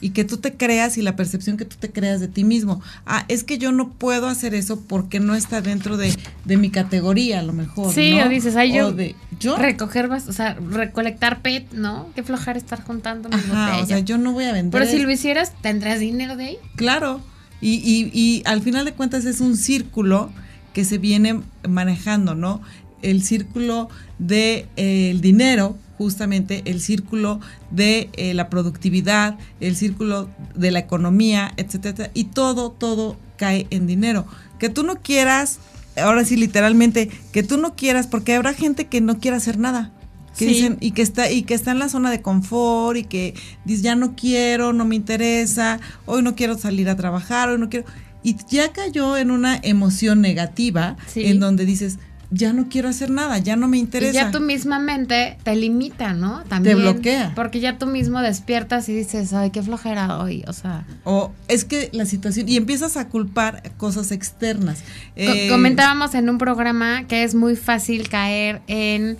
y 0.00 0.10
que 0.10 0.24
tú 0.24 0.36
te 0.36 0.54
creas 0.54 0.98
y 0.98 1.02
la 1.02 1.16
percepción 1.16 1.56
que 1.56 1.64
tú 1.64 1.76
te 1.78 1.90
creas 1.90 2.20
de 2.20 2.28
ti 2.28 2.44
mismo. 2.44 2.82
Ah, 3.06 3.24
es 3.28 3.44
que 3.44 3.58
yo 3.58 3.72
no 3.72 3.90
puedo 3.90 4.28
hacer 4.28 4.54
eso 4.54 4.80
porque 4.80 5.20
no 5.20 5.34
está 5.34 5.60
dentro 5.62 5.96
de, 5.96 6.14
mi 6.44 6.70
categoría, 6.70 7.40
a 7.40 7.42
lo 7.42 7.52
mejor. 7.52 7.92
Sí, 7.92 8.20
o 8.20 8.28
dices, 8.28 8.56
ay, 8.56 8.72
yo, 8.74 8.94
yo 9.40 9.56
recoger, 9.56 10.10
o 10.10 10.32
sea, 10.32 10.54
recolectar 10.54 11.40
PET, 11.40 11.72
¿no? 11.72 12.10
Qué 12.14 12.22
flojar 12.22 12.56
estar 12.56 12.82
juntando 12.82 13.28
mis 13.28 13.38
Ajá, 13.38 13.78
O 13.82 13.86
sea, 13.86 14.00
yo 14.00 14.18
no 14.18 14.32
voy 14.32 14.44
a 14.44 14.52
vender. 14.52 14.78
Pero 14.78 14.90
si 14.90 14.98
lo 14.98 15.10
hicieras, 15.10 15.52
¿tendrás 15.62 16.00
dinero 16.00 16.36
de 16.36 16.44
ahí? 16.44 16.58
Claro. 16.76 17.20
Y, 17.60 17.76
y, 17.76 18.10
y 18.12 18.42
al 18.44 18.60
final 18.60 18.84
de 18.84 18.92
cuentas 18.92 19.24
es 19.24 19.40
un 19.40 19.56
círculo 19.56 20.30
que 20.74 20.84
se 20.84 20.98
viene 20.98 21.40
manejando, 21.66 22.34
¿no? 22.34 22.60
El 23.00 23.22
círculo 23.22 23.88
del 24.18 24.28
de, 24.28 24.68
eh, 24.76 25.10
el 25.10 25.22
dinero, 25.22 25.78
justamente 25.98 26.62
el 26.66 26.80
círculo 26.80 27.40
de 27.70 28.10
eh, 28.14 28.34
la 28.34 28.48
productividad, 28.48 29.38
el 29.60 29.76
círculo 29.76 30.28
de 30.54 30.70
la 30.70 30.78
economía, 30.78 31.52
etcétera, 31.56 32.10
y 32.14 32.24
todo, 32.24 32.70
todo 32.70 33.16
cae 33.36 33.66
en 33.70 33.86
dinero. 33.86 34.26
Que 34.58 34.68
tú 34.68 34.82
no 34.82 34.96
quieras, 34.96 35.58
ahora 35.96 36.24
sí 36.24 36.36
literalmente, 36.36 37.10
que 37.32 37.42
tú 37.42 37.56
no 37.56 37.74
quieras, 37.74 38.06
porque 38.06 38.34
habrá 38.34 38.54
gente 38.54 38.86
que 38.86 39.00
no 39.00 39.18
quiere 39.18 39.36
hacer 39.36 39.58
nada. 39.58 39.92
Que 40.38 40.44
dicen, 40.46 40.76
y 40.80 40.90
que 40.90 41.00
está, 41.00 41.30
y 41.30 41.44
que 41.44 41.54
está 41.54 41.70
en 41.70 41.78
la 41.78 41.88
zona 41.88 42.10
de 42.10 42.20
confort, 42.20 42.98
y 42.98 43.04
que 43.04 43.32
dice 43.64 43.82
ya 43.82 43.94
no 43.94 44.14
quiero, 44.14 44.74
no 44.74 44.84
me 44.84 44.94
interesa, 44.94 45.80
hoy 46.04 46.22
no 46.22 46.34
quiero 46.34 46.58
salir 46.58 46.90
a 46.90 46.96
trabajar, 46.96 47.48
hoy 47.48 47.58
no 47.58 47.70
quiero. 47.70 47.86
Y 48.22 48.36
ya 48.50 48.70
cayó 48.72 49.16
en 49.16 49.30
una 49.30 49.58
emoción 49.62 50.20
negativa, 50.20 50.96
en 51.14 51.40
donde 51.40 51.64
dices, 51.64 51.98
ya 52.30 52.52
no 52.52 52.68
quiero 52.68 52.88
hacer 52.88 53.10
nada, 53.10 53.38
ya 53.38 53.56
no 53.56 53.68
me 53.68 53.78
interesa. 53.78 54.10
Y 54.10 54.14
ya 54.14 54.30
tu 54.30 54.40
misma 54.40 54.78
mente 54.78 55.38
te 55.42 55.54
limita, 55.54 56.12
¿no? 56.12 56.42
También. 56.44 56.76
Te 56.76 56.82
bloquea. 56.82 57.32
Porque 57.34 57.60
ya 57.60 57.78
tú 57.78 57.86
mismo 57.86 58.20
despiertas 58.20 58.88
y 58.88 58.94
dices, 58.94 59.32
ay, 59.32 59.50
qué 59.50 59.62
flojera 59.62 60.18
hoy, 60.18 60.44
o 60.46 60.52
sea. 60.52 60.84
O 61.04 61.32
es 61.48 61.64
que 61.64 61.90
la 61.92 62.06
situación, 62.06 62.48
y 62.48 62.56
empiezas 62.56 62.96
a 62.96 63.08
culpar 63.08 63.62
cosas 63.76 64.10
externas. 64.12 64.82
Eh, 65.14 65.48
comentábamos 65.48 66.14
en 66.14 66.28
un 66.28 66.38
programa 66.38 67.04
que 67.06 67.22
es 67.22 67.34
muy 67.34 67.56
fácil 67.56 68.08
caer 68.08 68.62
en 68.66 69.16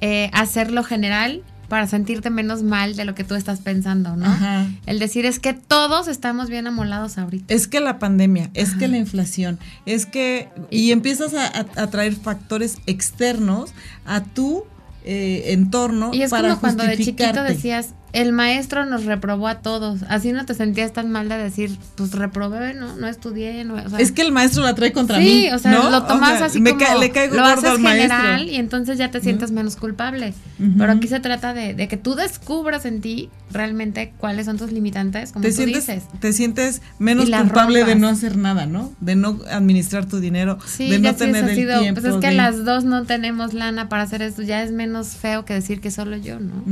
eh, 0.00 0.30
hacerlo 0.32 0.82
general 0.82 1.42
para 1.68 1.86
sentirte 1.86 2.30
menos 2.30 2.62
mal 2.62 2.96
de 2.96 3.04
lo 3.04 3.14
que 3.14 3.24
tú 3.24 3.34
estás 3.34 3.60
pensando, 3.60 4.16
¿no? 4.16 4.26
Ajá. 4.26 4.66
El 4.86 4.98
decir 4.98 5.26
es 5.26 5.38
que 5.38 5.52
todos 5.52 6.08
estamos 6.08 6.48
bien 6.48 6.66
amolados 6.66 7.18
ahorita. 7.18 7.52
Es 7.52 7.66
que 7.66 7.80
la 7.80 7.98
pandemia, 7.98 8.50
es 8.54 8.74
que 8.74 8.88
la 8.88 8.98
inflación, 8.98 9.58
es 9.84 10.06
que... 10.06 10.48
Y 10.70 10.92
empiezas 10.92 11.34
a, 11.34 11.86
traer 11.88 12.14
factores 12.14 12.78
externos 12.86 13.72
a 14.04 14.22
tu 14.22 14.64
eh, 15.04 15.52
entorno 15.52 16.10
y 16.12 16.22
es 16.22 16.30
como 16.30 16.58
cuando 16.58 16.84
de 16.84 16.96
chiquito 16.96 17.42
decías 17.44 17.90
el 18.16 18.32
maestro 18.32 18.86
nos 18.86 19.04
reprobó 19.04 19.46
a 19.46 19.56
todos. 19.56 20.02
Así 20.08 20.32
no 20.32 20.46
te 20.46 20.54
sentías 20.54 20.94
tan 20.94 21.10
mal 21.10 21.28
de 21.28 21.36
decir, 21.36 21.76
pues 21.96 22.12
reprobé, 22.12 22.72
¿no? 22.72 22.96
No 22.96 23.08
estudié. 23.08 23.62
No, 23.64 23.76
es 23.98 24.10
que 24.10 24.22
el 24.22 24.32
maestro 24.32 24.62
la 24.62 24.74
trae 24.74 24.90
contra 24.92 25.18
mí. 25.18 25.26
Sí, 25.26 25.48
o 25.52 25.58
sea, 25.58 25.90
lo 25.90 26.02
tomas 26.04 26.40
así 26.40 26.62
como. 26.62 26.98
le 26.98 27.10
caigo 27.10 27.36
lo 27.36 27.44
haces 27.44 27.76
general 27.76 28.48
y 28.48 28.56
entonces 28.56 28.96
ya 28.96 29.10
te 29.10 29.20
sientes 29.20 29.50
menos 29.52 29.76
culpable. 29.76 30.32
Pero 30.78 30.92
aquí 30.92 31.08
se 31.08 31.20
trata 31.20 31.52
de, 31.52 31.88
que 31.88 31.98
tú 31.98 32.14
descubras 32.14 32.86
en 32.86 33.02
ti 33.02 33.28
realmente 33.52 34.14
cuáles 34.16 34.46
son 34.46 34.56
tus 34.56 34.72
limitantes, 34.72 35.32
como 35.32 35.42
te 35.42 35.50
tú 35.50 35.56
sientes, 35.56 35.86
dices. 35.86 36.04
Te 36.18 36.32
sientes 36.32 36.80
menos 36.98 37.28
culpable 37.28 37.84
de 37.84 37.96
no 37.96 38.08
hacer 38.08 38.38
nada, 38.38 38.64
¿no? 38.64 38.94
De 39.00 39.14
no 39.14 39.40
administrar 39.50 40.06
tu 40.06 40.20
dinero, 40.20 40.58
de 40.78 40.98
no 40.98 41.14
tener 41.14 41.50
el 41.50 41.54
tiempo. 41.54 42.00
Pues 42.00 42.14
es 42.14 42.20
que 42.20 42.30
las 42.30 42.64
dos 42.64 42.84
no 42.84 43.04
tenemos 43.04 43.52
lana 43.52 43.90
para 43.90 44.04
hacer 44.04 44.22
esto. 44.22 44.40
Ya 44.40 44.62
es 44.62 44.72
menos 44.72 45.08
feo 45.08 45.44
que 45.44 45.52
decir 45.52 45.82
que 45.82 45.90
solo 45.90 46.16
yo, 46.16 46.40
¿no? 46.40 46.64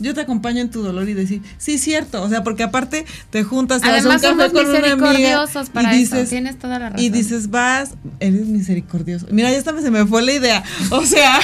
Yo 0.00 0.14
te 0.14 0.20
acompaño 0.20 0.60
en 0.60 0.70
tu 0.70 0.82
dolor 0.82 1.08
y 1.08 1.14
decir, 1.14 1.42
sí, 1.58 1.78
cierto, 1.78 2.22
o 2.22 2.28
sea, 2.28 2.42
porque 2.42 2.62
aparte 2.62 3.04
te 3.30 3.44
juntas, 3.44 3.82
te 3.82 3.88
Además, 3.88 4.22
un 4.22 4.38
café 4.38 4.52
con 4.52 4.66
una 4.66 4.92
amiga 4.92 5.46
para 5.72 5.94
y 5.94 5.98
dices, 5.98 6.28
tienes 6.28 6.58
toda 6.58 6.78
la 6.78 6.90
razón. 6.90 7.04
Y 7.04 7.10
dices, 7.10 7.50
vas, 7.50 7.94
eres 8.18 8.46
misericordioso. 8.46 9.26
Mira, 9.30 9.50
ya 9.50 9.62
se 9.62 9.90
me 9.90 10.06
fue 10.06 10.22
la 10.22 10.32
idea, 10.32 10.64
o 10.90 11.04
sea... 11.04 11.40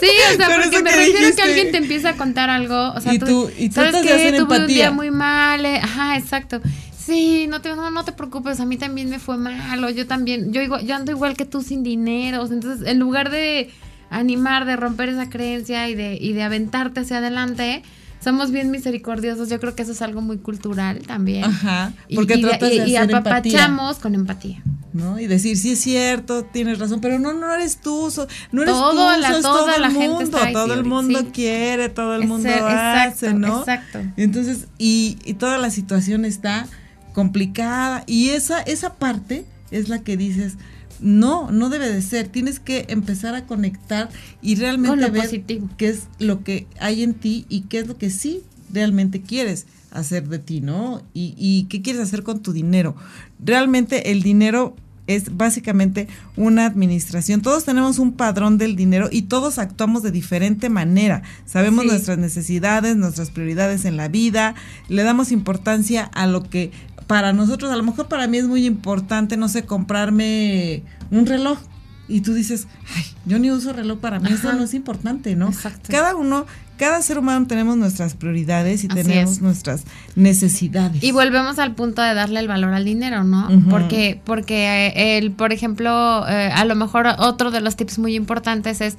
Sí, 0.00 0.10
o 0.32 0.36
sea, 0.36 0.60
porque 0.62 0.80
me 0.80 0.92
refiero 0.92 1.26
a 1.26 1.32
que 1.32 1.42
alguien 1.42 1.72
te 1.72 1.78
empieza 1.78 2.10
a 2.10 2.16
contar 2.16 2.50
algo, 2.50 2.92
o 2.92 3.00
sea, 3.00 3.12
y 3.12 3.18
tú, 3.18 3.50
y 3.58 3.68
tú 3.68 3.74
¿sabes 3.74 3.96
qué? 4.02 4.32
Tuve 4.38 4.60
un 4.60 4.66
día 4.68 4.92
muy 4.92 5.10
mal, 5.10 5.66
eh, 5.66 5.80
ajá, 5.82 6.16
exacto. 6.16 6.60
Sí, 6.96 7.46
no 7.48 7.62
te, 7.62 7.74
no, 7.74 7.90
no 7.90 8.04
te 8.04 8.12
preocupes, 8.12 8.60
a 8.60 8.66
mí 8.66 8.76
también 8.76 9.08
me 9.08 9.18
fue 9.18 9.38
mal, 9.38 9.82
o 9.82 9.90
yo 9.90 10.06
también, 10.06 10.52
yo, 10.52 10.60
yo 10.80 10.94
ando 10.94 11.10
igual 11.10 11.36
que 11.36 11.46
tú 11.46 11.62
sin 11.62 11.82
dinero, 11.82 12.46
entonces 12.46 12.86
en 12.86 12.98
lugar 12.98 13.30
de 13.30 13.70
animar, 14.10 14.64
de 14.64 14.76
romper 14.76 15.08
esa 15.08 15.28
creencia 15.28 15.88
y 15.88 15.94
de, 15.94 16.18
y 16.20 16.32
de 16.32 16.42
aventarte 16.42 17.00
hacia 17.00 17.18
adelante, 17.18 17.82
somos 18.20 18.50
bien 18.50 18.70
misericordiosos. 18.70 19.48
Yo 19.48 19.60
creo 19.60 19.74
que 19.74 19.82
eso 19.82 19.92
es 19.92 20.02
algo 20.02 20.20
muy 20.20 20.38
cultural 20.38 21.00
también. 21.06 21.44
Ajá. 21.44 21.92
Porque 22.14 22.34
y, 22.36 22.42
tratas 22.42 22.70
de, 22.70 22.88
y, 22.88 22.96
apapachamos 22.96 23.98
con 23.98 24.14
empatía. 24.14 24.62
¿no? 24.92 25.18
Y 25.20 25.26
decir, 25.26 25.56
sí 25.56 25.72
es 25.72 25.80
cierto, 25.80 26.44
tienes 26.44 26.78
razón, 26.78 27.00
pero 27.00 27.18
no, 27.18 27.32
no 27.32 27.54
eres 27.54 27.80
tú, 27.80 28.12
no 28.52 28.62
eres 28.62 28.74
todo, 28.74 29.14
tú, 29.14 29.20
la, 29.20 29.40
todo 29.40 29.74
el 29.74 29.90
mundo, 29.92 30.38
todo 30.52 30.74
el 30.74 30.84
mundo 30.84 31.26
quiere, 31.32 31.88
todo 31.88 32.16
el 32.16 32.26
mundo 32.26 32.48
hace, 32.50 33.34
¿no? 33.34 33.60
Exacto. 33.60 34.00
entonces, 34.16 34.66
y, 34.78 35.18
y 35.24 35.34
toda 35.34 35.58
la 35.58 35.70
situación 35.70 36.24
está 36.24 36.66
complicada 37.12 38.02
y 38.06 38.30
esa, 38.30 38.60
esa 38.62 38.94
parte 38.94 39.44
es 39.70 39.88
la 39.88 40.00
que 40.00 40.16
dices, 40.16 40.54
no, 41.00 41.50
no 41.50 41.68
debe 41.68 41.90
de 41.92 42.02
ser. 42.02 42.28
Tienes 42.28 42.60
que 42.60 42.86
empezar 42.88 43.34
a 43.34 43.46
conectar 43.46 44.08
y 44.42 44.56
realmente 44.56 45.10
ver 45.10 45.42
qué 45.76 45.88
es 45.88 46.08
lo 46.18 46.44
que 46.44 46.66
hay 46.80 47.02
en 47.02 47.14
ti 47.14 47.46
y 47.48 47.62
qué 47.62 47.78
es 47.80 47.88
lo 47.88 47.98
que 47.98 48.10
sí 48.10 48.42
realmente 48.72 49.22
quieres 49.22 49.66
hacer 49.90 50.28
de 50.28 50.38
ti, 50.38 50.60
¿no? 50.60 51.02
Y, 51.14 51.34
y 51.36 51.64
qué 51.64 51.82
quieres 51.82 52.02
hacer 52.02 52.22
con 52.22 52.40
tu 52.40 52.52
dinero. 52.52 52.94
Realmente 53.38 54.10
el 54.10 54.22
dinero 54.22 54.76
es 55.08 55.36
básicamente 55.36 56.06
una 56.36 56.66
administración. 56.66 57.40
Todos 57.40 57.64
tenemos 57.64 57.98
un 57.98 58.12
padrón 58.12 58.58
del 58.58 58.76
dinero 58.76 59.08
y 59.10 59.22
todos 59.22 59.58
actuamos 59.58 60.02
de 60.02 60.10
diferente 60.12 60.68
manera. 60.68 61.22
Sabemos 61.46 61.86
nuestras 61.86 62.18
necesidades, 62.18 62.94
nuestras 62.94 63.30
prioridades 63.30 63.86
en 63.86 63.96
la 63.96 64.08
vida, 64.08 64.54
le 64.88 65.02
damos 65.02 65.32
importancia 65.32 66.04
a 66.04 66.26
lo 66.26 66.42
que 66.42 66.70
para 67.08 67.32
nosotros, 67.32 67.72
a 67.72 67.76
lo 67.76 67.82
mejor 67.82 68.06
para 68.06 68.28
mí 68.28 68.36
es 68.36 68.44
muy 68.44 68.66
importante, 68.66 69.36
no 69.36 69.48
sé, 69.48 69.64
comprarme 69.64 70.84
un 71.10 71.26
reloj. 71.26 71.58
Y 72.06 72.20
tú 72.20 72.32
dices, 72.32 72.68
ay, 72.94 73.04
yo 73.26 73.38
ni 73.38 73.50
uso 73.50 73.72
reloj 73.72 73.98
para 73.98 74.20
mí, 74.20 74.30
eso 74.30 74.52
no 74.52 74.64
es 74.64 74.72
importante, 74.74 75.34
¿no? 75.34 75.48
Exacto. 75.48 75.88
Cada 75.90 76.14
uno, 76.16 76.46
cada 76.78 77.02
ser 77.02 77.18
humano 77.18 77.46
tenemos 77.46 77.76
nuestras 77.76 78.14
prioridades 78.14 78.84
y 78.84 78.88
tenemos 78.88 79.40
nuestras 79.40 79.84
necesidades. 80.16 81.02
Y 81.02 81.12
volvemos 81.12 81.58
al 81.58 81.74
punto 81.74 82.00
de 82.02 82.14
darle 82.14 82.40
el 82.40 82.48
valor 82.48 82.72
al 82.72 82.84
dinero, 82.84 83.24
¿no? 83.24 83.48
Porque, 83.70 84.20
porque 84.24 84.92
eh, 84.94 85.18
el, 85.18 85.32
por 85.32 85.52
ejemplo, 85.52 86.26
eh, 86.28 86.50
a 86.54 86.64
lo 86.66 86.76
mejor 86.76 87.06
otro 87.18 87.50
de 87.50 87.60
los 87.62 87.76
tips 87.76 87.98
muy 87.98 88.14
importantes 88.16 88.80
es 88.82 88.96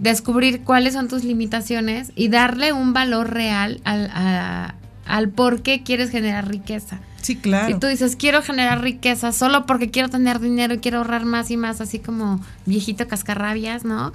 descubrir 0.00 0.62
cuáles 0.62 0.94
son 0.94 1.06
tus 1.06 1.22
limitaciones 1.22 2.10
y 2.16 2.28
darle 2.28 2.72
un 2.72 2.92
valor 2.92 3.30
real 3.30 3.80
al, 3.84 4.10
al 5.06 5.28
por 5.28 5.62
qué 5.62 5.82
quieres 5.84 6.10
generar 6.10 6.48
riqueza. 6.48 7.00
Sí, 7.24 7.36
claro. 7.36 7.68
Si 7.68 7.80
tú 7.80 7.86
dices, 7.86 8.16
quiero 8.16 8.42
generar 8.42 8.82
riqueza 8.82 9.32
solo 9.32 9.64
porque 9.64 9.90
quiero 9.90 10.10
tener 10.10 10.40
dinero 10.40 10.74
y 10.74 10.78
quiero 10.78 10.98
ahorrar 10.98 11.24
más 11.24 11.50
y 11.50 11.56
más, 11.56 11.80
así 11.80 11.98
como 11.98 12.38
viejito 12.66 13.08
cascarrabias, 13.08 13.82
¿no? 13.82 14.12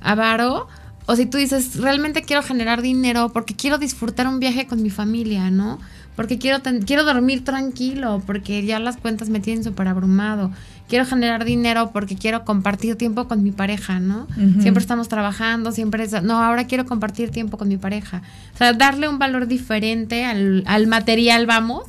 Avaro. 0.00 0.66
O 1.08 1.16
si 1.16 1.26
tú 1.26 1.38
dices, 1.38 1.76
realmente 1.76 2.22
quiero 2.22 2.42
generar 2.42 2.82
dinero 2.82 3.30
porque 3.32 3.56
quiero 3.56 3.78
disfrutar 3.78 4.28
un 4.28 4.38
viaje 4.38 4.66
con 4.66 4.82
mi 4.82 4.90
familia, 4.90 5.50
¿no? 5.50 5.80
Porque 6.14 6.38
quiero, 6.38 6.60
quiero 6.86 7.04
dormir 7.04 7.44
tranquilo, 7.44 8.22
porque 8.26 8.64
ya 8.64 8.78
las 8.78 8.96
cuentas 8.96 9.28
me 9.28 9.40
tienen 9.40 9.64
súper 9.64 9.88
abrumado 9.88 10.52
quiero 10.88 11.04
generar 11.04 11.44
dinero 11.44 11.90
porque 11.92 12.16
quiero 12.16 12.44
compartir 12.44 12.96
tiempo 12.96 13.28
con 13.28 13.42
mi 13.42 13.52
pareja, 13.52 14.00
¿no? 14.00 14.26
Siempre 14.60 14.80
estamos 14.80 15.08
trabajando, 15.08 15.70
siempre 15.70 16.04
es, 16.04 16.22
no, 16.22 16.42
ahora 16.42 16.66
quiero 16.66 16.86
compartir 16.86 17.30
tiempo 17.30 17.58
con 17.58 17.68
mi 17.68 17.76
pareja. 17.76 18.22
O 18.54 18.58
sea, 18.58 18.72
darle 18.72 19.08
un 19.08 19.18
valor 19.18 19.46
diferente 19.46 20.24
al, 20.24 20.64
al 20.66 20.86
material, 20.86 21.46
vamos, 21.46 21.84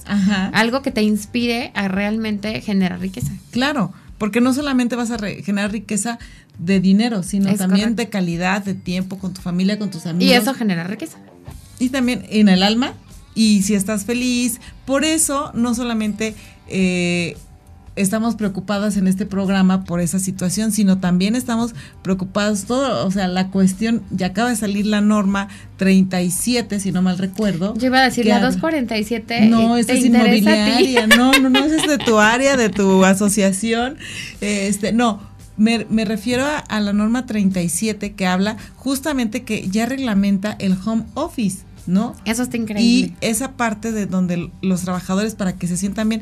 algo 0.53 0.82
que 0.82 0.91
te 0.91 1.01
inspire 1.01 1.71
a 1.73 1.88
realmente 1.88 2.62
generar 2.62 2.99
riqueza. 2.99 3.32
Claro, 3.51 3.93
porque 4.17 4.41
no 4.41 4.53
solamente 4.53 4.95
vas 4.95 5.12
a 5.12 5.17
generar 5.17 5.71
riqueza 5.71 6.19
de 6.59 6.79
dinero, 6.79 7.23
sino 7.23 7.53
también 7.55 7.95
de 7.95 8.09
calidad, 8.09 8.63
de 8.63 8.75
tiempo 8.75 9.17
con 9.17 9.33
tu 9.33 9.41
familia, 9.41 9.79
con 9.79 9.89
tus 9.89 10.05
amigos. 10.05 10.31
Y 10.31 10.35
eso 10.35 10.53
genera 10.53 10.83
riqueza. 10.83 11.17
Y 11.79 11.89
también 11.89 12.25
en 12.29 12.49
el 12.49 12.61
alma, 12.61 12.93
y 13.33 13.63
si 13.63 13.73
estás 13.73 14.05
feliz, 14.05 14.59
por 14.85 15.03
eso 15.03 15.51
no 15.53 15.73
solamente... 15.73 16.35
Eh, 16.67 17.35
estamos 18.01 18.35
preocupadas 18.35 18.97
en 18.97 19.07
este 19.07 19.25
programa 19.25 19.83
por 19.83 19.99
esa 19.99 20.19
situación, 20.19 20.71
sino 20.71 20.99
también 20.99 21.35
estamos 21.35 21.73
preocupados 22.01 22.63
todo, 22.63 23.05
o 23.05 23.11
sea, 23.11 23.27
la 23.27 23.49
cuestión, 23.49 24.03
ya 24.09 24.27
acaba 24.27 24.49
de 24.49 24.55
salir 24.55 24.85
la 24.85 25.01
norma 25.01 25.49
37, 25.77 26.79
si 26.79 26.91
no 26.91 27.01
mal 27.01 27.17
recuerdo. 27.17 27.73
Yo 27.75 27.87
iba 27.87 27.99
a 27.99 28.03
decir 28.03 28.25
la 28.25 28.39
247. 28.39 29.47
No, 29.47 29.75
esa 29.75 29.93
es 29.93 30.05
inmobiliaria, 30.05 31.07
no, 31.07 31.33
no, 31.33 31.49
no, 31.49 31.59
esa 31.59 31.75
es 31.75 31.87
de 31.87 31.97
tu 31.97 32.19
área, 32.19 32.55
de 32.55 32.69
tu 32.69 33.03
asociación. 33.03 33.97
Este, 34.39 34.93
no, 34.93 35.21
me, 35.59 35.85
me, 35.89 36.05
refiero 36.05 36.45
a, 36.45 36.57
a, 36.57 36.79
la 36.79 36.93
norma 36.93 37.25
37 37.25 38.13
que 38.13 38.25
habla 38.25 38.57
justamente 38.77 39.43
que 39.43 39.69
ya 39.69 39.85
reglamenta 39.85 40.55
el 40.59 40.75
home 40.83 41.05
office, 41.13 41.59
¿no? 41.85 42.15
Eso 42.25 42.43
está 42.43 42.57
increíble. 42.57 43.13
Y 43.13 43.15
esa 43.21 43.51
parte 43.51 43.91
de 43.91 44.05
donde 44.05 44.49
los 44.61 44.81
trabajadores 44.81 45.35
para 45.35 45.55
que 45.55 45.67
se 45.67 45.77
sientan 45.77 46.09
bien. 46.09 46.21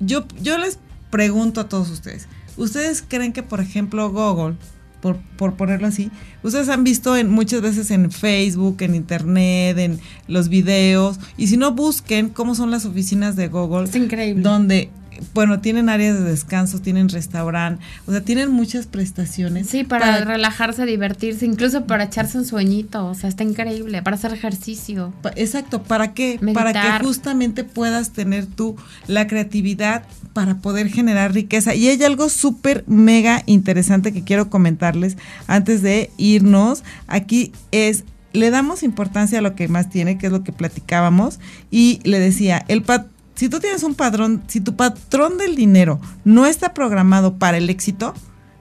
Yo, 0.00 0.26
yo 0.42 0.58
les 0.58 0.78
pregunto 1.10 1.60
a 1.60 1.68
todos 1.68 1.90
ustedes, 1.90 2.28
¿ustedes 2.56 3.04
creen 3.06 3.32
que, 3.32 3.42
por 3.42 3.60
ejemplo, 3.60 4.10
Google, 4.10 4.56
por, 5.00 5.16
por 5.36 5.54
ponerlo 5.54 5.86
así, 5.86 6.10
ustedes 6.42 6.68
han 6.68 6.84
visto 6.84 7.16
en, 7.16 7.30
muchas 7.30 7.60
veces 7.60 7.90
en 7.90 8.10
Facebook, 8.10 8.78
en 8.80 8.94
Internet, 8.94 9.78
en 9.78 10.00
los 10.26 10.48
videos, 10.48 11.18
y 11.36 11.48
si 11.48 11.56
no 11.56 11.72
busquen 11.72 12.30
cómo 12.30 12.54
son 12.54 12.70
las 12.70 12.84
oficinas 12.84 13.36
de 13.36 13.48
Google, 13.48 13.84
es 13.84 13.94
increíble. 13.94 14.42
donde 14.42 14.90
bueno, 15.34 15.60
tienen 15.60 15.88
áreas 15.88 16.18
de 16.18 16.24
descanso, 16.24 16.80
tienen 16.80 17.08
restaurante, 17.08 17.82
o 18.06 18.12
sea, 18.12 18.20
tienen 18.22 18.50
muchas 18.50 18.86
prestaciones. 18.86 19.68
Sí, 19.68 19.84
para, 19.84 20.24
relajarse, 20.24 20.86
divertirse, 20.86 21.46
incluso 21.46 21.86
para 21.86 22.04
echarse 22.04 22.38
un 22.38 22.44
sueñito, 22.44 23.06
o 23.06 23.14
sea, 23.14 23.28
está 23.28 23.44
increíble, 23.44 24.02
para 24.02 24.16
hacer 24.16 24.32
ejercicio. 24.32 25.12
exacto, 25.36 25.82
¿para 25.82 26.14
qué? 26.14 26.38
Para 26.54 26.72
que 26.72 27.04
justamente 27.04 27.64
puedas 27.64 28.12
tener 28.12 28.46
tú 28.46 28.76
la 29.06 29.26
creatividad 29.26 30.04
para 30.32 30.58
poder 30.58 30.88
generar 30.88 31.32
riqueza. 31.32 31.74
Y 31.74 31.88
hay 31.88 32.02
algo 32.02 32.28
súper 32.28 32.84
mega 32.86 33.42
interesante 33.46 34.12
que 34.12 34.24
quiero 34.24 34.50
comentarles 34.50 35.16
antes 35.46 35.82
de 35.82 36.10
irnos. 36.16 36.84
Aquí 37.06 37.52
es 37.72 38.04
le 38.32 38.50
damos 38.50 38.82
importancia 38.82 39.38
a 39.38 39.42
lo 39.42 39.54
que 39.54 39.68
más 39.68 39.90
tiene, 39.90 40.18
que 40.18 40.26
es 40.26 40.32
lo 40.32 40.44
que 40.44 40.52
platicábamos, 40.52 41.40
y 41.70 42.00
le 42.04 42.18
decía, 42.18 42.64
el 42.68 42.82
pat 42.82 43.06
si 43.38 43.48
tú 43.48 43.60
tienes 43.60 43.84
un 43.84 43.94
padrón, 43.94 44.42
si 44.48 44.60
tu 44.60 44.74
patrón 44.74 45.38
del 45.38 45.54
dinero 45.54 46.00
no 46.24 46.44
está 46.44 46.74
programado 46.74 47.38
para 47.38 47.56
el 47.56 47.70
éxito, 47.70 48.12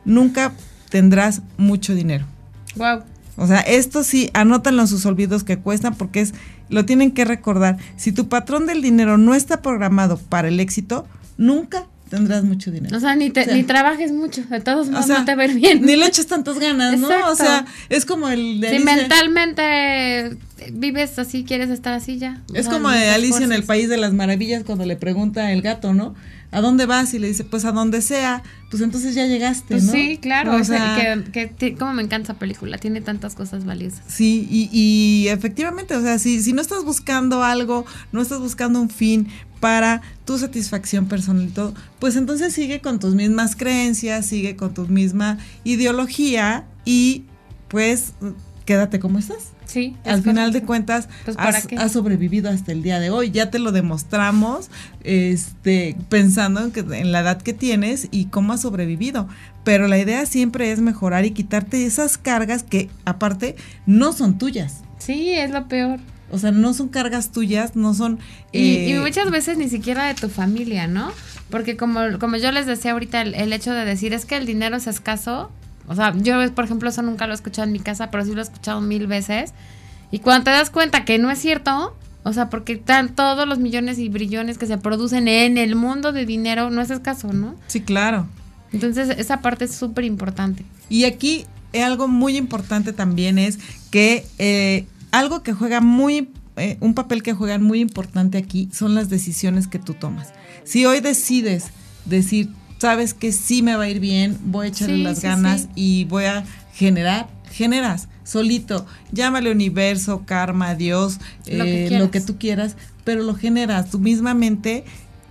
nunca 0.06 0.54
tendrás 0.92 1.42
mucho 1.58 1.96
dinero. 1.96 2.28
Wow. 2.76 3.02
O 3.38 3.48
sea, 3.48 3.62
esto 3.62 4.04
sí, 4.04 4.30
anótanlo 4.36 4.84
en 4.84 4.88
sus 4.88 5.04
olvidos 5.08 5.44
que 5.44 5.58
cuestan 5.58 5.96
porque 5.96 6.22
es, 6.22 6.36
lo 6.70 6.86
tienen 6.86 7.10
que 7.10 7.26
recordar. 7.26 7.78
Si 7.96 8.12
tu 8.12 8.30
patrón 8.30 8.68
del 8.68 8.84
dinero 8.84 9.18
no 9.18 9.34
está 9.34 9.64
programado 9.64 10.18
para 10.20 10.48
el 10.48 10.60
éxito, 10.60 11.08
nunca 11.38 11.88
tendrás 12.10 12.44
mucho 12.44 12.72
dinero. 12.72 12.96
O 12.96 13.00
sea, 13.00 13.16
ni, 13.16 13.30
ni 13.30 13.64
trabajes 13.64 14.12
mucho, 14.12 14.44
de 14.44 14.60
todos 14.60 14.90
modos 14.90 15.08
no 15.08 15.26
te 15.26 15.36
ver 15.36 15.54
bien. 15.54 15.86
Ni 15.86 15.96
le 15.96 16.06
eches 16.06 16.28
tantas 16.28 16.60
ganas, 16.60 17.00
¿no? 17.00 17.10
O 17.30 17.36
sea, 17.36 17.66
es 17.90 18.06
como 18.06 18.30
el 18.30 18.60
de 18.60 18.78
Si 18.78 18.84
mentalmente 18.84 20.38
vives 20.74 21.20
así, 21.20 21.44
quieres 21.44 21.70
estar 21.70 21.94
así 21.94 22.18
ya. 22.18 22.42
Es 22.54 22.68
como 22.68 22.90
de 22.90 23.10
Alicia 23.10 23.46
en 23.46 23.52
el 23.52 23.64
País 23.64 23.90
de 23.90 23.98
las 23.98 24.14
Maravillas 24.14 24.64
cuando 24.64 24.86
le 24.86 24.96
pregunta 24.96 25.52
el 25.52 25.62
gato, 25.62 25.94
¿no? 25.94 26.16
¿A 26.50 26.62
dónde 26.62 26.86
vas? 26.86 27.14
Y 27.14 27.20
le 27.20 27.28
dice, 27.28 27.44
pues 27.44 27.66
a 27.66 27.74
donde 27.74 28.02
sea. 28.02 28.42
Pues 28.70 28.82
entonces 28.82 29.16
ya 29.16 29.26
llegaste, 29.26 29.76
pues 29.76 29.84
¿no? 29.84 29.92
Sí, 29.92 30.18
claro. 30.22 30.56
O 30.56 30.64
sea, 30.64 31.24
que, 31.32 31.76
como 31.78 31.94
me 31.94 32.04
encanta 32.04 32.32
esa 32.32 32.40
película, 32.40 32.78
tiene 32.78 33.02
tantas 33.02 33.36
cosas 33.36 33.66
valiosas. 33.66 34.02
Sí, 34.08 34.48
y, 34.50 34.70
y 34.72 35.28
efectivamente, 35.28 35.96
o 35.96 36.02
sea, 36.02 36.20
si, 36.20 36.42
si 36.42 36.54
no 36.54 36.62
estás 36.62 36.84
buscando 36.84 37.44
algo, 37.44 37.86
no 38.12 38.22
estás 38.22 38.40
buscando 38.40 38.82
un 38.82 38.90
fin 38.90 39.28
para 39.60 40.02
tu 40.26 40.38
satisfacción 40.38 41.08
personal 41.08 41.44
y 41.44 41.52
todo, 41.52 41.74
pues 42.00 42.16
entonces 42.16 42.54
sigue 42.54 42.82
con 42.82 43.00
tus 43.00 43.16
mismas 43.16 43.56
creencias, 43.56 44.26
sigue 44.26 44.56
con 44.56 44.74
tu 44.74 44.88
misma 44.88 45.38
ideología 45.64 46.66
y 46.86 47.24
pues 47.68 48.14
quédate 48.66 49.00
como 49.00 49.20
estás. 49.20 49.54
Sí. 49.66 49.96
Al 50.06 50.22
final 50.24 50.54
de 50.54 50.62
cuentas, 50.62 51.10
pues, 51.26 51.38
has, 51.38 51.92
sobrevivido 51.92 52.50
hasta 52.50 52.72
el 52.72 52.84
día 52.84 53.00
de 53.00 53.10
hoy. 53.10 53.32
Ya 53.32 53.50
te 53.50 53.60
lo 53.60 53.72
demostramos, 53.72 54.70
este, 55.04 55.98
pensando 56.10 56.62
en, 56.62 56.72
que, 56.72 56.80
en 56.80 57.12
la 57.12 57.20
edad 57.20 57.42
que 57.42 57.54
tienes 57.54 58.08
y 58.12 58.26
cómo 58.26 58.54
has 58.54 58.62
sobrevivido. 58.62 59.28
Pero 59.64 59.88
la 59.88 59.98
idea 59.98 60.26
siempre 60.26 60.72
es 60.72 60.80
mejorar 60.80 61.26
y 61.26 61.32
quitarte 61.32 61.86
esas 61.86 62.18
cargas 62.18 62.64
que, 62.64 62.90
aparte, 63.04 63.56
no 63.86 64.14
son 64.14 64.38
tuyas. 64.38 64.84
Sí, 65.00 65.32
es 65.32 65.52
lo 65.52 65.68
peor. 65.68 66.00
O 66.30 66.38
sea, 66.38 66.52
no 66.52 66.74
son 66.74 66.90
cargas 66.90 67.32
tuyas, 67.32 67.76
no 67.76 67.94
son... 67.94 68.20
y, 68.52 68.92
eh, 68.92 69.00
muchas 69.00 69.32
veces 69.32 69.58
ni 69.58 69.70
siquiera 69.70 70.06
de 70.06 70.14
tu 70.14 70.30
familia, 70.30 70.88
¿no? 70.88 71.12
Porque 71.50 71.78
como, 71.78 72.02
como 72.20 72.36
yo 72.36 72.52
les 72.52 72.66
decía 72.66 72.92
ahorita, 72.92 73.22
el, 73.22 73.54
hecho 73.54 73.72
de 73.74 73.86
decir 73.86 74.14
es 74.14 74.26
que 74.26 74.36
el 74.36 74.46
dinero 74.46 74.76
es 74.76 74.88
escaso, 74.88 75.50
o 75.88 75.96
sea, 75.96 76.14
yo, 76.18 76.36
por 76.54 76.66
ejemplo, 76.66 76.90
eso 76.90 77.02
nunca 77.02 77.28
lo 77.28 77.34
he 77.34 77.36
escuchado 77.36 77.66
en 77.66 77.72
mi 77.72 77.80
casa, 77.80 78.12
pero 78.12 78.26
sí 78.26 78.34
lo 78.34 78.42
he 78.42 78.44
escuchado 78.44 78.82
mil 78.82 79.08
veces. 79.08 79.54
Y 80.12 80.20
cuando 80.20 80.46
te 80.46 80.52
das 80.52 80.70
cuenta 80.70 81.06
que 81.06 81.18
no 81.18 81.32
es 81.32 81.40
cierto, 81.40 81.96
o 82.24 82.34
sea, 82.34 82.50
porque 82.50 82.74
están 82.74 83.16
todos 83.16 83.48
los 83.48 83.60
millones 83.60 83.98
y 83.98 84.10
brillones 84.10 84.58
que 84.58 84.66
se 84.66 84.78
producen 84.78 85.30
en 85.30 85.58
el 85.58 85.76
mundo 85.76 86.12
de 86.12 86.26
dinero, 86.26 86.70
no 86.70 86.82
es 86.82 86.90
escaso, 86.90 87.32
¿no? 87.32 87.56
Sí, 87.68 87.80
claro. 87.80 88.28
Entonces, 88.74 89.10
esa 89.18 89.40
parte 89.40 89.64
es 89.64 89.74
súper 89.74 90.04
importante. 90.04 90.66
Y 90.90 91.06
aquí 91.06 91.46
algo 91.74 92.08
muy 92.08 92.36
importante 92.36 92.92
también 92.92 93.40
es 93.40 93.60
que 93.92 94.26
eh, 94.40 94.86
algo 95.18 95.42
que 95.42 95.54
juega 95.54 95.82
muy, 95.82 96.30
eh, 96.58 96.78
un 96.80 96.94
papel 96.94 97.24
que 97.24 97.34
juega 97.34 97.58
muy 97.58 97.80
importante 97.80 98.38
aquí 98.38 98.70
son 98.72 98.94
las 98.94 99.10
decisiones 99.10 99.68
que 99.68 99.80
tú 99.80 99.94
tomas. 99.94 100.34
Si 100.64 100.86
hoy 100.86 101.00
decides 101.00 101.72
decir, 102.06 102.50
sabes 102.78 103.14
que 103.14 103.32
sí 103.32 103.64
me 103.64 103.76
va 103.76 103.86
a 103.86 103.90
ir 103.90 104.00
bien, 104.00 104.38
voy 104.46 104.68
a 104.68 104.70
echarle 104.70 105.00
las 105.00 105.22
ganas 105.22 105.70
y 105.76 106.06
voy 106.06 106.26
a 106.26 106.46
generar, 106.74 107.28
generas 107.52 108.10
solito, 108.24 108.86
llámale 109.12 109.52
universo, 109.52 110.24
karma, 110.26 110.76
Dios, 110.76 111.20
lo, 111.50 111.64
que 111.64 111.88
eh, 111.88 112.00
lo, 112.00 112.12
que 112.12 112.22
tú 112.22 112.38
quieras, 112.38 112.76
pero 113.04 113.24
lo 113.24 113.34
generas, 113.34 113.90
tú 113.90 114.00
mismamente 114.00 114.84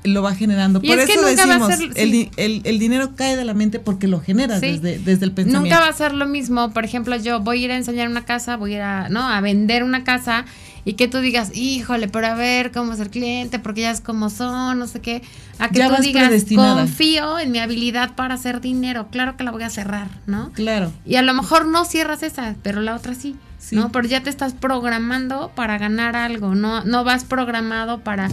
lo 0.06 0.22
va 0.22 0.34
generando. 0.34 0.80
Por 0.80 0.98
eso 0.98 1.22
decimos, 1.22 1.70
el, 1.96 2.78
dinero 2.78 3.10
cae 3.16 3.36
de 3.36 3.44
la 3.44 3.54
mente 3.54 3.78
porque 3.78 4.08
lo 4.08 4.20
generas 4.20 4.60
desde, 4.60 4.98
desde, 4.98 5.24
el 5.24 5.32
pensamiento. 5.32 5.60
Nunca 5.60 5.80
va 5.80 5.88
a 5.88 5.92
ser 5.92 6.12
lo 6.14 6.26
mismo, 6.26 6.70
por 6.72 6.84
ejemplo, 6.84 7.16
yo 7.16 7.40
voy 7.40 7.62
a 7.62 7.64
ir 7.64 7.70
a 7.72 7.76
enseñar 7.76 8.08
una 8.08 8.24
casa, 8.24 8.56
voy 8.56 8.74
a 8.74 8.76
ir 8.76 8.82
a, 8.82 9.08
¿no? 9.08 9.28
a 9.28 9.40
vender 9.40 9.82
una 9.82 10.04
casa 10.04 10.44
y 10.86 10.94
que 10.94 11.08
tú 11.08 11.18
digas, 11.18 11.50
híjole, 11.54 12.06
pero 12.06 12.28
a 12.28 12.34
ver 12.36 12.70
cómo 12.70 12.92
es 12.92 13.00
el 13.00 13.10
cliente, 13.10 13.58
porque 13.58 13.80
ya 13.82 13.90
es 13.90 14.00
como 14.00 14.30
son, 14.30 14.78
no 14.78 14.86
sé 14.86 15.00
qué, 15.00 15.20
a 15.58 15.68
que 15.68 15.82
tú 15.82 16.00
digas, 16.00 16.30
confío 16.54 17.40
en 17.40 17.50
mi 17.50 17.58
habilidad 17.58 18.14
para 18.14 18.34
hacer 18.34 18.60
dinero, 18.60 19.08
claro 19.10 19.36
que 19.36 19.42
la 19.42 19.50
voy 19.50 19.64
a 19.64 19.70
cerrar, 19.70 20.08
¿no? 20.26 20.52
Claro. 20.52 20.92
Y 21.04 21.16
a 21.16 21.22
lo 21.22 21.34
mejor 21.34 21.66
no 21.66 21.84
cierras 21.84 22.22
esa, 22.22 22.54
pero 22.62 22.80
la 22.80 22.94
otra 22.94 23.14
sí. 23.14 23.34
¿no? 23.72 23.90
Pero 23.90 24.06
ya 24.06 24.22
te 24.22 24.30
estás 24.30 24.54
programando 24.54 25.50
para 25.56 25.76
ganar 25.76 26.14
algo, 26.14 26.54
no, 26.54 26.84
no 26.84 27.02
vas 27.02 27.24
programado 27.24 28.00
para 28.00 28.28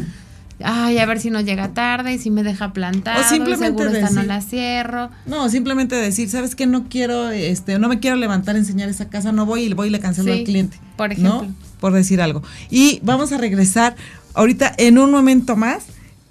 ay, 0.64 0.97
a 0.97 1.05
ver 1.05 1.20
si 1.20 1.30
no 1.30 1.41
llega 1.41 1.70
tarde 1.74 2.14
y 2.14 2.20
si 2.20 2.32
me 2.32 2.43
deja 2.43 2.74
plantar, 2.74 3.20
o 3.20 3.24
simplemente 3.24 3.88
decir, 3.88 4.16
no 4.16 4.24
la 4.24 4.41
cierro. 4.41 5.09
No, 5.26 5.49
simplemente 5.49 5.95
decir, 5.95 6.30
¿sabes 6.30 6.55
qué? 6.55 6.66
No 6.66 6.88
quiero, 6.89 7.30
este, 7.30 7.80
no 7.80 7.89
me 7.89 7.99
quiero 7.99 8.16
levantar 8.16 8.55
a 8.55 8.59
enseñar 8.59 8.89
esa 8.89 9.09
casa, 9.09 9.32
no 9.32 9.45
voy 9.45 9.64
y 9.64 9.74
voy 9.74 9.88
y 9.88 9.91
le 9.91 9.99
cancelo 9.99 10.34
al 10.34 10.43
cliente. 10.43 10.78
Por 10.97 11.11
ejemplo. 11.11 11.47
Por 11.80 11.93
decir 11.93 12.22
algo. 12.22 12.43
Y 12.70 12.99
vamos 13.03 13.32
a 13.32 13.38
regresar 13.38 13.95
ahorita 14.34 14.74
en 14.78 14.97
un 14.97 15.11
momento 15.11 15.55
más 15.55 15.84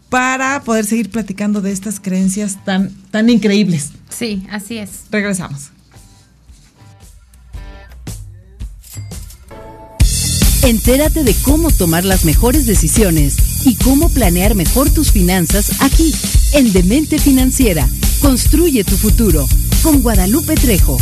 para 0.08 0.60
poder 0.62 0.84
seguir 0.84 1.10
platicando 1.10 1.60
de 1.60 1.72
estas 1.72 2.00
creencias 2.00 2.62
tan, 2.64 2.90
tan 3.10 3.30
increíbles. 3.30 3.92
Sí, 4.10 4.46
así 4.50 4.78
es. 4.78 5.04
Regresamos. 5.10 5.70
Entérate 10.64 11.24
de 11.24 11.34
cómo 11.42 11.72
tomar 11.72 12.04
las 12.04 12.24
mejores 12.24 12.66
decisiones 12.66 13.66
y 13.66 13.74
cómo 13.74 14.08
planear 14.08 14.54
mejor 14.54 14.90
tus 14.90 15.10
finanzas 15.10 15.82
aquí, 15.82 16.14
en 16.52 16.72
Demente 16.72 17.18
Financiera. 17.18 17.88
Construye 18.20 18.84
tu 18.84 18.96
futuro 18.96 19.44
con 19.82 20.02
Guadalupe 20.02 20.54
Trejo. 20.54 20.98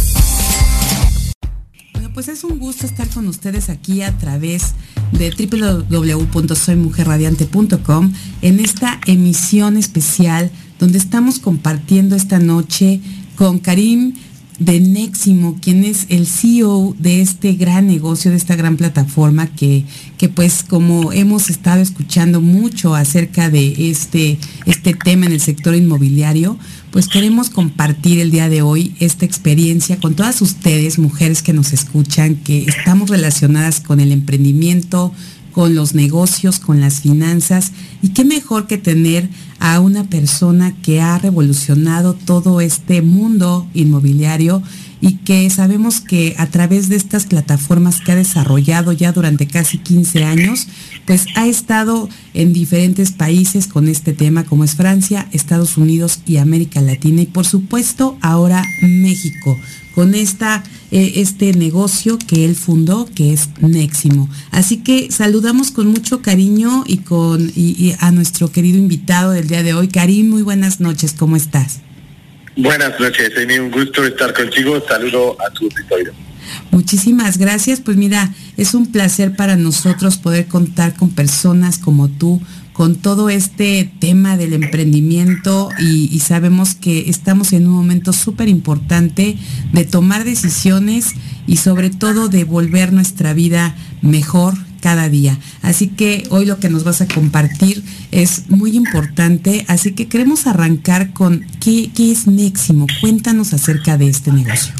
Bueno, 1.92 2.10
pues 2.14 2.28
es 2.28 2.42
un 2.42 2.58
gusto 2.58 2.86
estar 2.86 3.06
con 3.10 3.28
ustedes 3.28 3.68
aquí 3.68 4.00
a 4.00 4.16
través 4.16 4.72
de 5.12 5.30
www.soymujerradiante.com 5.30 8.12
en 8.40 8.60
esta 8.60 8.98
emisión 9.06 9.76
especial 9.76 10.50
donde 10.78 10.96
estamos 10.96 11.38
compartiendo 11.38 12.16
esta 12.16 12.38
noche 12.38 13.02
con 13.36 13.58
Karim 13.58 14.14
de 14.60 14.78
Neximo, 14.78 15.56
quien 15.60 15.84
es 15.84 16.06
el 16.10 16.26
CEO 16.26 16.94
de 16.98 17.22
este 17.22 17.54
gran 17.54 17.86
negocio, 17.86 18.30
de 18.30 18.36
esta 18.36 18.56
gran 18.56 18.76
plataforma 18.76 19.46
que, 19.46 19.86
que 20.18 20.28
pues 20.28 20.62
como 20.62 21.12
hemos 21.12 21.48
estado 21.48 21.80
escuchando 21.80 22.42
mucho 22.42 22.94
acerca 22.94 23.48
de 23.48 23.90
este, 23.90 24.38
este 24.66 24.92
tema 24.92 25.26
en 25.26 25.32
el 25.32 25.40
sector 25.40 25.74
inmobiliario, 25.74 26.58
pues 26.90 27.08
queremos 27.08 27.48
compartir 27.48 28.20
el 28.20 28.30
día 28.30 28.50
de 28.50 28.60
hoy 28.60 28.94
esta 29.00 29.24
experiencia 29.24 29.98
con 29.98 30.14
todas 30.14 30.42
ustedes, 30.42 30.98
mujeres 30.98 31.42
que 31.42 31.54
nos 31.54 31.72
escuchan, 31.72 32.36
que 32.36 32.64
estamos 32.64 33.08
relacionadas 33.08 33.80
con 33.80 33.98
el 33.98 34.12
emprendimiento, 34.12 35.14
con 35.52 35.74
los 35.74 35.94
negocios, 35.94 36.58
con 36.58 36.80
las 36.80 37.00
finanzas. 37.00 37.72
Y 38.02 38.10
qué 38.10 38.24
mejor 38.24 38.66
que 38.66 38.78
tener 38.78 39.28
a 39.58 39.80
una 39.80 40.04
persona 40.04 40.74
que 40.82 41.00
ha 41.00 41.18
revolucionado 41.18 42.14
todo 42.14 42.60
este 42.60 43.02
mundo 43.02 43.68
inmobiliario 43.74 44.62
y 45.02 45.16
que 45.18 45.48
sabemos 45.48 46.00
que 46.00 46.34
a 46.38 46.46
través 46.46 46.88
de 46.88 46.96
estas 46.96 47.26
plataformas 47.26 48.00
que 48.00 48.12
ha 48.12 48.16
desarrollado 48.16 48.92
ya 48.92 49.12
durante 49.12 49.46
casi 49.46 49.78
15 49.78 50.24
años, 50.24 50.66
pues 51.06 51.26
ha 51.36 51.46
estado 51.46 52.08
en 52.34 52.52
diferentes 52.52 53.10
países 53.10 53.66
con 53.66 53.88
este 53.88 54.12
tema 54.12 54.44
como 54.44 54.64
es 54.64 54.74
Francia, 54.74 55.26
Estados 55.32 55.78
Unidos 55.78 56.20
y 56.26 56.36
América 56.36 56.80
Latina 56.80 57.22
y 57.22 57.26
por 57.26 57.46
supuesto 57.46 58.18
ahora 58.20 58.62
México 58.82 59.56
con 59.94 60.14
esta, 60.14 60.62
eh, 60.90 61.12
este 61.16 61.52
negocio 61.52 62.18
que 62.18 62.44
él 62.44 62.56
fundó, 62.56 63.08
que 63.14 63.32
es 63.32 63.48
Neximo. 63.60 64.28
Así 64.50 64.78
que 64.78 65.10
saludamos 65.10 65.70
con 65.70 65.86
mucho 65.86 66.22
cariño 66.22 66.84
y, 66.86 66.98
con, 66.98 67.52
y, 67.54 67.94
a 68.00 68.10
nuestro 68.10 68.50
querido 68.50 68.78
invitado 68.78 69.32
del 69.32 69.46
día 69.46 69.62
de 69.62 69.74
hoy. 69.74 69.88
Karim, 69.88 70.30
muy 70.30 70.42
buenas 70.42 70.80
noches, 70.80 71.14
¿cómo 71.16 71.36
estás? 71.36 71.80
Buenas 72.56 72.98
noches, 72.98 73.30
es 73.36 73.58
un 73.58 73.70
gusto 73.70 74.04
estar 74.04 74.34
contigo. 74.34 74.82
Saludo 74.86 75.36
a 75.40 75.50
tu 75.52 75.64
auditorio. 75.66 76.12
Muchísimas 76.70 77.38
gracias. 77.38 77.80
Pues 77.80 77.96
mira, 77.96 78.32
es 78.56 78.74
un 78.74 78.86
placer 78.86 79.36
para 79.36 79.56
nosotros 79.56 80.18
poder 80.18 80.46
contar 80.46 80.94
con 80.94 81.10
personas 81.10 81.78
como 81.78 82.08
tú, 82.08 82.40
con 82.80 82.96
todo 82.96 83.28
este 83.28 83.92
tema 83.98 84.38
del 84.38 84.54
emprendimiento 84.54 85.68
y, 85.78 86.18
sabemos 86.20 86.74
que 86.74 87.10
estamos 87.10 87.52
en 87.52 87.66
un 87.66 87.74
momento 87.74 88.14
súper 88.14 88.48
importante 88.48 89.36
de 89.70 89.84
tomar 89.84 90.24
decisiones 90.24 91.12
y 91.46 91.58
sobre 91.58 91.90
todo 91.90 92.30
de 92.30 92.44
volver 92.44 92.94
nuestra 92.94 93.34
vida 93.34 93.76
mejor 94.00 94.54
cada 94.80 95.10
día. 95.10 95.38
Así 95.60 95.88
que 95.88 96.26
hoy 96.30 96.46
lo 96.46 96.58
que 96.58 96.70
nos 96.70 96.84
vas 96.84 97.02
a 97.02 97.06
compartir 97.06 97.84
es 98.12 98.48
muy 98.48 98.74
importante, 98.74 99.66
así 99.68 99.92
que 99.92 100.08
queremos 100.08 100.46
arrancar 100.46 101.12
con 101.12 101.44
qué, 101.60 101.90
qué 101.94 102.10
es 102.10 102.28
Neximo. 102.28 102.86
Cuéntanos 103.02 103.52
acerca 103.52 103.98
de 103.98 104.08
este 104.08 104.32
negocio. 104.32 104.72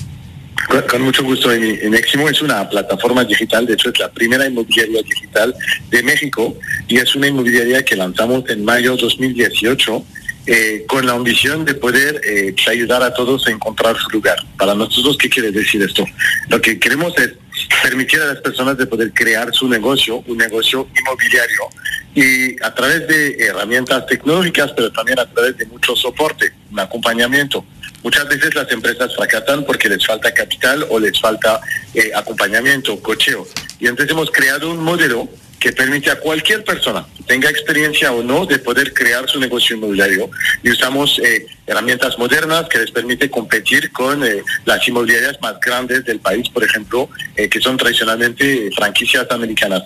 Con, 0.69 1.03
mucho 1.03 1.25
gusto. 1.25 1.53
En, 1.53 1.65
en, 1.65 1.95
es 1.95 2.43
una 2.43 2.69
plataforma 2.69 3.25
digital, 3.25 3.67
de 3.67 3.75
hecho 3.75 3.91
es 3.91 3.99
la 3.99 4.11
primera 4.11 4.47
inmobiliaria 4.47 5.03
digital 5.03 5.55
de 5.89 6.03
México 6.03 6.57
y 6.87 6.99
es 6.99 7.15
una 7.15 7.29
inmobiliaria 7.29 7.85
que 7.85 7.97
lanzamos 7.97 8.49
en 8.49 8.65
mayo 8.65 8.97
2018 8.97 10.05
eh, 10.47 10.85
con 10.89 11.05
la 11.07 11.13
ambición 11.13 11.65
de 11.65 11.75
poder 11.75 12.21
eh, 12.25 12.55
ayudar 12.67 13.03
a 13.03 13.13
todos 13.13 13.47
a 13.47 13.51
encontrar 13.51 13.97
su 13.99 14.09
lugar. 14.11 14.37
Para 14.57 14.75
nosotros, 14.75 15.19
¿qué 15.19 15.29
quiere 15.29 15.53
decir 15.53 15.83
esto? 15.83 16.05
Lo 16.49 16.61
que 16.61 16.79
queremos 16.79 17.17
es 17.19 17.35
permitir 17.83 18.21
a 18.23 18.27
las 18.27 18.39
personas 18.39 18.79
de 18.79 18.87
poder 18.87 19.13
crear 19.13 19.53
su 19.53 19.69
negocio, 19.69 20.25
un 20.27 20.39
negocio 20.39 20.89
inmobiliario, 20.99 21.69
y 22.15 22.61
a 22.63 22.75
través 22.75 23.07
de 23.07 23.37
herramientas 23.39 24.07
tecnológicas, 24.07 24.73
pero 24.73 24.91
también 24.91 25.19
a 25.19 25.27
través 25.27 25.57
de 25.59 25.67
mucho 25.67 25.95
soporte, 25.95 26.53
un 26.73 26.81
acompañamiento. 26.81 27.65
Muchas 28.03 28.27
veces 28.29 28.55
las 28.55 28.71
empresas 28.73 29.15
fracasan 29.15 29.65
porque 29.65 29.89
les 29.89 30.05
falta 30.07 30.33
capital 30.33 30.87
o 30.89 30.99
les 30.99 31.21
falta 31.21 31.61
eh, 31.95 32.11
acompañamiento, 32.15 33.01
cocheo. 33.01 33.47
Y 33.79 33.87
entonces 33.87 34.13
hemos 34.13 34.31
creado 34.31 34.71
un 34.71 34.83
modelo 34.83 35.29
que 35.59 35.73
permite 35.73 36.11
a 36.11 36.19
cualquier 36.19 36.65
persona, 36.65 37.07
tenga 37.27 37.51
experiencia 37.51 38.11
o 38.13 38.23
no, 38.23 38.47
de 38.47 38.59
poder 38.59 38.95
crear 38.95 39.29
su 39.29 39.39
negocio 39.39 39.77
inmobiliario. 39.77 40.31
Y 40.63 40.71
usamos 40.71 41.19
eh, 41.19 41.47
herramientas 41.67 42.19
modernas 42.19 42.67
que 42.71 42.79
les 42.79 42.91
permite 42.91 43.29
competir 43.29 43.93
con 43.93 44.25
eh, 44.25 44.43
las 44.65 44.89
inmobiliarias 44.89 45.39
más 45.43 45.61
grandes 45.61 46.07
del 46.07 46.21
país, 46.21 46.49
por 46.49 46.65
ejemplo, 46.65 47.11
que 47.37 47.61
son 47.61 47.77
tradicionalmente 47.77 48.71
franquicias 48.75 49.27
americanas. 49.31 49.83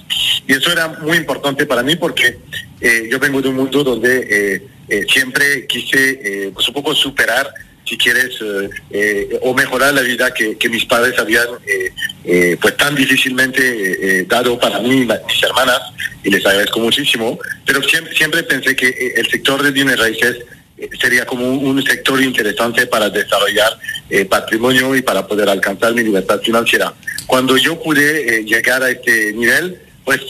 Y 0.46 0.52
eso 0.52 0.70
era 0.70 0.86
muy 0.86 1.16
importante 1.16 1.66
para 1.66 1.82
mí 1.82 1.96
porque 1.96 2.38
yo 3.10 3.18
vengo 3.18 3.40
de 3.42 3.48
un 3.48 3.56
mundo 3.56 3.82
donde 3.82 4.62
siempre 5.08 5.66
quise, 5.66 6.50
pues 6.52 6.68
un 6.68 6.74
poco 6.74 6.94
superar 6.94 7.52
si 7.84 7.98
quieres, 7.98 8.34
eh, 8.40 8.70
eh, 8.90 9.38
o 9.42 9.54
mejorar 9.54 9.92
la 9.94 10.00
vida 10.02 10.32
que, 10.32 10.56
mis 10.68 10.84
padres 10.86 11.18
habían 11.18 11.46
eh, 12.24 12.56
pues 12.60 12.76
tan 12.76 12.94
difícilmente 12.94 14.24
dado 14.24 14.58
para 14.58 14.80
mí 14.80 15.06
mis 15.06 15.42
hermanas, 15.42 15.80
y 16.22 16.30
les 16.30 16.44
agradezco 16.44 16.80
muchísimo, 16.80 17.38
pero 17.66 17.82
siempre, 17.82 18.16
siempre 18.16 18.42
pensé 18.42 18.74
que 18.74 19.12
el 19.16 19.26
sector 19.28 19.62
de 19.62 19.70
bienes 19.70 19.98
raíces 19.98 20.38
sería 21.00 21.26
como 21.26 21.48
un, 21.48 21.84
sector 21.84 22.20
interesante 22.20 22.86
para 22.86 23.10
desarrollar 23.10 23.78
patrimonio 24.28 24.96
y 24.96 25.02
para 25.02 25.26
poder 25.26 25.48
alcanzar 25.48 25.92
mi 25.94 26.02
libertad 26.02 26.40
financiera. 26.40 26.94
Cuando 27.26 27.56
yo 27.56 27.80
pude 27.80 28.42
llegar 28.44 28.82
a 28.82 28.90
este 28.90 29.32
nivel, 29.34 29.78
pues 30.04 30.20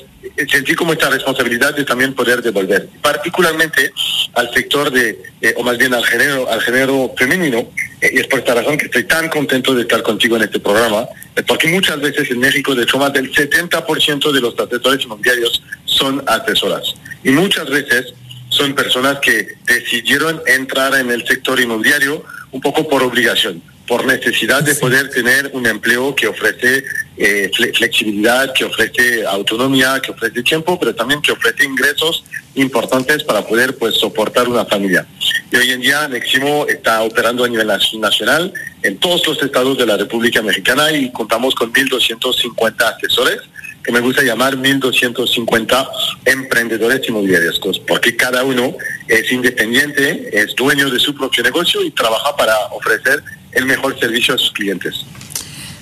sentí 0.49 0.75
como 0.75 0.93
esta 0.93 1.09
responsabilidad 1.11 1.75
de 1.75 1.85
también 1.85 2.14
poder 2.14 2.43
devolver, 2.43 2.89
particularmente 3.01 3.93
al 4.35 4.53
sector 4.53 4.91
de, 4.91 5.22
eh, 5.41 5.55
o 5.57 5.62
más 5.62 5.79
bien 5.79 5.95
al 5.95 6.05
género, 6.05 6.51
al 6.51 6.61
género 6.61 7.12
femenino, 7.16 7.70
eh, 8.01 8.11
y 8.14 8.20
es 8.20 8.27
por 8.27 8.41
esta 8.41 8.55
razón 8.55 8.77
que 8.77 8.87
estoy 8.87 9.05
tan 9.05 9.29
contento 9.29 9.75
de 9.75 9.83
estar 9.83 10.03
contigo 10.03 10.37
en 10.37 10.43
este 10.43 10.61
programa, 10.61 11.07
eh, 11.37 11.43
porque 11.47 11.68
muchas 11.68 12.01
veces 12.01 12.31
en 12.31 12.39
México, 12.39 12.75
de 12.75 12.85
hecho, 12.85 12.99
más 12.99 13.12
del 13.12 13.33
70% 13.33 14.33
de 14.33 14.41
los 14.41 14.59
asesores 14.59 15.05
inmobiliarios 15.05 15.62
son 15.85 16.22
asesoras, 16.27 16.95
y 17.22 17.31
muchas 17.31 17.68
veces 17.68 18.14
son 18.49 18.75
personas 18.75 19.18
que 19.20 19.55
decidieron 19.66 20.41
entrar 20.47 20.95
en 20.95 21.11
el 21.11 21.27
sector 21.27 21.61
inmobiliario 21.61 22.25
un 22.53 22.61
poco 22.61 22.89
por 22.89 23.03
obligación 23.03 23.62
por 23.87 24.07
necesidad 24.07 24.62
de 24.62 24.74
poder 24.74 25.11
tener 25.11 25.51
un 25.53 25.66
empleo 25.66 26.14
que 26.14 26.26
ofrece 26.26 26.85
eh, 27.16 27.51
flexibilidad, 27.74 28.53
que 28.55 28.64
ofrece 28.64 29.26
autonomía, 29.26 30.01
que 30.01 30.12
ofrece 30.12 30.43
tiempo, 30.43 30.78
pero 30.78 30.95
también 30.95 31.20
que 31.20 31.32
ofrece 31.32 31.64
ingresos 31.64 32.24
importantes 32.55 33.22
para 33.24 33.43
poder 33.43 33.76
pues 33.76 33.95
soportar 33.97 34.49
una 34.49 34.64
familia. 34.64 35.07
Y 35.53 35.57
hoy 35.57 35.70
en 35.70 35.80
día 35.80 36.09
Neximo 36.09 36.66
está 36.66 37.03
operando 37.03 37.45
a 37.45 37.49
nivel 37.49 37.66
nacional 37.99 38.53
en 38.82 38.99
todos 38.99 39.26
los 39.26 39.43
estados 39.43 39.76
de 39.76 39.87
la 39.87 39.97
República 39.97 40.41
Mexicana 40.43 40.91
y 40.93 41.11
contamos 41.12 41.55
con 41.55 41.72
1.250 41.72 42.97
asesores 42.97 43.41
que 43.85 43.93
me 43.93 44.01
gusta 44.01 44.22
llamar 44.22 44.57
1.250 44.57 45.89
emprendedores 46.24 47.07
inmobiliarios, 47.07 47.61
porque 47.87 48.16
cada 48.16 48.43
uno 48.43 48.74
es 49.07 49.30
independiente, 49.30 50.30
es 50.32 50.55
dueño 50.55 50.89
de 50.89 50.99
su 50.99 51.14
propio 51.14 51.43
negocio 51.43 51.85
y 51.85 51.91
trabaja 51.91 52.35
para 52.35 52.57
ofrecer 52.70 53.22
el 53.55 53.67
mejor 53.67 53.99
servicio 53.99 54.35
a 54.35 54.39
sus 54.39 54.53
clientes. 54.53 55.05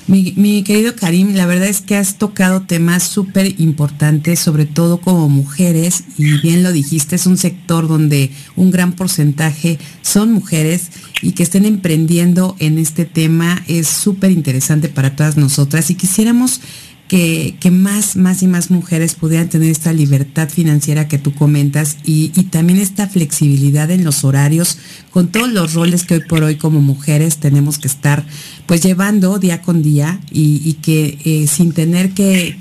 Mi, 0.08 0.64
querido 0.64 0.94
Karim, 0.96 1.34
la 1.34 1.46
verdad 1.46 1.68
es 1.68 1.80
que 1.80 1.96
has 1.96 2.18
tocado 2.18 2.62
temas 2.62 3.04
súper 3.04 3.60
importantes, 3.60 4.40
sobre 4.40 4.66
todo 4.66 5.00
como 5.00 5.28
mujeres, 5.28 6.04
y 6.18 6.38
bien 6.38 6.62
lo 6.62 6.72
dijiste, 6.72 7.14
es 7.14 7.26
un 7.26 7.38
sector 7.38 7.86
donde 7.86 8.30
un 8.56 8.72
gran 8.72 8.94
porcentaje 8.94 9.78
son 10.02 10.32
mujeres 10.32 10.90
y 11.22 11.32
que 11.32 11.44
estén 11.44 11.64
emprendiendo 11.64 12.56
en 12.58 12.78
este 12.78 13.04
tema 13.04 13.64
es 13.68 13.86
súper 13.86 14.32
interesante 14.32 14.88
para 14.88 15.14
todas 15.14 15.36
nosotras 15.36 15.88
y 15.90 15.94
quisiéramos 15.94 16.60
que, 17.12 17.70
más, 17.70 18.42
y 18.42 18.46
más 18.46 18.70
mujeres 18.70 19.14
pudieran 19.14 19.50
tener 19.50 19.68
esta 19.68 19.92
libertad 19.92 20.48
financiera 20.48 21.08
que 21.08 21.18
tú 21.18 21.34
comentas 21.34 21.98
y, 22.06 22.28
también 22.44 22.78
esta 22.78 23.06
flexibilidad 23.06 23.90
en 23.90 24.02
los 24.02 24.24
horarios 24.24 24.78
con 25.12 25.28
todos 25.28 25.52
los 25.52 25.74
roles 25.74 26.04
que 26.04 26.14
hoy 26.14 26.22
por 26.28 26.42
hoy 26.42 26.56
como 26.56 26.80
mujeres 26.80 27.36
tenemos 27.36 27.78
que 27.78 27.88
estar 27.88 28.24
pues 28.66 28.82
llevando 28.82 29.38
día 29.38 29.62
con 29.62 29.82
día 29.82 30.20
y, 30.30 30.74
que 30.82 31.18
eh, 31.24 31.46
sin 31.46 31.72
tener 31.72 32.12
que 32.12 32.56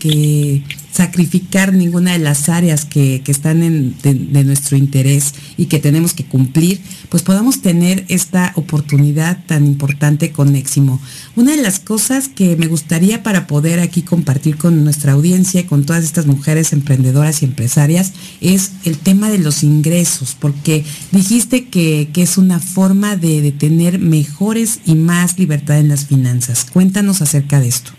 sacrificar 0.92 1.74
ninguna 1.74 2.14
de 2.14 2.20
las 2.20 2.50
áreas 2.50 2.86
que, 2.86 3.24
están 3.28 3.64
en, 3.64 3.96
de, 4.04 4.44
nuestro 4.44 4.76
interés 4.76 5.34
y 5.58 5.68
que 5.68 5.80
tenemos 5.80 6.14
que 6.14 6.26
cumplir, 6.26 6.82
pues 7.10 7.24
podamos 7.24 7.62
tener 7.62 8.04
esta 8.10 8.52
oportunidad 8.56 9.44
tan 9.46 9.66
importante 9.66 10.32
con 10.32 10.56
Éximo. 10.56 11.00
Una 11.36 11.56
de 11.56 11.62
las 11.62 11.80
cosas 11.80 12.28
que 12.28 12.58
me 12.58 12.68
gustaría 12.68 13.24
para 13.24 13.48
poder 13.48 13.80
aquí 13.80 14.02
compartir 14.02 14.58
con 14.58 14.84
nuestra 14.84 15.14
audiencia 15.14 15.62
y 15.62 15.66
con 15.66 15.86
todas 15.86 16.04
estas 16.04 16.26
mujeres 16.26 16.74
emprendedoras 16.74 17.42
y 17.42 17.46
empresarias 17.46 18.12
es 18.42 18.72
el 18.84 18.98
tema 18.98 19.30
de 19.30 19.40
los 19.40 19.64
ingresos, 19.64 20.36
porque 20.38 20.84
dijiste 21.12 21.68
que, 21.68 22.10
que 22.12 22.24
es 22.24 22.38
una 22.42 22.60
forma 22.60 23.16
de, 23.16 23.42
de 23.42 23.52
tener 23.52 24.00
mejores 24.00 24.80
y 24.86 24.96
más 24.96 25.40
libertad 25.40 25.80
en 25.80 25.90
las 25.90 26.08
finanzas. 26.08 26.66
Cuéntanos 26.72 27.22
acerca 27.22 27.60
de 27.60 27.68
esto. 27.68 27.92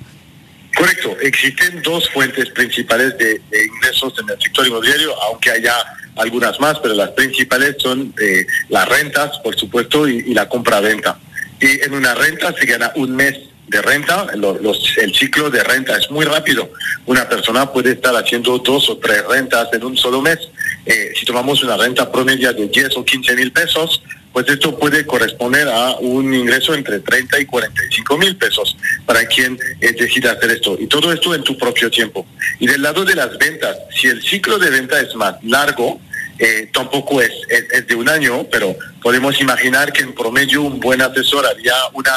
Correcto, 0.77 1.17
existen 1.21 1.83
dos 1.83 2.09
fuentes 2.11 2.49
principales 2.51 3.17
de, 3.19 3.41
ingresos 3.65 4.15
en 4.19 4.31
el 4.31 4.41
sector 4.41 4.67
inmobiliario, 4.67 5.15
aunque 5.23 5.51
haya 5.51 5.75
algunas 6.17 6.59
más, 6.61 6.79
pero 6.79 6.95
las 6.95 7.11
principales 7.11 7.77
son 7.79 8.15
eh, 8.21 8.47
las 8.69 8.89
rentas, 8.89 9.39
por 9.41 9.55
supuesto, 9.55 10.09
y, 10.09 10.33
la 10.35 10.49
compra-venta. 10.49 11.19
Y 11.61 11.85
en 11.85 11.95
una 11.95 12.15
renta 12.15 12.55
se 12.59 12.67
gana 12.67 12.91
un 12.97 13.15
mes 13.15 13.39
de 13.69 13.81
renta, 13.81 14.27
el 14.33 15.15
ciclo 15.15 15.51
de 15.51 15.63
renta 15.63 15.97
es 15.97 16.11
muy 16.11 16.25
rápido. 16.25 16.71
Una 17.07 17.29
persona 17.29 17.71
puede 17.71 17.93
estar 17.93 18.15
haciendo 18.17 18.59
dos 18.59 18.91
o 18.91 18.99
tres 18.99 19.25
rentas 19.27 19.69
en 19.73 19.85
un 19.85 19.97
solo 19.97 20.21
mes. 20.21 20.39
Eh, 20.85 21.13
si 21.19 21.25
tomamos 21.25 21.63
una 21.63 21.77
renta 21.77 22.11
promedia 22.11 22.53
de 22.53 22.67
10 22.69 22.97
o 22.97 23.05
15 23.05 23.37
mil 23.37 23.53
pesos, 23.53 24.03
pues 24.33 24.49
esto 24.49 24.79
puede 24.79 25.07
corresponder 25.07 25.69
a 25.69 25.97
un 25.97 26.33
ingreso 26.33 26.75
entre 26.75 27.01
30 27.01 27.41
y 27.41 27.47
45 27.47 28.19
mil 28.19 28.37
pesos 28.37 28.77
para 29.05 29.25
quien 29.27 29.59
eh, 29.81 29.93
decida 29.93 30.33
hacer 30.33 30.51
esto. 30.53 30.77
Y 30.81 30.87
todo 30.87 31.13
esto 31.13 31.35
en 31.35 31.43
tu 31.43 31.57
propio 31.59 31.91
tiempo. 31.91 32.27
Y 32.59 32.67
del 32.67 32.83
lado 32.83 33.05
de 33.05 33.15
las 33.15 33.37
ventas, 33.39 33.77
si 33.95 34.09
el 34.09 34.23
ciclo 34.23 34.59
de 34.59 34.71
venta 34.71 35.01
es 35.01 35.15
más 35.15 35.37
largo, 35.43 36.01
eh, 36.39 36.69
tampoco 36.73 37.21
es, 37.21 37.31
es, 37.49 37.87
de 37.87 37.95
un 37.95 38.09
año, 38.09 38.45
pero 38.51 38.75
podemos 39.03 39.41
imaginar 39.41 39.93
que 39.93 40.03
en 40.03 40.15
promedio 40.15 40.63
un 40.63 40.81
buen 40.81 41.03
asesor 41.03 41.47
haría 41.47 41.75
una 41.93 42.13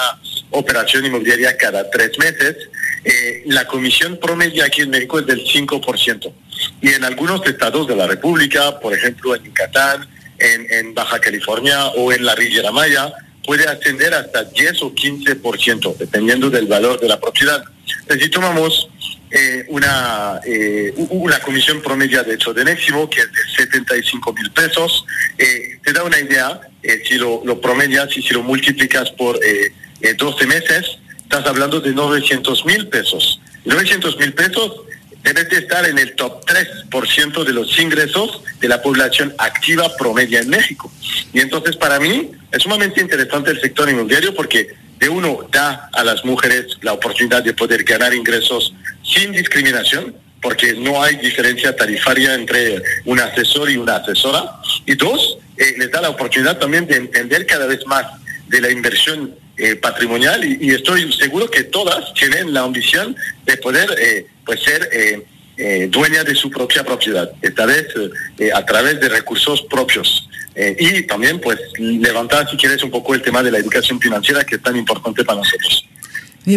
operación 0.51 1.05
inmobiliaria 1.05 1.57
cada 1.57 1.89
tres 1.89 2.17
meses. 2.17 2.55
Eh, 3.03 3.43
la 3.45 3.67
comisión 3.67 4.17
promedio 4.17 4.63
aquí 4.63 4.81
en 4.81 4.89
México 4.89 5.19
es 5.19 5.27
del 5.27 5.45
5%. 5.45 6.33
Y 6.81 6.89
en 6.89 7.03
algunos 7.03 7.45
estados 7.45 7.87
de 7.87 7.95
la 7.95 8.07
República, 8.07 8.79
por 8.79 8.93
ejemplo 8.93 9.35
en 9.35 9.43
Yucatán, 9.43 10.07
en, 10.39 10.93
Baja 10.93 11.19
California 11.19 11.87
o 11.87 12.11
en 12.11 12.25
la 12.25 12.35
Riviera 12.35 12.71
Maya 12.71 13.13
puede 13.45 13.67
ascender 13.67 14.13
hasta 14.13 14.43
10 14.43 14.81
o 14.83 14.93
15%, 14.93 15.97
dependiendo 15.97 16.49
del 16.49 16.67
valor 16.67 16.99
de 16.99 17.07
la 17.07 17.19
propiedad. 17.19 17.63
si 18.19 18.29
tomamos 18.29 18.89
eh, 19.31 19.65
una, 19.67 20.39
eh, 20.45 20.93
una 21.09 21.39
comisión 21.39 21.81
promedio 21.81 22.23
de 22.23 22.35
hecho 22.35 22.53
de 22.53 22.63
Neximo, 22.63 23.09
que 23.09 23.21
es 23.21 23.31
de 23.31 23.63
75 23.63 24.33
mil 24.33 24.51
pesos, 24.51 25.05
eh, 25.37 25.79
te 25.83 25.93
da 25.93 26.03
una 26.03 26.19
idea, 26.19 26.61
si 27.07 27.15
lo, 27.15 27.41
lo 27.43 27.59
promedias 27.59 28.15
y 28.15 28.21
si 28.21 28.33
lo 28.33 28.43
multiplicas 28.43 29.11
por 29.11 29.39
12 30.17 30.47
meses, 30.47 30.99
estás 31.23 31.45
hablando 31.47 31.81
de 31.81 31.91
900 31.91 32.65
mil 32.65 32.87
pesos. 32.87 33.41
900 33.65 34.17
mil 34.17 34.33
pesos 34.33 34.71
debes 35.25 35.49
de 35.49 35.57
estar 35.57 35.83
en 35.89 35.97
el 35.97 36.13
top 36.13 36.45
3% 36.45 37.43
de 37.43 37.51
los 37.51 37.77
ingresos 37.79 38.41
de 38.61 38.67
la 38.69 38.81
población 38.81 39.33
activa 39.39 39.91
promedia 39.97 40.39
en 40.39 40.49
México. 40.49 40.91
Y 41.33 41.39
entonces 41.39 41.75
para 41.75 41.99
mí 41.99 42.31
es 42.51 42.61
sumamente 42.61 43.01
interesante 43.01 43.49
el 43.49 43.59
sector 43.59 43.89
inmobiliario 43.89 44.35
porque 44.35 44.75
de 44.99 45.09
uno 45.09 45.39
da 45.51 45.89
a 45.91 46.03
las 46.03 46.23
mujeres 46.23 46.77
la 46.81 46.93
oportunidad 46.93 47.43
de 47.43 47.53
poder 47.53 47.83
ganar 47.83 48.13
ingresos 48.13 48.73
sin 49.03 49.31
discriminación, 49.31 50.15
porque 50.41 50.73
no 50.73 51.01
hay 51.01 51.15
diferencia 51.15 51.75
tarifaria 51.75 52.35
entre 52.35 52.81
un 53.05 53.19
asesor 53.19 53.69
y 53.71 53.77
una 53.77 53.95
asesora. 53.95 54.51
Y 54.85 54.93
dos, 54.93 55.39
eh, 55.57 55.73
les 55.77 55.91
da 55.91 56.01
la 56.01 56.09
oportunidad 56.09 56.59
también 56.59 56.85
de 56.85 56.97
entender 56.97 57.47
cada 57.47 57.65
vez 57.65 57.85
más 57.87 58.05
de 58.47 58.61
la 58.61 58.69
inversión 58.69 59.35
eh, 59.57 59.75
patrimonial 59.75 60.43
y, 60.43 60.69
estoy 60.71 61.11
seguro 61.13 61.49
que 61.49 61.63
todas 61.63 62.13
tienen 62.13 62.53
la 62.53 62.61
ambición 62.61 63.15
de 63.45 63.57
poder 63.57 63.89
eh, 63.99 64.27
pues 64.45 64.61
ser 64.61 64.89
eh, 64.91 65.25
eh, 65.57 65.87
dueña 65.89 66.23
de 66.23 66.35
su 66.35 66.49
propia 66.49 66.83
propiedad, 66.83 67.31
esta 67.41 67.65
vez 67.65 67.87
a 68.53 68.65
través 68.65 68.99
de 68.99 69.07
recursos 69.07 69.61
propios. 69.69 70.27
y 70.55 71.03
también 71.03 71.39
pues 71.39 71.59
levantar 71.77 72.49
si 72.49 72.57
quieres 72.57 72.83
un 72.83 72.91
poco 72.91 73.13
el 73.13 73.21
tema 73.21 73.41
de 73.43 73.51
la 73.51 73.57
educación 73.57 73.99
financiera 73.99 74.43
que 74.43 74.55
es 74.55 74.61
tan 74.61 74.75
importante 74.75 75.23
para 75.23 75.39
nosotros. 75.39 75.87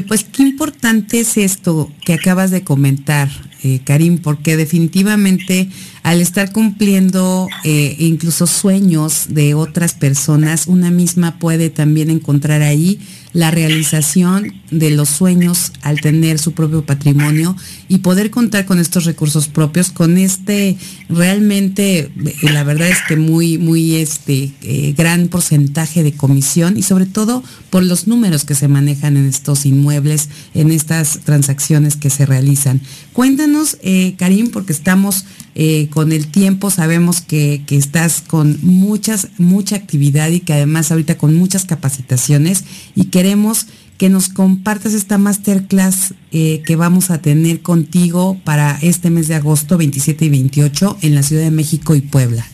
pues 0.07 0.25
qué 0.25 0.43
importante 0.43 1.21
es 1.21 1.37
esto 1.37 1.93
que 2.05 2.15
acabas 2.15 2.51
de 2.51 2.65
comentar, 2.65 3.29
eh, 3.65 3.81
Karim, 3.83 4.19
porque 4.19 4.57
definitivamente 4.57 5.69
al 6.05 6.21
estar 6.21 6.53
cumpliendo 6.53 7.49
eh, 7.65 7.97
incluso 7.99 8.47
sueños 8.47 9.27
de 9.31 9.55
otras 9.55 9.95
personas, 9.95 10.69
una 10.69 10.93
misma 10.93 11.41
puede 11.41 11.69
también 11.69 12.09
encontrar 12.09 12.63
ahí 12.63 13.01
la 13.33 13.51
realización 13.51 14.55
de 14.71 14.91
los 14.91 15.09
sueños 15.11 15.73
al 15.83 16.01
tener 16.01 16.39
su 16.39 16.53
propio 16.53 16.87
patrimonio 16.87 17.57
y 17.89 17.99
poder 17.99 18.31
contar 18.31 18.65
con 18.65 18.79
estos 18.79 19.05
recursos 19.05 19.49
propios, 19.49 19.91
con 19.91 20.19
este 20.19 20.79
realmente, 21.09 21.99
eh, 21.99 22.11
la 22.43 22.63
verdad 22.63 22.89
es 22.89 22.99
que 23.07 23.17
muy, 23.17 23.59
muy 23.59 23.97
este 23.97 24.53
gran 24.97 25.29
porcentaje 25.29 26.03
de 26.05 26.13
comisión 26.13 26.79
y 26.79 26.83
sobre 26.83 27.07
todo 27.07 27.43
por 27.71 27.83
los 27.83 28.07
números 28.07 28.45
que 28.45 28.55
se 28.55 28.69
manejan 28.69 29.17
en 29.17 29.27
estos 29.27 29.67
inmuebles, 29.67 30.29
en 30.55 30.71
estas 30.71 31.21
transacciones 31.25 31.97
que 31.97 32.09
se 32.09 32.25
realizan. 32.25 32.81
Cuéntanos, 33.19 33.79
Karim, 34.17 34.53
porque 34.53 34.73
estamos 34.73 35.25
eh, 35.57 35.89
con 35.91 36.13
el 36.13 36.29
tiempo 36.29 36.71
sabemos 36.71 37.21
que, 37.21 37.65
estás 37.69 38.21
con 38.25 38.61
muchas, 38.63 39.31
mucha 39.39 39.75
actividad 39.75 40.31
y 40.31 40.39
que 40.39 40.53
además 40.53 40.93
ahorita 40.93 41.19
con 41.19 41.35
muchas 41.35 41.65
capacitaciones 41.65 42.63
y 42.95 43.07
queremos 43.07 43.67
que 43.97 44.09
nos 44.09 44.29
compartas 44.29 44.95
esta 44.95 45.19
masterclass 45.19 46.15
eh, 46.31 46.63
que 46.65 46.77
vamos 46.77 47.11
a 47.11 47.21
tener 47.21 47.61
contigo 47.61 48.41
para 48.45 48.79
este 48.83 49.11
mes 49.11 49.27
de 49.27 49.35
agosto 49.35 49.77
27 49.79 50.27
y 50.27 50.29
28 50.29 50.99
en 51.03 51.17
la 51.17 51.25
Ciudad 51.25 51.43
de 51.43 51.51
México 51.51 51.97
y 51.97 52.03
Puebla. 52.03 52.47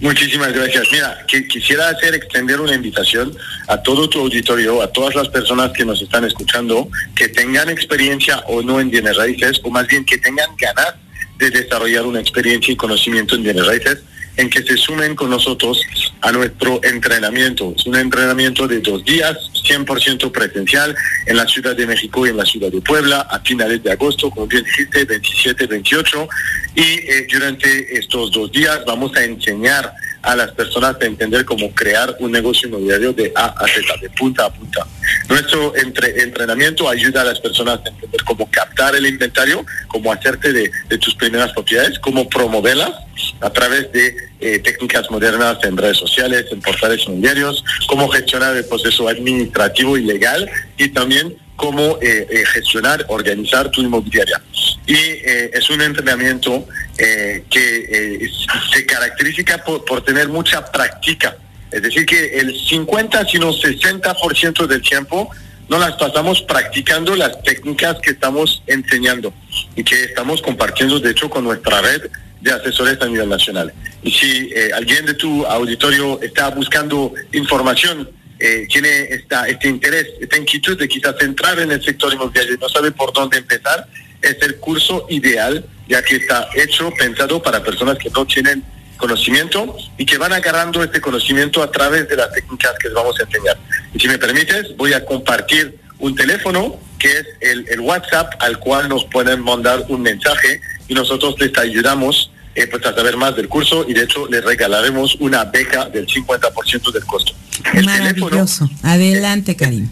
Muchísimas 0.00 0.52
gracias. 0.52 0.86
Mira, 0.92 1.24
que 1.26 1.46
quisiera 1.48 1.88
hacer 1.88 2.14
extender 2.14 2.60
una 2.60 2.74
invitación 2.74 3.36
a 3.66 3.82
todo 3.82 4.08
tu 4.08 4.20
auditorio, 4.20 4.80
a 4.80 4.88
todas 4.92 5.14
las 5.14 5.28
personas 5.28 5.72
que 5.72 5.84
nos 5.84 6.00
están 6.00 6.24
escuchando, 6.24 6.88
que 7.14 7.28
tengan 7.28 7.68
experiencia 7.68 8.38
o 8.46 8.62
no 8.62 8.80
en 8.80 8.90
bienes 8.90 9.16
raíces, 9.16 9.60
o 9.64 9.70
más 9.70 9.86
bien 9.86 10.04
que 10.04 10.18
tengan 10.18 10.50
ganas 10.56 10.94
de 11.38 11.50
desarrollar 11.50 12.04
una 12.04 12.20
experiencia 12.20 12.72
y 12.72 12.76
conocimiento 12.76 13.34
en 13.34 13.42
bienes 13.42 13.66
raíces, 13.66 13.98
en 14.38 14.48
que 14.48 14.62
se 14.62 14.76
sumen 14.76 15.14
con 15.14 15.30
nosotros 15.30 15.82
a 16.20 16.32
nuestro 16.32 16.80
entrenamiento. 16.84 17.74
Es 17.76 17.84
un 17.86 17.96
entrenamiento 17.96 18.66
de 18.66 18.80
dos 18.80 19.04
días, 19.04 19.36
100% 19.68 20.30
presencial, 20.32 20.96
en 21.26 21.36
la 21.36 21.46
Ciudad 21.46 21.76
de 21.76 21.86
México 21.86 22.24
y 22.24 22.30
en 22.30 22.36
la 22.36 22.46
Ciudad 22.46 22.70
de 22.70 22.80
Puebla, 22.80 23.26
a 23.30 23.40
finales 23.40 23.82
de 23.82 23.92
agosto, 23.92 24.30
como 24.30 24.46
bien 24.46 24.64
dijiste, 24.64 25.04
27, 25.04 25.66
28. 25.66 26.28
Y 26.76 26.80
eh, 26.80 27.26
durante 27.30 27.98
estos 27.98 28.30
dos 28.30 28.50
días 28.52 28.80
vamos 28.86 29.14
a 29.16 29.24
enseñar 29.24 29.92
a 30.22 30.36
las 30.36 30.52
personas 30.52 30.96
a 31.00 31.04
entender 31.04 31.44
cómo 31.44 31.72
crear 31.74 32.16
un 32.20 32.30
negocio 32.30 32.68
inmobiliario 32.68 33.12
de 33.12 33.32
A 33.34 33.46
a 33.46 33.66
Z, 33.66 33.82
de 34.00 34.10
punta 34.10 34.46
a 34.46 34.52
punta. 34.52 34.86
Nuestro 35.28 35.76
entre, 35.76 36.22
entrenamiento 36.22 36.88
ayuda 36.88 37.22
a 37.22 37.24
las 37.24 37.40
personas 37.40 37.80
a 37.84 37.88
entender 37.88 38.22
cómo 38.24 38.48
captar 38.50 38.94
el 38.94 39.06
inventario, 39.06 39.64
cómo 39.88 40.12
hacerte 40.12 40.52
de, 40.52 40.70
tus 40.98 41.14
primeras 41.14 41.52
propiedades, 41.52 41.98
cómo 41.98 42.28
promoverlas 42.28 42.92
a 43.40 43.50
través 43.50 43.90
de 43.92 44.16
eh, 44.40 44.58
técnicas 44.60 45.10
modernas 45.10 45.58
en 45.62 45.76
redes 45.76 45.98
sociales, 45.98 46.46
en 46.50 46.60
portales 46.60 47.02
inmobiliarios, 47.04 47.64
cómo 47.86 48.08
gestionar 48.08 48.56
el 48.56 48.64
proceso 48.64 49.08
administrativo 49.08 49.96
y 49.96 50.04
legal 50.04 50.50
y 50.76 50.88
también 50.88 51.36
cómo 51.56 51.98
eh, 52.00 52.26
eh, 52.30 52.44
gestionar, 52.46 53.04
organizar 53.08 53.70
tu 53.70 53.80
inmobiliaria. 53.80 54.40
Y 54.86 54.96
es 54.96 55.68
un 55.68 55.82
entrenamiento 55.82 56.66
que 56.96 58.30
se 58.72 58.86
caracteriza 58.86 59.58
por, 59.62 60.02
tener 60.02 60.28
mucha 60.28 60.64
práctica 60.72 61.36
es 61.70 61.82
decir, 61.82 62.06
que 62.06 62.38
el 62.38 62.58
50, 62.58 63.26
sino 63.26 63.52
60% 63.52 64.66
del 64.66 64.82
tiempo 64.82 65.30
no 65.68 65.78
las 65.78 65.92
pasamos 65.96 66.40
practicando 66.42 67.14
las 67.14 67.42
técnicas 67.42 67.98
que 68.00 68.12
estamos 68.12 68.62
enseñando 68.66 69.34
y 69.76 69.84
que 69.84 70.04
estamos 70.04 70.40
compartiendo, 70.40 70.98
de 70.98 71.10
hecho, 71.10 71.28
con 71.28 71.44
nuestra 71.44 71.82
red 71.82 72.02
de 72.40 72.52
asesores 72.52 73.00
a 73.00 73.06
nivel 73.06 73.28
nacional. 73.28 73.72
Y 74.02 74.10
si 74.10 74.50
eh, 74.54 74.70
alguien 74.74 75.06
de 75.06 75.14
tu 75.14 75.44
auditorio 75.46 76.20
está 76.20 76.50
buscando 76.50 77.12
información, 77.32 78.08
eh, 78.38 78.66
tiene 78.70 79.02
esta, 79.10 79.48
este 79.48 79.68
interés, 79.68 80.06
esta 80.20 80.36
inquietud 80.36 80.78
de 80.78 80.88
quizás 80.88 81.16
entrar 81.20 81.58
en 81.58 81.72
el 81.72 81.82
sector 81.82 82.12
inmobiliario 82.12 82.54
y 82.54 82.58
no 82.58 82.68
sabe 82.68 82.92
por 82.92 83.12
dónde 83.12 83.38
empezar, 83.38 83.86
es 84.22 84.36
el 84.42 84.56
curso 84.56 85.06
ideal, 85.08 85.64
ya 85.88 86.02
que 86.02 86.16
está 86.16 86.48
hecho, 86.54 86.90
pensado 86.96 87.42
para 87.42 87.62
personas 87.62 87.98
que 87.98 88.10
no 88.10 88.26
tienen 88.26 88.62
conocimiento 88.96 89.76
y 89.96 90.04
que 90.04 90.18
van 90.18 90.32
agarrando 90.32 90.82
este 90.82 91.00
conocimiento 91.00 91.62
a 91.62 91.70
través 91.70 92.08
de 92.08 92.16
las 92.16 92.32
técnicas 92.32 92.72
que 92.80 92.88
les 92.88 92.94
vamos 92.94 93.18
a 93.18 93.22
enseñar. 93.24 93.56
Y 93.94 93.98
si 93.98 94.08
me 94.08 94.18
permites, 94.18 94.76
voy 94.76 94.92
a 94.92 95.04
compartir 95.04 95.78
un 95.98 96.14
teléfono 96.14 96.78
que 96.98 97.08
es 97.10 97.26
el, 97.40 97.80
WhatsApp 97.80 98.34
al 98.40 98.58
cual 98.58 98.88
nos 98.88 99.04
pueden 99.04 99.42
mandar 99.42 99.84
un 99.88 100.02
mensaje 100.02 100.60
y 100.88 100.94
nosotros 100.94 101.36
les 101.38 101.56
ayudamos 101.58 102.30
eh, 102.54 102.66
pues 102.66 102.84
a 102.86 102.94
saber 102.94 103.16
más 103.16 103.36
del 103.36 103.48
curso 103.48 103.84
y 103.88 103.94
de 103.94 104.02
hecho 104.02 104.26
les 104.28 104.44
regalaremos 104.44 105.16
una 105.16 105.44
beca 105.44 105.88
del 105.88 106.06
50% 106.06 106.92
del 106.92 107.04
costo. 107.04 107.32
El 107.74 107.84
Maravilloso. 107.84 108.68
Adelante, 108.82 109.56
Karim. 109.56 109.88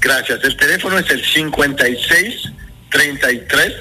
gracias. 0.00 0.44
El 0.44 0.56
teléfono 0.56 0.98
es 0.98 1.10
el 1.10 1.24
56 1.24 2.52
33 2.90 3.72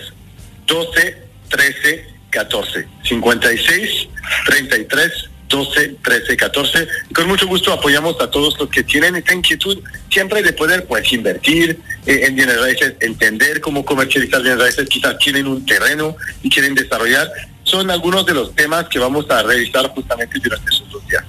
12 0.65 1.17
13 1.49 2.05
14. 2.31 2.87
56 3.03 4.07
33 4.45 5.29
12 5.53 5.97
13 6.03 6.35
14. 6.35 6.87
Y 7.09 7.13
con 7.13 7.27
mucho 7.27 7.45
gusto 7.45 7.71
apoyamos 7.71 8.19
a 8.19 8.29
todos 8.29 8.57
los 8.59 8.69
que 8.69 8.83
tienen 8.83 9.15
esta 9.15 9.35
inquietud 9.35 9.77
siempre 10.09 10.41
de 10.41 10.51
poder 10.51 10.85
pues 10.85 11.13
invertir 11.13 11.79
eh, 12.07 12.21
en 12.23 12.35
bienes 12.35 12.59
raíces, 12.59 12.95
entender 12.99 13.61
cómo 13.61 13.85
comercializar 13.85 14.41
bienes 14.41 14.59
raíces, 14.59 14.89
quizás 14.89 15.17
tienen 15.19 15.45
un 15.45 15.63
terreno 15.63 16.15
y 16.41 16.49
quieren 16.49 16.73
desarrollar. 16.73 17.29
Son 17.63 17.91
algunos 17.91 18.25
de 18.25 18.33
los 18.33 18.55
temas 18.55 18.87
que 18.89 18.97
vamos 18.97 19.29
a 19.29 19.43
revisar 19.43 19.87
justamente 19.89 20.39
durante 20.39 20.69
esos 20.73 20.89
dos 20.89 21.07
días. 21.07 21.23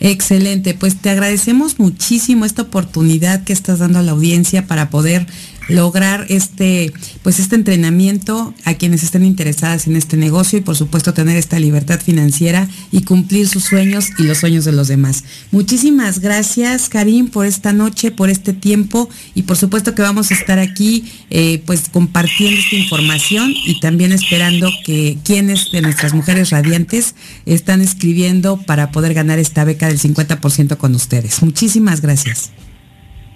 Excelente, 0.00 0.74
pues 0.74 1.00
te 1.00 1.10
agradecemos 1.10 1.78
muchísimo 1.78 2.44
esta 2.44 2.62
oportunidad 2.62 3.44
que 3.44 3.52
estás 3.52 3.78
dando 3.78 4.00
a 4.00 4.02
la 4.02 4.10
audiencia 4.10 4.66
para 4.66 4.90
poder 4.90 5.26
lograr 5.68 6.26
este, 6.28 6.92
pues 7.22 7.38
este 7.38 7.56
entrenamiento 7.56 8.54
a 8.64 8.74
quienes 8.74 9.02
estén 9.02 9.24
interesadas 9.24 9.86
en 9.86 9.96
este 9.96 10.16
negocio 10.16 10.58
y 10.58 10.62
por 10.62 10.76
supuesto 10.76 11.14
tener 11.14 11.36
esta 11.36 11.58
libertad 11.58 12.00
financiera 12.00 12.68
y 12.90 13.02
cumplir 13.02 13.48
sus 13.48 13.64
sueños 13.64 14.08
y 14.18 14.24
los 14.24 14.38
sueños 14.38 14.64
de 14.64 14.72
los 14.72 14.88
demás. 14.88 15.24
Muchísimas 15.50 16.20
gracias, 16.20 16.88
Karim, 16.88 17.28
por 17.28 17.46
esta 17.46 17.72
noche, 17.72 18.10
por 18.10 18.30
este 18.30 18.52
tiempo 18.52 19.08
y 19.34 19.42
por 19.42 19.56
supuesto 19.56 19.94
que 19.94 20.02
vamos 20.02 20.30
a 20.30 20.34
estar 20.34 20.58
aquí 20.58 21.04
eh, 21.30 21.62
pues 21.66 21.88
compartiendo 21.90 22.60
esta 22.60 22.76
información 22.76 23.52
y 23.64 23.80
también 23.80 24.12
esperando 24.12 24.70
que 24.84 25.18
quienes 25.24 25.70
de 25.70 25.80
nuestras 25.80 26.14
mujeres 26.14 26.50
radiantes 26.50 27.14
están 27.46 27.80
escribiendo 27.80 28.56
para 28.56 28.90
poder 28.90 29.14
ganar 29.14 29.38
esta 29.38 29.64
beca 29.64 29.88
del 29.88 29.98
50% 29.98 30.76
con 30.76 30.94
ustedes. 30.94 31.42
Muchísimas 31.42 32.00
gracias. 32.00 32.50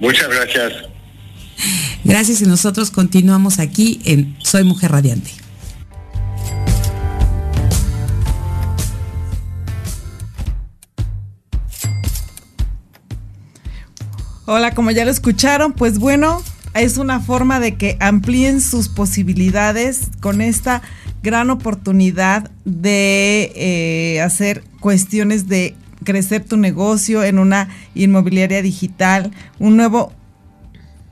Muchas 0.00 0.28
gracias. 0.28 0.95
Gracias 2.04 2.40
y 2.40 2.46
nosotros 2.46 2.90
continuamos 2.90 3.58
aquí 3.58 4.00
en 4.04 4.36
Soy 4.42 4.64
Mujer 4.64 4.92
Radiante. 4.92 5.30
Hola, 14.48 14.74
como 14.74 14.92
ya 14.92 15.04
lo 15.04 15.10
escucharon, 15.10 15.72
pues 15.72 15.98
bueno, 15.98 16.40
es 16.74 16.98
una 16.98 17.18
forma 17.18 17.58
de 17.58 17.74
que 17.74 17.96
amplíen 17.98 18.60
sus 18.60 18.88
posibilidades 18.88 20.10
con 20.20 20.40
esta 20.40 20.82
gran 21.20 21.50
oportunidad 21.50 22.52
de 22.64 23.52
eh, 23.56 24.20
hacer 24.20 24.62
cuestiones 24.78 25.48
de 25.48 25.74
crecer 26.04 26.44
tu 26.44 26.56
negocio 26.56 27.24
en 27.24 27.40
una 27.40 27.68
inmobiliaria 27.96 28.62
digital, 28.62 29.32
un 29.58 29.76
nuevo 29.76 30.12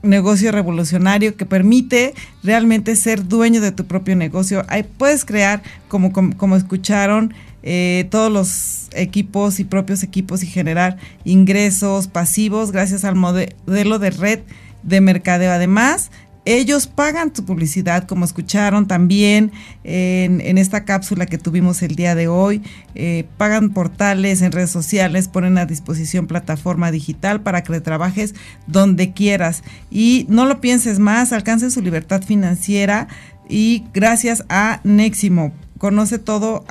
negocio 0.05 0.53
revolucionario 0.53 1.37
que 1.37 1.47
permite 1.47 2.15
realmente 2.43 2.97
ser 2.97 3.27
dueño 3.27 3.61
de 3.61 3.73
tu 3.73 3.87
propio 3.87 4.17
negocio. 4.17 4.65
Ahí 4.69 4.83
puedes 4.83 5.25
crear, 5.25 5.63
como, 5.89 6.13
como, 6.13 6.57
escucharon, 6.57 7.35
eh, 7.63 8.07
todos 8.11 8.31
los 8.31 8.89
equipos 8.95 9.59
y 9.59 9.65
propios 9.65 10.03
equipos 10.03 10.43
y 10.43 10.47
generar 10.47 10.99
ingresos 11.25 12.09
pasivos 12.09 12.73
gracias 12.73 13.05
al 13.05 13.15
modelo 13.17 13.99
de 13.99 14.11
red 14.11 14.41
de 14.83 15.01
mercadeo. 15.01 15.51
Además, 15.51 16.11
ellos 16.45 16.87
pagan 16.87 17.33
tu 17.33 17.45
publicidad, 17.45 18.07
como 18.07 18.25
escucharon 18.25 18.87
también 18.87 19.53
en, 19.83 20.59
esta 20.59 20.85
cápsula 20.85 21.27
que 21.27 21.39
tuvimos 21.39 21.83
el 21.83 21.97
día 21.97 22.15
de 22.15 22.29
hoy. 22.29 22.63
Eh, 22.95 23.27
pagan 23.39 23.71
portales 23.71 24.43
en 24.43 24.53
redes 24.53 24.71
sociales, 24.71 25.29
ponen 25.29 25.59
a 25.59 25.67
disposición 25.67 26.27
plataforma 26.27 26.91
digital 26.91 27.41
para 27.41 27.63
que 27.63 27.81
trabajes 27.81 28.35
donde 28.67 29.13
quieras. 29.13 29.63
Y 29.91 30.27
no 30.29 30.45
lo 30.47 30.61
pienses 30.61 30.99
más, 30.99 31.33
alcance 31.33 31.71
su 31.71 31.81
libertad 31.81 32.23
financiera 32.23 33.09
y 33.49 33.85
gracias 33.95 34.45
a 34.49 34.81
Neximo. 34.85 35.53
Conoce 35.79 36.19
todo 36.19 36.65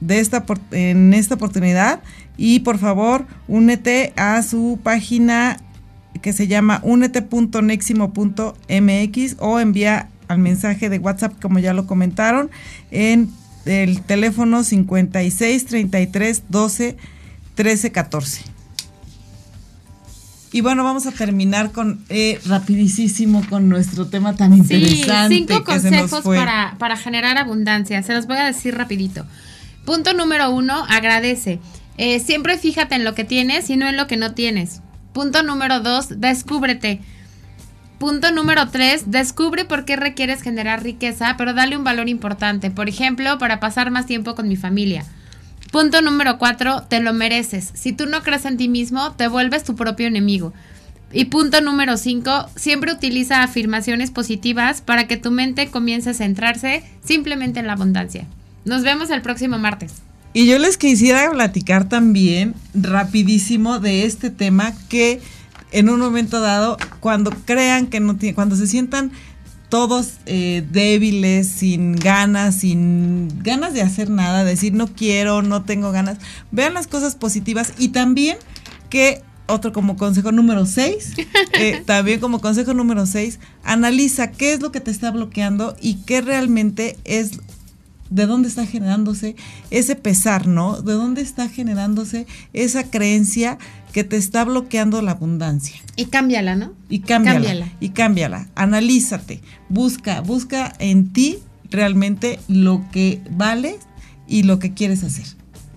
de 0.00 0.20
esta, 0.20 0.44
en 0.70 1.14
esta 1.14 1.34
oportunidad 1.34 2.02
y 2.36 2.60
por 2.60 2.78
favor 2.78 3.26
únete 3.48 4.12
a 4.16 4.42
su 4.42 4.78
página 4.82 5.58
que 6.22 6.32
se 6.32 6.46
llama 6.46 6.80
unete.neximo.mx 6.82 9.36
o 9.38 9.60
envía 9.60 10.08
al 10.28 10.38
mensaje 10.38 10.88
de 10.88 10.98
WhatsApp, 10.98 11.38
como 11.40 11.58
ya 11.58 11.74
lo 11.74 11.86
comentaron, 11.86 12.50
en 12.90 13.28
el 13.66 14.00
teléfono 14.02 14.64
56 14.64 15.66
33 15.66 16.44
12 16.48 16.96
13 17.54 17.92
14. 17.92 18.50
Y 20.52 20.62
bueno, 20.62 20.82
vamos 20.82 21.06
a 21.06 21.12
terminar 21.12 21.70
con 21.70 22.04
eh, 22.08 22.40
rapidísimo 22.44 23.44
con 23.48 23.68
nuestro 23.68 24.08
tema 24.08 24.34
tan 24.34 24.52
interesante. 24.52 25.34
Sí, 25.34 25.46
cinco 25.46 25.64
consejos 25.64 26.24
para, 26.24 26.74
para 26.78 26.96
generar 26.96 27.38
abundancia. 27.38 28.02
Se 28.02 28.14
los 28.14 28.26
voy 28.26 28.36
a 28.36 28.44
decir 28.44 28.76
rapidito. 28.76 29.24
Punto 29.84 30.12
número 30.12 30.50
uno, 30.50 30.84
agradece. 30.88 31.60
Eh, 31.98 32.18
siempre 32.18 32.58
fíjate 32.58 32.96
en 32.96 33.04
lo 33.04 33.14
que 33.14 33.24
tienes 33.24 33.70
y 33.70 33.76
no 33.76 33.88
en 33.88 33.96
lo 33.96 34.08
que 34.08 34.16
no 34.16 34.32
tienes. 34.32 34.80
Punto 35.12 35.42
número 35.42 35.80
dos, 35.80 36.20
descúbrete. 36.20 37.00
Punto 37.98 38.32
número 38.32 38.68
tres, 38.70 39.10
descubre 39.10 39.64
por 39.64 39.84
qué 39.84 39.96
requieres 39.96 40.40
generar 40.40 40.82
riqueza, 40.82 41.34
pero 41.36 41.52
dale 41.52 41.76
un 41.76 41.84
valor 41.84 42.08
importante. 42.08 42.70
Por 42.70 42.88
ejemplo, 42.88 43.38
para 43.38 43.60
pasar 43.60 43.90
más 43.90 44.06
tiempo 44.06 44.34
con 44.34 44.48
mi 44.48 44.56
familia. 44.56 45.04
Punto 45.70 46.00
número 46.00 46.38
cuatro, 46.38 46.82
te 46.88 47.00
lo 47.00 47.12
mereces. 47.12 47.70
Si 47.74 47.92
tú 47.92 48.06
no 48.06 48.22
crees 48.22 48.44
en 48.44 48.56
ti 48.56 48.68
mismo, 48.68 49.12
te 49.12 49.28
vuelves 49.28 49.64
tu 49.64 49.76
propio 49.76 50.06
enemigo. 50.06 50.52
Y 51.12 51.26
punto 51.26 51.60
número 51.60 51.96
cinco, 51.96 52.48
siempre 52.56 52.92
utiliza 52.92 53.42
afirmaciones 53.42 54.10
positivas 54.10 54.80
para 54.80 55.06
que 55.06 55.16
tu 55.16 55.30
mente 55.30 55.70
comience 55.70 56.10
a 56.10 56.14
centrarse 56.14 56.84
simplemente 57.04 57.60
en 57.60 57.66
la 57.66 57.74
abundancia. 57.74 58.26
Nos 58.64 58.82
vemos 58.82 59.10
el 59.10 59.22
próximo 59.22 59.58
martes. 59.58 60.02
Y 60.32 60.46
yo 60.46 60.58
les 60.58 60.76
quisiera 60.76 61.30
platicar 61.30 61.88
también 61.88 62.54
rapidísimo 62.74 63.80
de 63.80 64.04
este 64.04 64.30
tema 64.30 64.72
que 64.88 65.20
en 65.72 65.88
un 65.88 66.00
momento 66.00 66.40
dado, 66.40 66.76
cuando 67.00 67.30
crean 67.44 67.86
que 67.86 68.00
no 68.00 68.16
tienen, 68.16 68.34
cuando 68.34 68.56
se 68.56 68.66
sientan 68.66 69.12
todos 69.68 70.14
eh, 70.26 70.64
débiles, 70.70 71.48
sin 71.48 71.94
ganas, 71.94 72.56
sin 72.56 73.28
ganas 73.42 73.72
de 73.72 73.82
hacer 73.82 74.10
nada, 74.10 74.44
decir 74.44 74.72
no 74.72 74.88
quiero, 74.88 75.42
no 75.42 75.62
tengo 75.62 75.92
ganas, 75.92 76.18
vean 76.50 76.74
las 76.74 76.86
cosas 76.86 77.14
positivas. 77.14 77.72
Y 77.78 77.88
también 77.88 78.36
que 78.88 79.22
otro 79.46 79.72
como 79.72 79.96
consejo 79.96 80.32
número 80.32 80.66
6, 80.66 81.14
eh, 81.54 81.82
también 81.86 82.20
como 82.20 82.40
consejo 82.40 82.74
número 82.74 83.06
6, 83.06 83.38
analiza 83.64 84.30
qué 84.32 84.52
es 84.52 84.60
lo 84.60 84.72
que 84.72 84.80
te 84.80 84.90
está 84.90 85.10
bloqueando 85.10 85.76
y 85.80 85.94
qué 86.02 86.20
realmente 86.20 86.96
es 87.04 87.40
de 88.10 88.26
dónde 88.26 88.48
está 88.48 88.66
generándose 88.66 89.36
ese 89.70 89.96
pesar, 89.96 90.46
¿no? 90.46 90.82
De 90.82 90.92
dónde 90.92 91.22
está 91.22 91.48
generándose 91.48 92.26
esa 92.52 92.84
creencia 92.90 93.58
que 93.92 94.04
te 94.04 94.16
está 94.16 94.44
bloqueando 94.44 95.00
la 95.00 95.12
abundancia. 95.12 95.76
Y 95.96 96.06
cámbiala, 96.06 96.56
¿no? 96.56 96.72
Y 96.88 97.00
cámbiala. 97.00 97.72
Y 97.80 97.90
cámbiala. 97.90 98.48
Analízate. 98.54 99.40
Busca, 99.68 100.20
busca 100.20 100.72
en 100.78 101.12
ti 101.12 101.38
realmente 101.70 102.38
lo 102.48 102.84
que 102.92 103.22
vale 103.30 103.78
y 104.26 104.42
lo 104.42 104.58
que 104.58 104.74
quieres 104.74 105.04
hacer. 105.04 105.26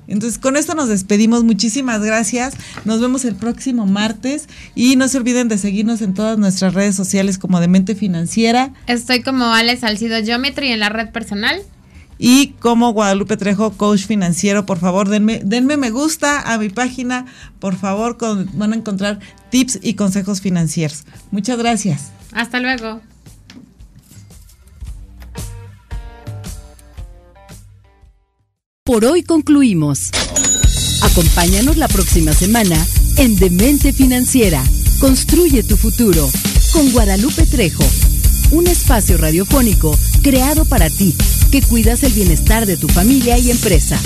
Entonces, 0.08 0.38
con 0.38 0.58
esto 0.58 0.76
nos 0.76 0.90
despedimos. 0.90 1.44
Muchísimas 1.44 2.02
gracias. 2.04 2.56
Nos 2.84 3.00
vemos 3.00 3.26
el 3.26 3.36
próximo 3.36 3.86
martes. 3.86 4.50
Y 4.76 4.96
no 4.96 5.08
se 5.08 5.18
olviden 5.18 5.48
de 5.48 5.58
seguirnos 5.58 6.02
en 6.02 6.14
todas 6.14 6.38
nuestras 6.38 6.74
redes 6.74 6.96
sociales 6.96 7.38
como 7.38 7.60
Demente 7.60 7.96
Financiera. 7.96 8.74
Estoy 8.88 9.22
como 9.24 9.46
Alex 9.46 9.82
Salcido 9.82 10.22
Geometry 10.24 10.72
en 10.72 10.80
la 10.80 10.90
red 10.90 11.10
personal 11.10 11.62
y 12.18 12.49
como 12.59 12.93
Guadalupe 12.93 13.38
Trejo, 13.38 13.72
coach 13.74 14.05
financiero, 14.05 14.66
por 14.66 14.80
favor, 14.80 15.09
denme, 15.09 15.41
denme 15.43 15.78
me 15.78 15.89
gusta 15.89 16.53
a 16.53 16.57
mi 16.57 16.70
página, 16.70 17.26
por 17.59 17.76
favor, 17.76 18.18
van 18.53 18.74
a 18.74 18.76
encontrar 18.76 19.20
tips 19.49 19.80
y 19.82 19.95
consejos 19.95 20.41
financieros. 20.41 21.03
Muchas 21.32 21.57
gracias. 21.57 22.11
Hasta 22.32 22.59
luego. 22.59 23.01
Por 28.84 29.05
hoy 29.05 29.24
concluimos. 29.24 30.11
Acompáñanos 31.01 31.78
la 31.78 31.88
próxima 31.88 32.34
semana 32.34 32.78
en 33.18 33.38
Demente 33.38 33.93
Financiera. 33.93 34.64
Construye 34.99 35.64
tu 35.64 35.78
futuro 35.78 36.30
con 36.72 36.91
Guadalupe 36.91 37.45
Trejo, 37.45 37.84
un 38.51 38.68
espacio 38.68 39.18
radiofónico 39.18 39.97
creado 40.22 40.66
para 40.66 40.89
ti 40.89 41.16
que 41.54 41.62
cuidas 41.62 42.01
el 42.01 42.12
bienestar 42.14 42.66
de 42.66 42.78
tu 42.78 42.88
familia 42.88 43.38
y 43.38 43.51
empresa. 43.51 43.99